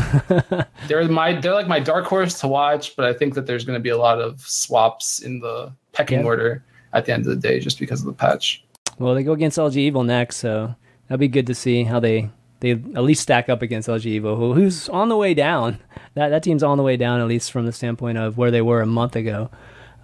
[0.88, 2.96] they're my they're like my dark horse to watch.
[2.96, 6.20] But I think that there's going to be a lot of swaps in the pecking
[6.22, 6.26] Yeah.
[6.26, 8.64] order at the end of the day, just because of the patch.
[8.98, 10.74] Well, they go against LG Evil next, so
[11.08, 12.30] that'll be good to see how they
[12.62, 15.80] they at least stack up against LG Evil, who, who's on the way down.
[16.16, 18.62] That that team's on the way down, at least from the standpoint of where they
[18.62, 19.50] were a month ago.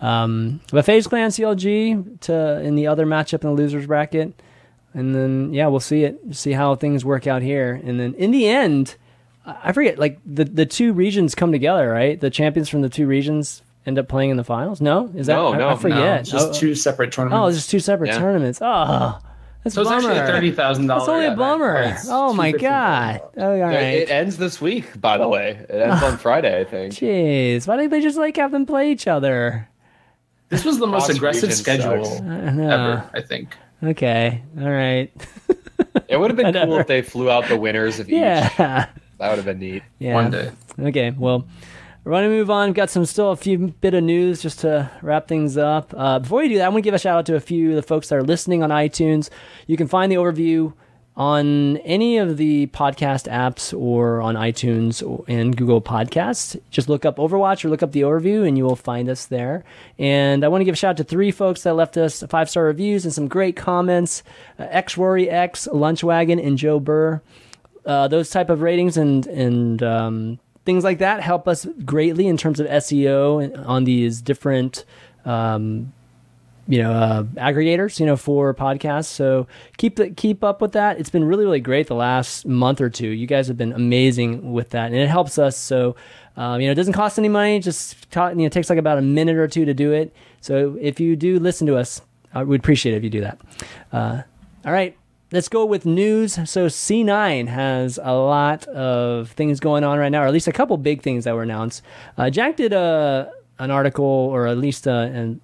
[0.02, 4.34] Um, but FaZe Clan CLG to in the other matchup in the losers bracket,
[4.94, 8.32] and then yeah, we'll see it, see how things work out here, and then in
[8.32, 8.96] the end,
[9.46, 12.20] I I forget like the the two regions come together, right?
[12.20, 14.80] The champions from the two regions end up playing in the finals.
[14.82, 16.20] No, is that No, I, no, I no, forget.
[16.22, 17.42] it's just Oh, two separate tournaments.
[17.44, 18.20] Oh, it's just two separate Yeah.
[18.20, 18.60] tournaments.
[18.62, 19.18] Oh,
[19.64, 21.08] that's so it's actually a thirty thousand dollars.
[21.08, 21.96] That's only a bummer.
[22.10, 23.22] Oh my god.
[23.38, 23.82] Oh, all Yeah, right.
[23.96, 25.66] It ends this week, by the way.
[25.70, 26.94] It ends on Friday, I think.
[26.94, 29.68] Jeez, why didn't they just like have them play each other?
[30.50, 32.22] This was the most Cross aggressive schedule sucks.
[32.28, 33.56] Ever, I think.
[33.84, 34.44] Okay.
[34.60, 35.12] All right.
[36.08, 38.16] It would have been cool if they flew out the winners of each.
[38.16, 38.88] Yeah.
[39.18, 39.84] That would have been neat.
[40.00, 40.16] Yeah.
[40.16, 40.52] One day.
[40.80, 41.48] Okay, well,
[42.04, 42.70] we're going to move on.
[42.70, 45.94] We've got some still a few bit of news just to wrap things up.
[45.96, 47.70] Uh, before we do that, I want to give a shout out to a few
[47.72, 49.30] of the folks that are listening on iTunes.
[49.68, 50.74] You can find the overview
[51.16, 56.60] on any of the podcast apps or on iTunes and Google Podcasts.
[56.70, 59.64] Just look up Overwatch or look up the overview and you will find us there.
[60.00, 62.50] And I want to give a shout out to three folks that left us five
[62.50, 64.24] star reviews and some great comments
[64.58, 67.22] uh, X Rory X, Lunchwagon, and Joe Burr
[67.86, 72.38] uh, those type of ratings and and um, things like that help us greatly in
[72.38, 74.86] terms of SEO on these different
[75.26, 75.94] um,
[76.68, 79.06] you know uh, aggregators you know for podcasts.
[79.06, 79.48] So
[79.78, 81.00] keep the, keep up with that.
[81.00, 83.08] It's been really really great the last month or two.
[83.08, 85.58] You guys have been amazing with that, and it helps us.
[85.58, 85.96] So.
[86.38, 87.60] Um, you know, it doesn't cost any money.
[87.60, 90.16] Just you know, it takes like about a minute or two to do it.
[90.40, 92.02] So if you do listen to us,
[92.34, 93.42] uh, we'd appreciate it if you do that.
[93.92, 94.22] Uh,
[94.66, 94.98] all right,
[95.32, 96.34] let's go with news.
[96.50, 100.52] So C9 has a lot of things going on right now, or at least a
[100.52, 101.84] couple big things that were announced.
[102.18, 103.32] Uh, Jack did a
[103.62, 105.42] an article, or at least a, an,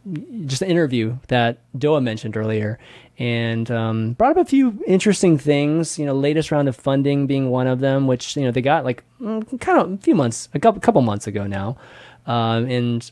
[0.47, 2.79] just an interview that Doa mentioned earlier,
[3.19, 5.99] and um, brought up a few interesting things.
[5.99, 8.83] You know, latest round of funding being one of them, which you know they got
[8.83, 11.77] like mm, kind of a few months, a couple couple months ago now,
[12.25, 13.11] um, and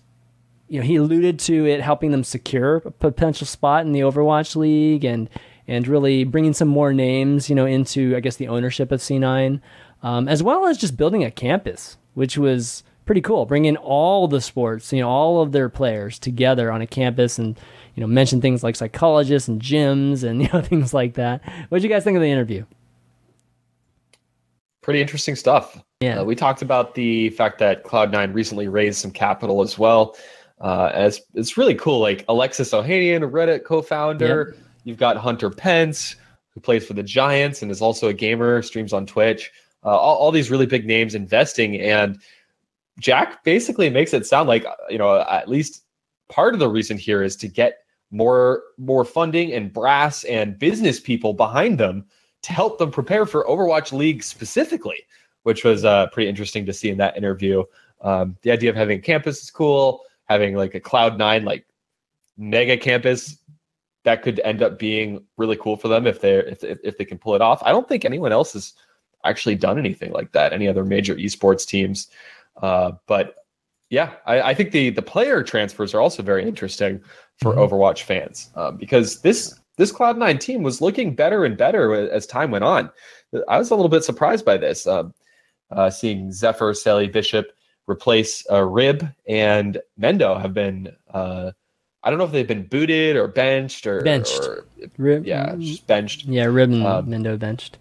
[0.68, 4.56] you know, he alluded to it helping them secure a potential spot in the Overwatch
[4.56, 5.30] League and
[5.68, 9.62] and really bringing some more names, you know, into I guess the ownership of C9,
[10.02, 13.46] um, as well as just building a campus, which was pretty cool.
[13.46, 17.40] Bring in all the sports, you know, all of their players together on a campus
[17.40, 17.58] and
[17.96, 21.42] you know mention things like psychologists and gyms and you know things like that.
[21.70, 22.66] What did you guys think of the interview?
[24.82, 25.82] Pretty interesting stuff.
[26.00, 26.20] Yeah.
[26.20, 30.16] Uh, we talked about the fact that Cloud9 recently raised some capital as well.
[30.62, 32.00] Uh, and it's, really cool.
[32.00, 34.56] Like Alexis Ohanian, a Reddit co founder.
[34.84, 36.16] You've got Hunter Pence,
[36.52, 39.52] who plays for the Giants and is also a gamer, streams on Twitch.
[39.84, 41.80] Uh, all, all these really big names investing.
[41.82, 42.20] And
[43.00, 45.84] Jack basically makes it sound like, uh, you know, at least
[46.30, 47.80] part of the reason here is to get
[48.12, 52.06] more more funding and brass and business people behind them
[52.44, 55.04] to help them prepare for Overwatch League specifically,
[55.44, 57.64] which was uh, pretty interesting to see in that interview.
[58.02, 61.66] Um, the idea of having a campus is cool, having like a Cloud Nine like
[62.38, 63.38] mega campus
[64.04, 67.18] that could end up being really cool for them if they if if they can
[67.18, 67.62] pull it off.
[67.64, 68.74] I don't think anyone else has
[69.26, 70.54] actually done anything like that.
[70.54, 72.10] Any other major esports teams,
[72.62, 73.36] uh, but
[73.90, 77.02] yeah, I, I think the the player transfers are also very interesting
[77.42, 77.70] for Mhm.
[77.70, 82.26] Overwatch fans um, because this this Cloud Nine team was looking better and better as
[82.26, 82.90] time went on.
[83.50, 85.14] I was a little bit surprised by this, um,
[85.72, 87.48] uh, seeing Zephyr, Selly Bishop
[87.88, 90.96] replace uh, Rib and Mendo have been.
[91.14, 91.52] Uh,
[92.04, 94.40] I don't know if they've been booted or benched or Benched.
[94.44, 94.66] or-
[94.98, 96.26] Rib- yeah, just benched.
[96.26, 97.78] yeah, Ribbon Um, Mendo benched.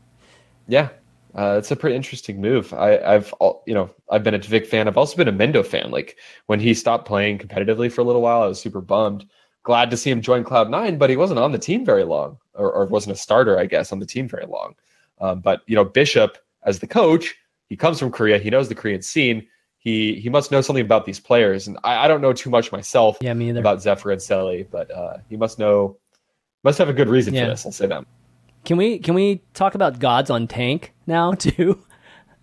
[0.67, 0.89] Yeah,
[1.37, 2.73] uh, it's a pretty interesting move.
[2.73, 3.35] I, I've
[3.67, 4.87] you know I've been a Vic fan.
[4.89, 5.91] I've also been a Mendo fan.
[5.91, 6.17] Like
[6.47, 9.27] when he stopped playing competitively for a little while, I was super bummed.
[9.65, 12.39] Glad to see him join Cloud Nine, but he wasn't on the team very long,
[12.53, 14.75] or, or wasn't a starter, I guess, on the team very long.
[15.21, 17.35] Um, but you know, Bishop as the coach,
[17.69, 18.39] he comes from Korea.
[18.39, 19.47] He knows the Korean scene.
[19.79, 22.73] He he must know something about these players, and I, I don't know too much
[22.73, 23.61] myself Yeah, me either.
[23.61, 25.99] about Zephyr and Selly, but uh, he must know
[26.63, 27.45] must have a good reason Yeah.
[27.45, 27.67] for this.
[27.67, 28.05] I'll say that.
[28.65, 31.83] Can we can we talk about gods on tank now too?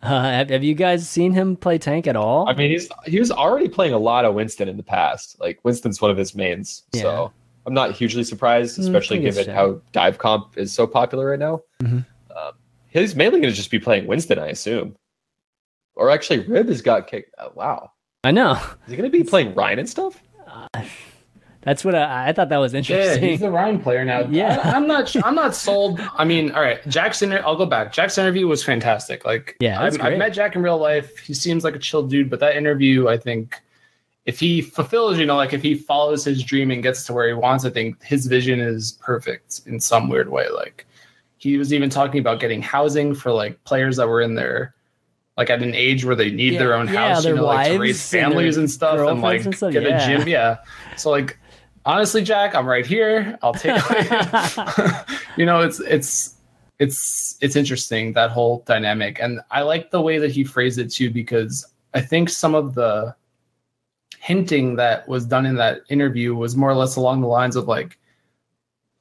[0.02, 2.50] Uh, have, have you guys seen him play tank at all?
[2.50, 5.40] I mean, he's he was already playing a lot of Winston in the past.
[5.40, 7.02] Like Winston's one of his mains, Yeah.
[7.02, 7.34] so
[7.68, 9.54] I'm not hugely surprised, Mm, especially guess given so.
[9.54, 11.62] how dive comp is so popular right now.
[11.84, 12.06] Mhm.
[12.36, 12.52] Um,
[12.90, 14.96] he's mainly going to just be playing Winston, I assume.
[15.96, 17.36] Or actually, Rib has got kicked.
[17.38, 17.92] Oh, wow,
[18.24, 18.54] I know.
[18.54, 18.60] is
[18.92, 20.20] he going to be playing Rein and stuff?
[21.62, 23.24] That's what I, I thought that was interesting.
[23.24, 24.22] Yeah, he's the Rein player now.
[24.32, 24.60] Yeah.
[24.64, 25.16] I, am not.
[25.24, 26.00] I'm not sold.
[26.18, 27.94] I mean, all right, Jack's inter- I'll go back.
[27.94, 29.26] Jack's interview was fantastic.
[29.26, 31.18] Like, Yeah, I've, I've met Jack in real life.
[31.20, 33.62] He seems like a chill dude, but that interview, I think,
[34.26, 37.28] if he fulfills, you know, like if he follows his dream and gets to where
[37.28, 40.48] he wants, I think his vision is perfect in some weird way.
[40.50, 40.86] Like,
[41.38, 44.76] he was even talking about getting housing for like players that were in their
[45.38, 47.46] like at an age where they need Yeah, their own yeah, house, you their know,
[47.46, 50.08] like to raise families and stuff, and like and stuff, get yeah.
[50.08, 50.28] a gym.
[50.28, 50.58] Yeah.
[50.98, 51.40] So like,
[51.86, 53.38] honestly, Jack, I'm right here.
[53.42, 53.82] I'll take.
[55.38, 56.36] you know, it's it's
[56.80, 60.92] it's it's interesting that whole dynamic, and I like the way that he phrased it
[60.92, 63.16] too because I think some of the
[64.20, 67.68] hinting that was done in that interview was more or less along the lines of
[67.68, 67.98] like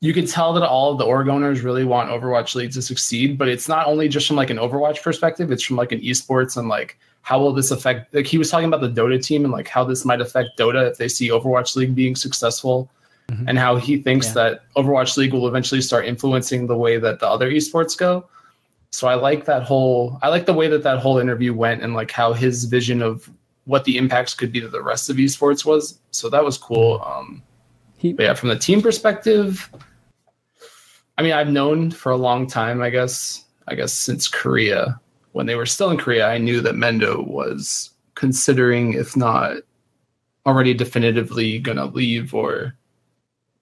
[0.01, 3.37] you can tell that all of the org owners really want Overwatch League to succeed,
[3.37, 6.57] but it's not only just from like an Overwatch perspective, it's from like an esports
[6.57, 9.53] and like how will this affect like he was talking about the Dota team and
[9.53, 12.91] like how this might affect Dota if they see Overwatch League being successful
[13.29, 13.47] mm-hmm.
[13.47, 14.33] and how he thinks yeah.
[14.33, 18.27] that Overwatch League will eventually start influencing the way that the other esports go.
[18.93, 21.93] So I like that whole I like the way that that whole interview went and
[21.93, 23.31] like how his vision of
[23.65, 25.99] what the impacts could be to the rest of esports was.
[26.11, 27.03] So that was cool.
[27.05, 27.43] Um,
[27.99, 29.71] he, but yeah, from the team perspective,
[31.21, 34.99] I mean, I've known for a long time, I guess, I guess since Korea,
[35.33, 39.59] when they were still in Korea, I knew that Mendo was considering, if not
[40.47, 42.75] already definitively going to leave or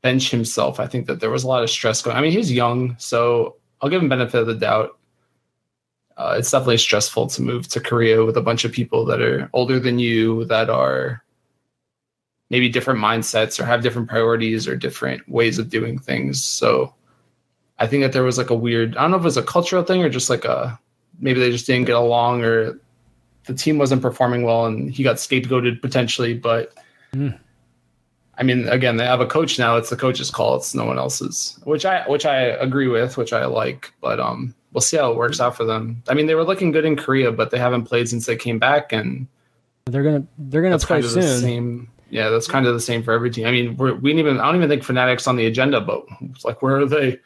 [0.03, 0.79] bench himself.
[0.79, 2.17] I think that there was a lot of stress going.
[2.17, 4.97] I mean, he's young, so I'll give him benefit of the doubt.
[6.17, 9.51] Uh, it's definitely stressful to move to Korea with a bunch of people that are
[9.53, 11.25] older than you, that are
[12.51, 16.41] maybe different mindsets or have different priorities or different ways of doing things.
[16.41, 16.95] So
[17.79, 19.43] I think that there was like a weird, I don't know if it was a
[19.43, 20.79] cultural thing or just like a,
[21.21, 22.79] maybe they just didn't get along or
[23.45, 26.35] the team wasn't performing well and he got scapegoated potentially.
[26.35, 26.75] But
[27.13, 27.39] mm.
[28.37, 29.77] I mean, again, they have a coach now.
[29.77, 30.57] It's the coach's call.
[30.57, 34.55] It's no one else's, which I, which I agree with, which I like, but, um,
[34.73, 36.03] we'll see how it works out for them.
[36.09, 38.59] I mean, they were looking good in Korea, but they haven't played since they came
[38.59, 39.27] back and
[39.87, 41.41] they're going to, they're going to play soon.
[41.41, 43.47] Same, yeah, that's kind of the same for every team.
[43.47, 46.05] I mean, we're, we didn't even, I don't even think Fnatic's on the agenda, but
[46.31, 47.19] it's like, where are they?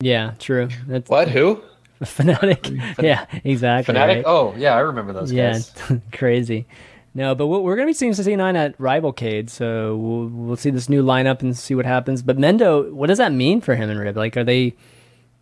[0.00, 0.68] Yeah, true.
[0.86, 1.28] That's, what?
[1.28, 1.62] Who?
[2.02, 2.98] Fnatic.
[3.02, 3.94] yeah, exactly.
[3.94, 4.16] Fnatic.
[4.16, 4.24] Right?
[4.26, 5.72] Oh, yeah, I remember those guys.
[5.90, 6.66] yeah, crazy.
[7.16, 10.88] No, but we're going to be seeing C9 at Rivalcade, so we'll, we'll see this
[10.88, 12.22] new lineup and see what happens.
[12.22, 14.16] But Mendo, what does that mean for him and Rib?
[14.16, 14.74] Like, are they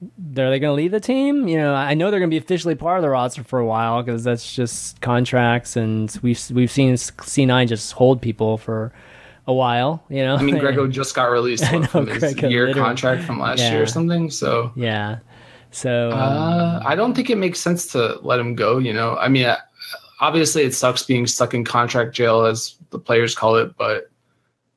[0.02, 1.48] are they going to leave the team?
[1.48, 3.64] You know, I know they're going to be officially part of the roster for a
[3.64, 8.92] while because that's just contracts, and we've we've seen C9 just hold people for
[9.46, 10.02] a while.
[10.08, 12.74] You know, I mean, Grego just got released what, know, from his year literally.
[12.74, 13.72] contract from last yeah.
[13.72, 14.30] year or something.
[14.30, 15.18] So yeah,
[15.70, 18.78] so uh, um, I don't think it makes sense to let him go.
[18.78, 19.52] You know, I mean,
[20.20, 24.08] obviously it sucks being stuck in contract jail, as the players call it, but.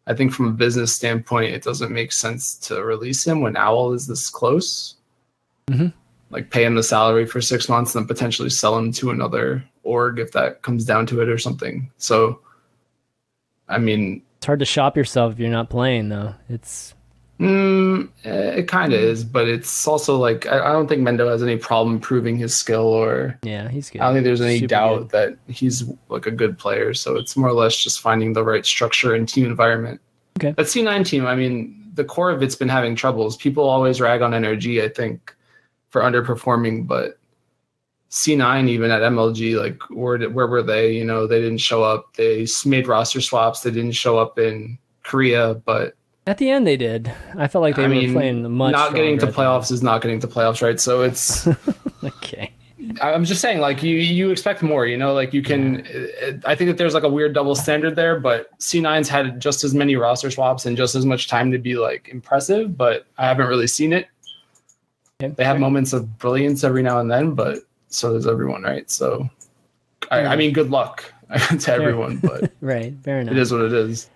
[0.08, 3.92] I think from a business standpoint, it doesn't make sense to release him when Owl
[3.94, 4.98] is this close.
[5.68, 5.88] Mm-hmm.
[6.30, 9.64] Like pay him the salary for six months and then potentially sell him to another
[9.84, 11.90] org if that comes down to it or something.
[11.98, 12.42] So,
[13.68, 16.36] I mean, it's hard to shop yourself if you're not playing, though.
[16.50, 16.94] It's
[17.40, 21.44] Mm, it kind of is, but it's also like I, I, don't think Mendo has
[21.44, 24.02] any problem proving his skill, or yeah, he's good.
[24.02, 25.10] I don't think there's any Super doubt good.
[25.10, 26.94] that he's like a good player.
[26.94, 30.00] So it's more or less just finding the right structure and team environment.
[30.40, 31.26] Okay, that C9 team.
[31.26, 33.36] I mean, the core of it's been having troubles.
[33.36, 34.82] People always rag on NRG.
[34.82, 35.36] I think
[35.90, 37.18] for underperforming, but
[38.16, 40.94] C9 even at MLG, like where where were they?
[40.94, 42.14] You know, they didn't show up.
[42.14, 43.60] They made roster swaps.
[43.60, 47.12] They didn't show up in Korea, but at the end they did.
[47.38, 48.72] I felt like they I were mean, playing much.
[48.72, 50.80] Not getting to playoffs is not getting to playoffs, right?
[50.80, 51.46] So it's
[52.04, 52.54] okay.
[53.02, 54.86] I'm just saying, like you, you expect more.
[54.86, 55.86] You know, like you can.
[56.46, 59.74] I think that there's like a weird double standard there, but C9's had just as
[59.74, 63.48] many roster swaps and just as much time to be like impressive, but I haven't
[63.48, 64.08] really seen it.
[65.20, 67.60] They have moments of brilliance every now and then, but
[67.90, 68.90] so does everyone, right?
[68.90, 69.30] So,
[70.12, 71.14] I, I mean, good luck
[71.60, 73.34] to everyone, but right, fair enough.
[73.34, 74.10] It is what it is.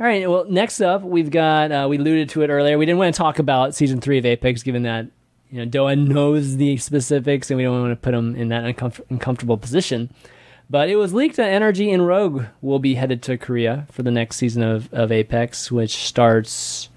[0.00, 0.30] All right.
[0.30, 2.78] Well, next up, we've got uh, we alluded to it earlier.
[2.78, 5.06] We didn't want to talk about season three of Apex, given that
[5.50, 8.64] you know Doa knows the specifics, and we don't want to put him in that
[8.64, 10.12] uncomf- uncomfortable position.
[10.70, 14.10] But it was leaked that NRG and Rogue will be headed to Korea for the
[14.10, 16.90] next season of, of Apex, which starts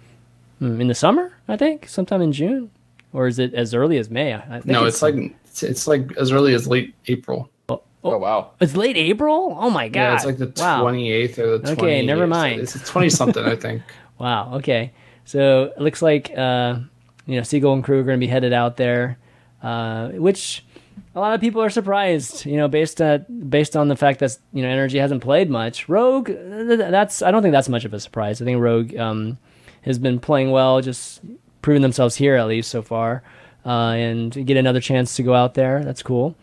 [0.60, 2.70] hmm, in the summer, I think, sometime in June
[3.14, 4.32] or is it as early as May?
[4.66, 5.16] no, it's, it's like
[5.52, 7.50] it's, it's, like as early as late April.
[7.70, 8.52] Oh, oh, wow!
[8.60, 9.56] It's late April.
[9.60, 10.02] Oh my god!
[10.02, 11.44] Yeah, it's like the twenty eighth wow.
[11.44, 11.78] or the 28th.
[11.78, 12.06] okay.
[12.06, 12.62] Never mind.
[12.62, 13.84] It's twenty something, I think.
[14.18, 14.56] wow.
[14.56, 14.92] Okay.
[15.26, 16.80] So it looks like uh,
[17.26, 19.20] you know Seagull and crew are going to be headed out there,
[19.62, 20.66] uh, which
[21.14, 22.46] a lot of people are surprised.
[22.46, 25.88] You know, based on based on the fact that you know NRG hasn't played much.
[25.90, 28.42] Rogue, that's I don't think that's much of a surprise.
[28.42, 29.38] I think Rogue um,
[29.84, 31.22] has been playing well, just
[31.62, 33.24] proven themselves here at least so far,
[33.66, 35.84] uh, and get another chance to go out there.
[35.84, 36.36] That's cool.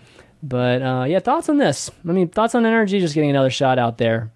[0.42, 1.90] But uh, yeah, thoughts on this?
[2.08, 4.30] I mean, thoughts on NRG just getting another shot out there.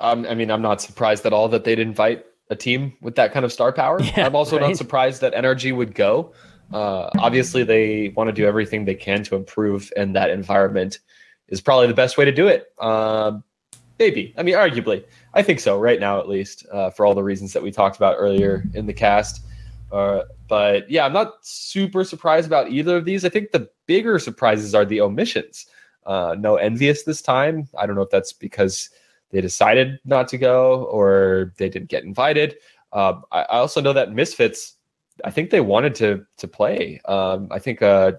[0.00, 3.32] Um, I mean, I'm not surprised at all that they'd invite a team with that
[3.32, 4.00] kind of star power.
[4.16, 4.68] Yeah, I'm also right?
[4.68, 6.32] not surprised that NRG would go.
[6.72, 10.98] Uh, obviously, they want to do everything they can to improve, and that environment
[11.48, 12.72] is probably the best way to do it.
[12.78, 13.42] Um,
[13.98, 14.34] maybe.
[14.36, 15.04] I mean, arguably.
[15.34, 17.96] I think so, right now at least, uh, for all the reasons that we talked
[17.96, 19.42] about earlier in the cast.
[19.90, 23.24] Uh, but yeah, I'm not super surprised about either of these.
[23.24, 25.66] I think the bigger surprises are the omissions.
[26.06, 27.68] Uh, no EnVyUs this time.
[27.78, 28.90] I don't know if that's because
[29.30, 32.56] they decided not to go or they didn't get invited.
[32.92, 34.74] Uh, I, I also know that Misfits,
[35.24, 37.00] I think they wanted to to play.
[37.04, 38.12] Um, I think uh,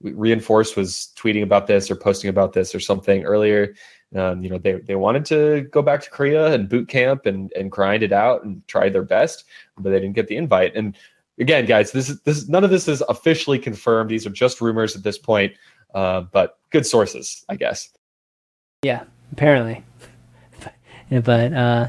[0.00, 3.74] Reinforce was tweeting about this or posting about this or something earlier.
[4.16, 7.52] Um, you know, they they wanted to go back to Korea and boot camp and
[7.52, 9.44] and grind it out and try their best,
[9.80, 10.74] but they didn't get the invite.
[10.74, 10.96] And
[11.38, 14.10] again, guys, this is this none of this is officially confirmed.
[14.10, 15.52] These are just rumors at this point,
[15.94, 17.88] uh, but good sources, I guess.
[18.82, 19.84] Yeah, apparently.
[21.10, 21.88] but uh,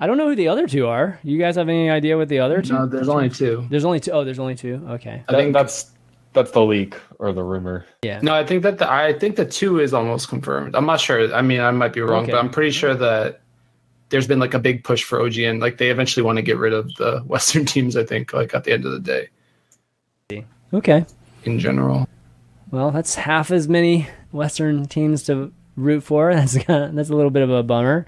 [0.00, 1.18] I don't know who the other two are.
[1.22, 2.72] You guys have any idea what the other two?
[2.72, 3.66] No, there's only two.
[3.70, 4.10] There's only two.
[4.10, 4.84] Oh, there's only two.
[4.90, 5.22] Okay.
[5.28, 5.92] I think that's
[6.32, 7.86] that's the leak or the rumor.
[8.02, 8.20] Yeah.
[8.22, 10.74] No, I think that the I think the two is almost confirmed.
[10.74, 11.32] I'm not sure.
[11.34, 12.32] I mean, I might be wrong, Okay.
[12.32, 13.41] but I'm pretty sure that
[14.12, 15.60] there's been like a big push for OGN.
[15.60, 17.96] Like they eventually want to get rid of the Western teams.
[17.96, 21.04] I think like at the end of the day, Okay.
[21.44, 22.06] in general.
[22.70, 26.32] Well, that's half as many Western teams to root for.
[26.34, 28.06] That's kind of, that's a little bit of a bummer.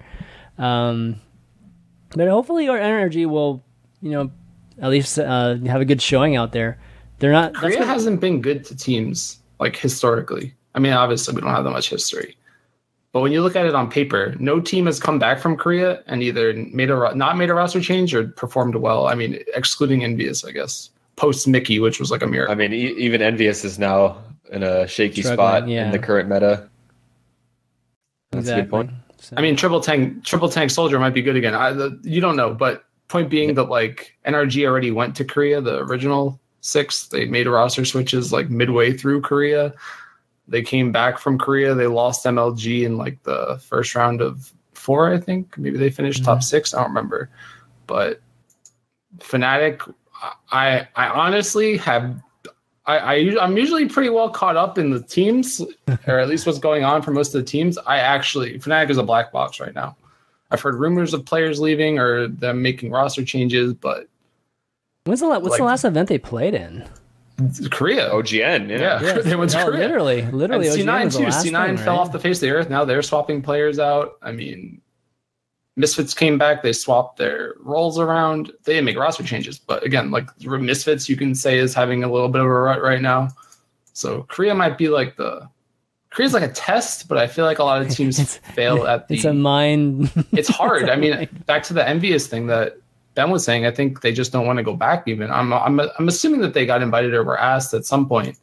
[0.57, 1.19] Um,
[2.15, 3.63] but hopefully, our energy will,
[4.01, 4.31] you know,
[4.81, 6.79] at least uh, have a good showing out there.
[7.19, 7.53] They're not.
[7.55, 10.53] Korea hasn't been good to teams like historically.
[10.73, 12.35] I mean, obviously we don't have that much history,
[13.15, 16.03] but when you look at it on paper, no team has come back from Korea
[16.05, 19.07] and either made a not made a roster change or performed well.
[19.07, 22.51] I mean, excluding EnVyUs, I guess, post Mickie, which was like a miracle.
[22.51, 24.21] I mean, e- even EnVyUs is now
[24.51, 25.85] in a shaky Struggling, spot yeah.
[25.85, 26.67] in the current meta.
[28.31, 28.89] That's a good point.
[29.21, 31.55] So- I mean, triple tank, triple tank soldier might be good again.
[31.55, 35.61] I, the, you don't know, but point being that like NRG already went to Korea,
[35.61, 37.07] the original six.
[37.07, 39.73] They made roster switches like midway through Korea.
[40.47, 41.73] They came back from Korea.
[41.73, 45.57] They lost MLG in like the first round of four, I think.
[45.57, 46.43] Maybe they finished top mm-hmm.
[46.43, 46.73] six.
[46.73, 47.29] I don't remember,
[47.87, 48.21] but
[49.17, 49.91] Fnatic.
[50.51, 52.21] I I honestly have.
[52.87, 55.61] I, I I'm usually pretty well caught up in the teams,
[56.07, 57.77] or at least what's going on for most of the teams.
[57.79, 59.97] I actually Fnatic is a black box right now.
[60.51, 64.07] I've heard rumors of players leaving or them making roster changes, but
[65.05, 66.87] when's the la- what's the last event they played in?
[67.69, 69.01] Korea, OGN, yeah.
[69.01, 69.19] Yeah.
[69.19, 69.79] they went to no, Korea.
[69.79, 70.67] literally, and literally.
[70.67, 71.25] OGN C9 the too.
[71.25, 72.01] C9 thing, fell right?
[72.01, 72.69] off the face of the earth.
[72.69, 74.13] Now they're swapping players out.
[74.21, 74.81] I mean,
[75.75, 76.63] Misfits came back.
[76.63, 78.53] They swapped their roles around.
[78.63, 82.11] They didn't make roster changes, but again, like Misfits, you can say is having a
[82.11, 83.27] little bit of a rut right now.
[83.91, 85.49] So Korea might be like the
[86.11, 89.15] Korea's like a test, but I feel like a lot of teams fail at the.
[89.15, 90.09] It's a mind.
[90.31, 90.89] it's hard.
[90.89, 92.77] I mean, back to the envious thing that
[93.15, 93.65] Ben was saying.
[93.65, 95.07] I think they just don't want to go back.
[95.07, 98.37] Even I'm, I'm, I'm assuming that they got invited or were asked at some point.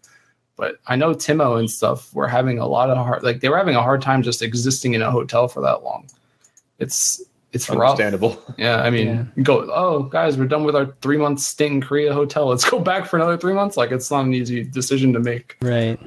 [0.57, 3.57] But I know Taimou and stuff were having a lot of hard, like they were
[3.57, 6.09] having a hard time just existing in a hotel for that long.
[6.79, 7.23] It's
[7.53, 7.93] it's rough.
[7.93, 8.43] Understandable.
[8.57, 9.43] Yeah, I mean, Yeah.
[9.43, 9.71] go.
[9.73, 12.47] Oh, guys, we're done with our three month stint in Korea hotel.
[12.47, 13.77] Let's go back for another three months.
[13.77, 15.57] Like it's not an easy decision to make.
[15.61, 16.01] Right.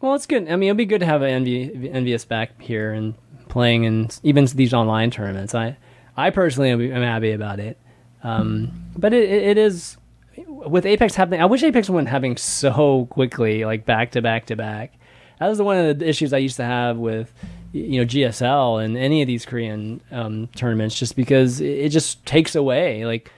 [0.00, 0.48] Well, it's good.
[0.50, 3.14] I mean, it'll be good to have an Envy, EnVyUs back here and
[3.48, 5.54] playing in even these online tournaments.
[5.54, 5.76] I,
[6.16, 7.78] I personally am, happy about it.
[8.22, 9.96] Um, but it, it, is
[10.36, 11.42] with Apex happening.
[11.42, 14.94] I wish Apex went having so quickly, like back to back to back.
[15.40, 17.32] That was one of the issues I used to have with
[17.72, 22.54] you know GSL and any of these Korean um, tournaments, just because it just takes
[22.54, 23.30] away like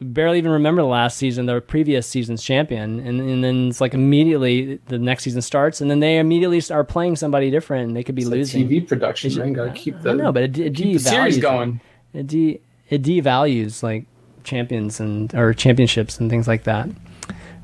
[0.00, 3.94] barely even remember the last season, the previous season's champion, and, and then it's like
[3.94, 8.02] immediately the next season starts, and then they immediately start playing somebody different, and they
[8.02, 8.68] could be It's losing.
[8.68, 9.52] TV production, It's- man.
[9.52, 11.80] Got to keep the know, but it, it keep series going.
[12.12, 12.60] It, de,
[12.90, 14.06] it devalues like
[14.44, 16.88] champions and or championships and things like that.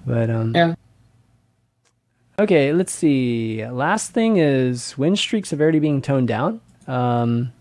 [0.06, 0.74] But um, Yeah.
[2.38, 3.66] Okay, let's see.
[3.66, 6.60] Last thing is win streak severity being toned down.
[6.86, 7.52] Um,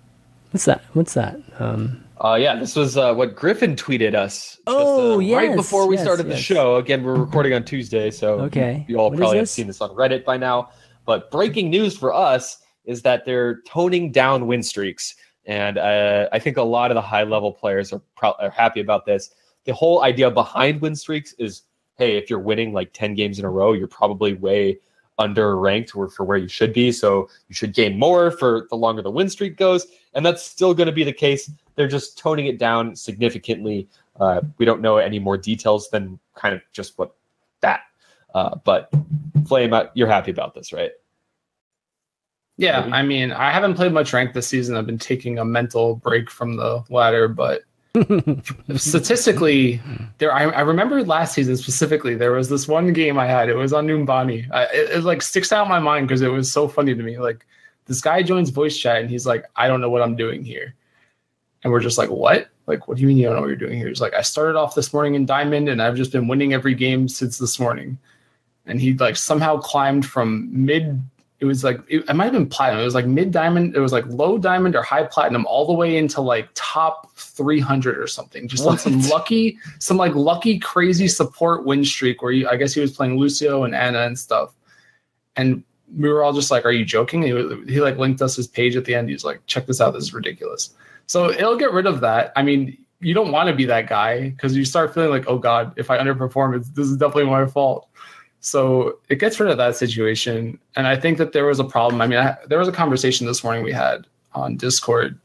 [0.51, 0.83] what's that?
[0.93, 1.37] What's that?
[1.59, 4.55] Um, Uh, yeah, this was uh, what Griffin tweeted us.
[4.55, 6.39] just, Oh, uh, right before we yes, started the yes.
[6.39, 6.75] show.
[6.75, 8.85] Again, we're recording on Tuesday, so Okay.
[8.89, 10.69] you all What probably have seen this on Reddit by now.
[11.05, 15.15] But breaking news for us is that they're toning down win streaks,
[15.45, 18.81] and uh, I think a lot of the high level players are, pro- are happy
[18.81, 19.31] about this.
[19.63, 21.63] The whole idea behind win streaks is,
[21.97, 24.79] hey, if you're winning like ten games in a row, you're probably way
[25.19, 26.91] under ranked or for where you should be.
[26.91, 29.85] So you should gain more for the longer the win streak goes.
[30.13, 31.51] And that's still going to be the case.
[31.79, 33.87] They're just toning it down significantly.
[34.19, 37.15] Uh, we don't know any more details than kind of just what
[37.61, 37.83] that.
[38.35, 38.89] Uh, but
[39.47, 40.91] Flame, uh, you're happy about this, right?
[42.57, 42.91] Yeah, Maybe.
[42.91, 44.75] I mean, I haven't played much rank this season.
[44.75, 47.61] I've been taking a mental break from the ladder, but
[48.75, 49.79] statistically,
[50.17, 52.13] there I, I remember last season specifically.
[52.13, 53.47] There was this one game I had.
[53.47, 54.51] It was on Numbani.
[54.51, 57.01] I, it, it like sticks out in my mind because it was so funny to
[57.01, 57.17] me.
[57.17, 57.45] Like
[57.85, 60.75] this guy joins voice chat and he's like, "I don't know what I'm doing here,"
[61.63, 62.49] and we're just like, "What?
[62.67, 64.21] Like, what do you mean you don't know what you're doing here?" He's like, "I
[64.21, 67.59] started off this morning in Diamond and I've just been winning every game since this
[67.59, 67.97] morning."
[68.65, 71.01] And he like somehow climbed from mid
[71.39, 72.81] it was like it, it might have been platinum.
[72.81, 73.75] It was like mid diamond.
[73.75, 77.61] It was like low diamond or high platinum, all the way into like top three
[77.61, 78.47] hundred or something.
[78.47, 82.73] Just on some lucky, some like lucky crazy support win streak where you, I guess
[82.73, 84.53] he was playing Lucio and Ana and stuff.
[85.37, 85.63] And
[85.97, 88.75] we were all just like, "Are you joking?" He, he like linked us his page
[88.75, 89.09] at the end.
[89.09, 89.93] He's like, "Check this out.
[89.93, 90.71] This is ridiculous."
[91.09, 92.31] So it'll get rid of that.
[92.35, 95.39] I mean, you don't want to be that guy because you start feeling like, "Oh
[95.39, 97.89] God, if I underperform, it's, this is definitely my fault."
[98.41, 100.59] So it gets rid of that situation.
[100.75, 101.99] And I think that there was a problem.
[102.01, 105.19] I mean, I, there was a conversation this morning we had on Discord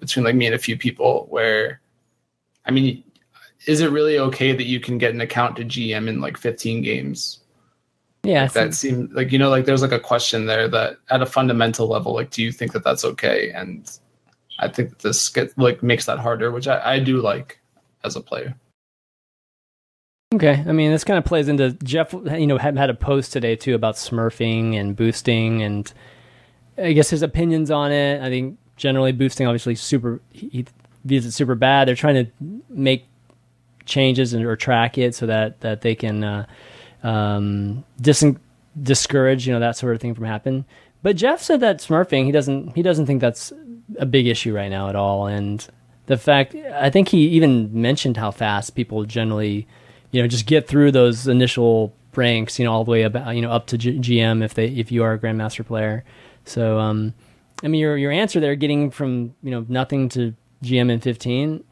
[0.00, 1.80] between like me and a few people where,
[2.66, 3.02] I mean,
[3.66, 6.82] is it really okay that you can get an account to GM in like 15
[6.82, 7.40] games?
[8.22, 11.22] Yeah, like that seems like you know, like there's like a question there that at
[11.22, 13.50] a fundamental level, like, do you think that that's okay?
[13.50, 13.90] And
[14.62, 17.60] I think that this like makes that harder, which I, I do like
[18.04, 18.54] as a player.
[20.34, 22.12] Okay, I mean this kind of plays into Jeff.
[22.12, 25.92] You know, had had a post today too about smurfing and boosting, and
[26.78, 28.22] I guess his opinions on it.
[28.22, 30.20] I think generally boosting, obviously, super.
[30.30, 30.64] He
[31.04, 31.86] views it super bad.
[31.86, 32.30] They're trying to
[32.70, 33.06] make
[33.84, 36.46] changes and or track it so that that they can uh,
[37.02, 38.24] um, dis-
[38.80, 40.64] discourage you know that sort of thing from happening.
[41.02, 43.52] But Jeff said that smurfing, he doesn't he doesn't think that's
[43.98, 45.66] a big issue right now at all, and
[46.06, 49.66] the fact I think he even mentioned how fast people generally
[50.10, 53.42] you know just get through those initial ranks you know all the way about you
[53.42, 56.04] know up to G- GM if they if you are a grandmaster player.
[56.44, 57.14] So um,
[57.62, 61.64] I mean your your answer there getting from you know nothing to GM in 15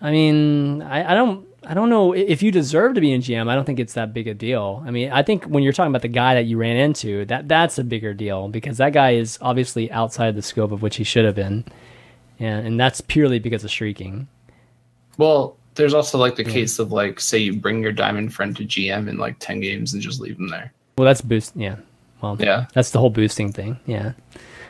[0.00, 3.48] I mean I, I don't I don't know if you deserve to be in GM.
[3.48, 4.82] I don't think it's that big a deal.
[4.86, 7.48] I mean, I think when you're talking about the guy that you ran into, that
[7.48, 11.04] that's a bigger deal because that guy is obviously outside the scope of which he
[11.04, 11.64] should have been,
[12.38, 14.28] and and that's purely because of streaking.
[15.16, 16.52] Well, there's also like the yeah.
[16.52, 19.94] case of like say you bring your diamond friend to GM in like ten games
[19.94, 20.72] and just leave them there.
[20.96, 21.56] Well, that's boost.
[21.56, 21.76] Yeah.
[22.20, 23.78] Well, yeah, that's the whole boosting thing.
[23.86, 24.12] Yeah.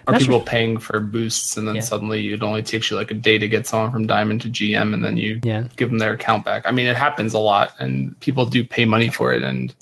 [0.07, 0.47] Are people sure.
[0.47, 1.81] paying for boosts and then yeah.
[1.81, 4.93] suddenly it only takes you like a day to get someone from diamond to GM
[4.93, 5.67] and then you yeah.
[5.77, 6.65] give them their account back?
[6.67, 9.75] I mean, it happens a lot and people do pay money for it and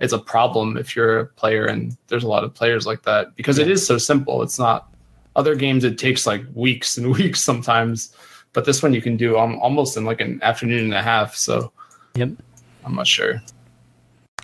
[0.00, 3.34] it's a problem if you're a player and there's a lot of players like that
[3.36, 3.64] because yeah.
[3.64, 4.42] it is so simple.
[4.42, 4.92] It's not
[5.36, 5.84] other games.
[5.84, 8.14] It takes like weeks and weeks sometimes
[8.52, 11.36] but this one you can do um, almost in like an afternoon and a half.
[11.36, 11.72] So,
[12.14, 12.30] yep,
[12.84, 13.40] I'm not sure.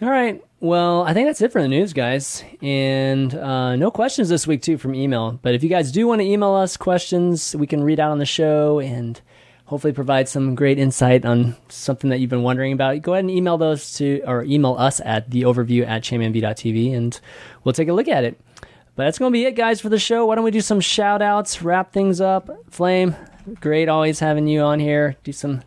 [0.02, 0.42] All right.
[0.64, 2.42] Well, I think that's it for the news, guys.
[2.62, 5.38] And uh, no questions this week, too, from email.
[5.42, 8.18] But if you guys do want to email us questions, we can read out on
[8.18, 9.20] the show and
[9.66, 13.02] hopefully provide some great insight on something that you've been wondering about.
[13.02, 17.20] Go ahead and email those to, or email us at the overview at chanmanv.tv and
[17.62, 18.40] we'll take a look at it.
[18.96, 20.24] But that's going to be it, guys, for the show.
[20.24, 22.48] Why don't we do some shout outs, wrap things up?
[22.70, 23.14] Flame,
[23.60, 25.16] great always having you on here.
[25.24, 25.60] Do some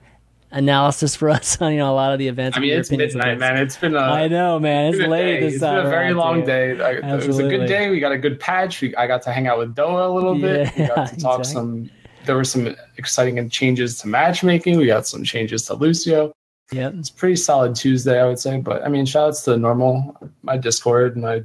[0.52, 2.58] analysis for us on you know a lot of the events.
[2.58, 3.58] I mean, it's midnight, man.
[3.58, 3.96] It's been.
[3.96, 4.94] A, I know, man.
[4.94, 5.42] It's late.
[5.42, 6.80] This it's been a very long day.
[6.80, 7.90] I, it was a good day.
[7.90, 8.82] We got a good patch.
[8.82, 10.72] We, I got to hang out with Doa a little bit.
[10.76, 11.54] Yeah, we got to talk exactly.
[11.54, 11.92] some.
[12.26, 14.78] There were some exciting changes to matchmaking.
[14.78, 16.34] We got some changes to Lucio.
[16.72, 18.60] Yeah, it's pretty solid Tuesday, I would say.
[18.60, 21.44] But I mean, shout outs to normal, my Discord, and my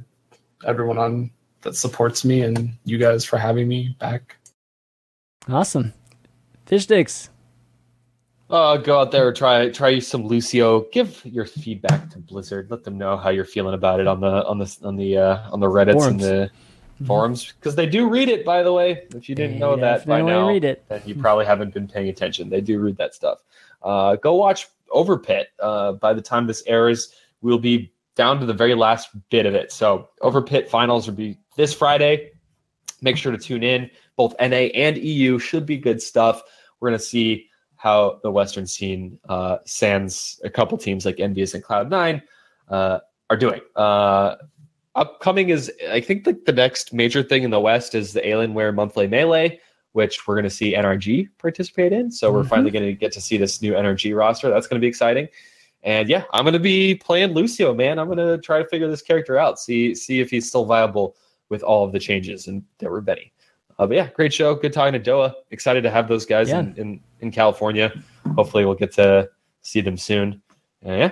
[0.65, 1.31] everyone on
[1.61, 4.35] that supports me, and you guys for having me back.
[5.49, 5.93] Awesome.
[6.65, 7.29] Fishstix.
[8.53, 10.81] Uh, go out there, try try some Lucio.
[10.91, 12.69] Give your feedback to Blizzard.
[12.69, 15.49] Let them know how you're feeling about it on the on the on the uh,
[15.51, 16.07] on the Reddits forums.
[16.07, 17.05] and the mm-hmm.
[17.07, 18.45] forums because they do read it.
[18.45, 20.85] By the way, if you didn't they know that by now, read it.
[20.87, 22.51] then you probably haven't been paying attention.
[22.51, 23.39] They do read that stuff.
[23.81, 25.45] Uh, go watch Overpit.
[25.59, 27.11] Uh, by the time this airs,
[27.41, 29.71] we'll be down to the very last bit of it.
[29.71, 32.33] So Overpit finals will be this Friday.
[33.01, 33.89] Make sure to tune in.
[34.15, 36.43] Both NA and EU should be good stuff.
[36.79, 37.49] We're going to see
[37.83, 42.21] how the Western scene uh, sans a couple teams like EnVyUs and Cloud9
[42.69, 42.99] uh,
[43.29, 43.59] are doing.
[43.75, 44.35] Uh,
[44.95, 48.73] upcoming is, I think, the, the next major thing in the West is the Alienware
[48.73, 49.59] Monthly Melee,
[49.91, 52.09] which we're going to see NRG participate in.
[52.09, 52.47] So we're mm-hmm.
[52.47, 54.49] finally going to get to see this new NRG roster.
[54.49, 55.27] That's going to be exciting.
[55.83, 57.99] And yeah, I'm going to be playing Lucio, man.
[57.99, 61.17] I'm going to try to figure this character out, see see if he's still viable
[61.49, 63.32] with all of the changes and there were Benny.
[63.83, 64.55] Uh, but yeah, great show.
[64.55, 65.33] Good talking to Doa.
[65.51, 66.59] Excited to have those guys yeah.
[66.59, 67.91] in, in, in California.
[68.35, 69.29] Hopefully, we'll get to
[69.61, 70.41] see them soon.
[70.83, 71.11] And yeah,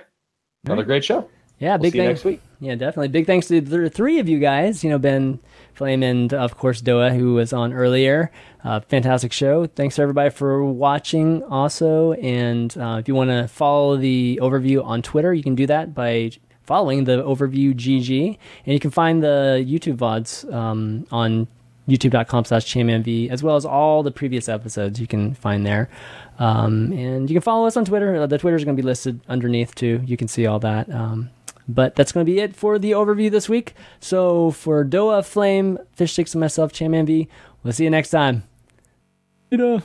[0.64, 0.88] another right.
[0.88, 1.30] great show.
[1.60, 2.20] Yeah, we'll big thanks.
[2.20, 2.42] next week.
[2.62, 3.10] Yeah, definitely.
[3.10, 4.86] Big thanks to the three of you guys.
[4.86, 5.40] You know, Ben,
[5.74, 8.32] Flame, and of course Doa, who was on earlier.
[8.64, 9.66] Uh, fantastic show.
[9.66, 11.44] Thanks to everybody for watching.
[11.44, 15.68] Also, and uh, if you want to follow the overview on Twitter, you can do
[15.68, 16.32] that by
[16.64, 21.50] following the overview GG, and you can find the YouTube vods um, on
[21.88, 25.90] youtube.com slash chanmanv, as well as all the previous episodes you can find there.
[26.40, 28.26] Um, and you can follow us on Twitter.
[28.28, 30.02] The Twitter is going to be listed underneath too.
[30.06, 30.90] You can see all that.
[30.90, 31.30] Um,
[31.68, 33.76] But that's going to be it for the overview this week.
[34.00, 37.28] So for Doa, Flame, Fishstix, and myself, ChanManV
[37.64, 38.44] we'll see you next time.
[39.52, 39.84] Later.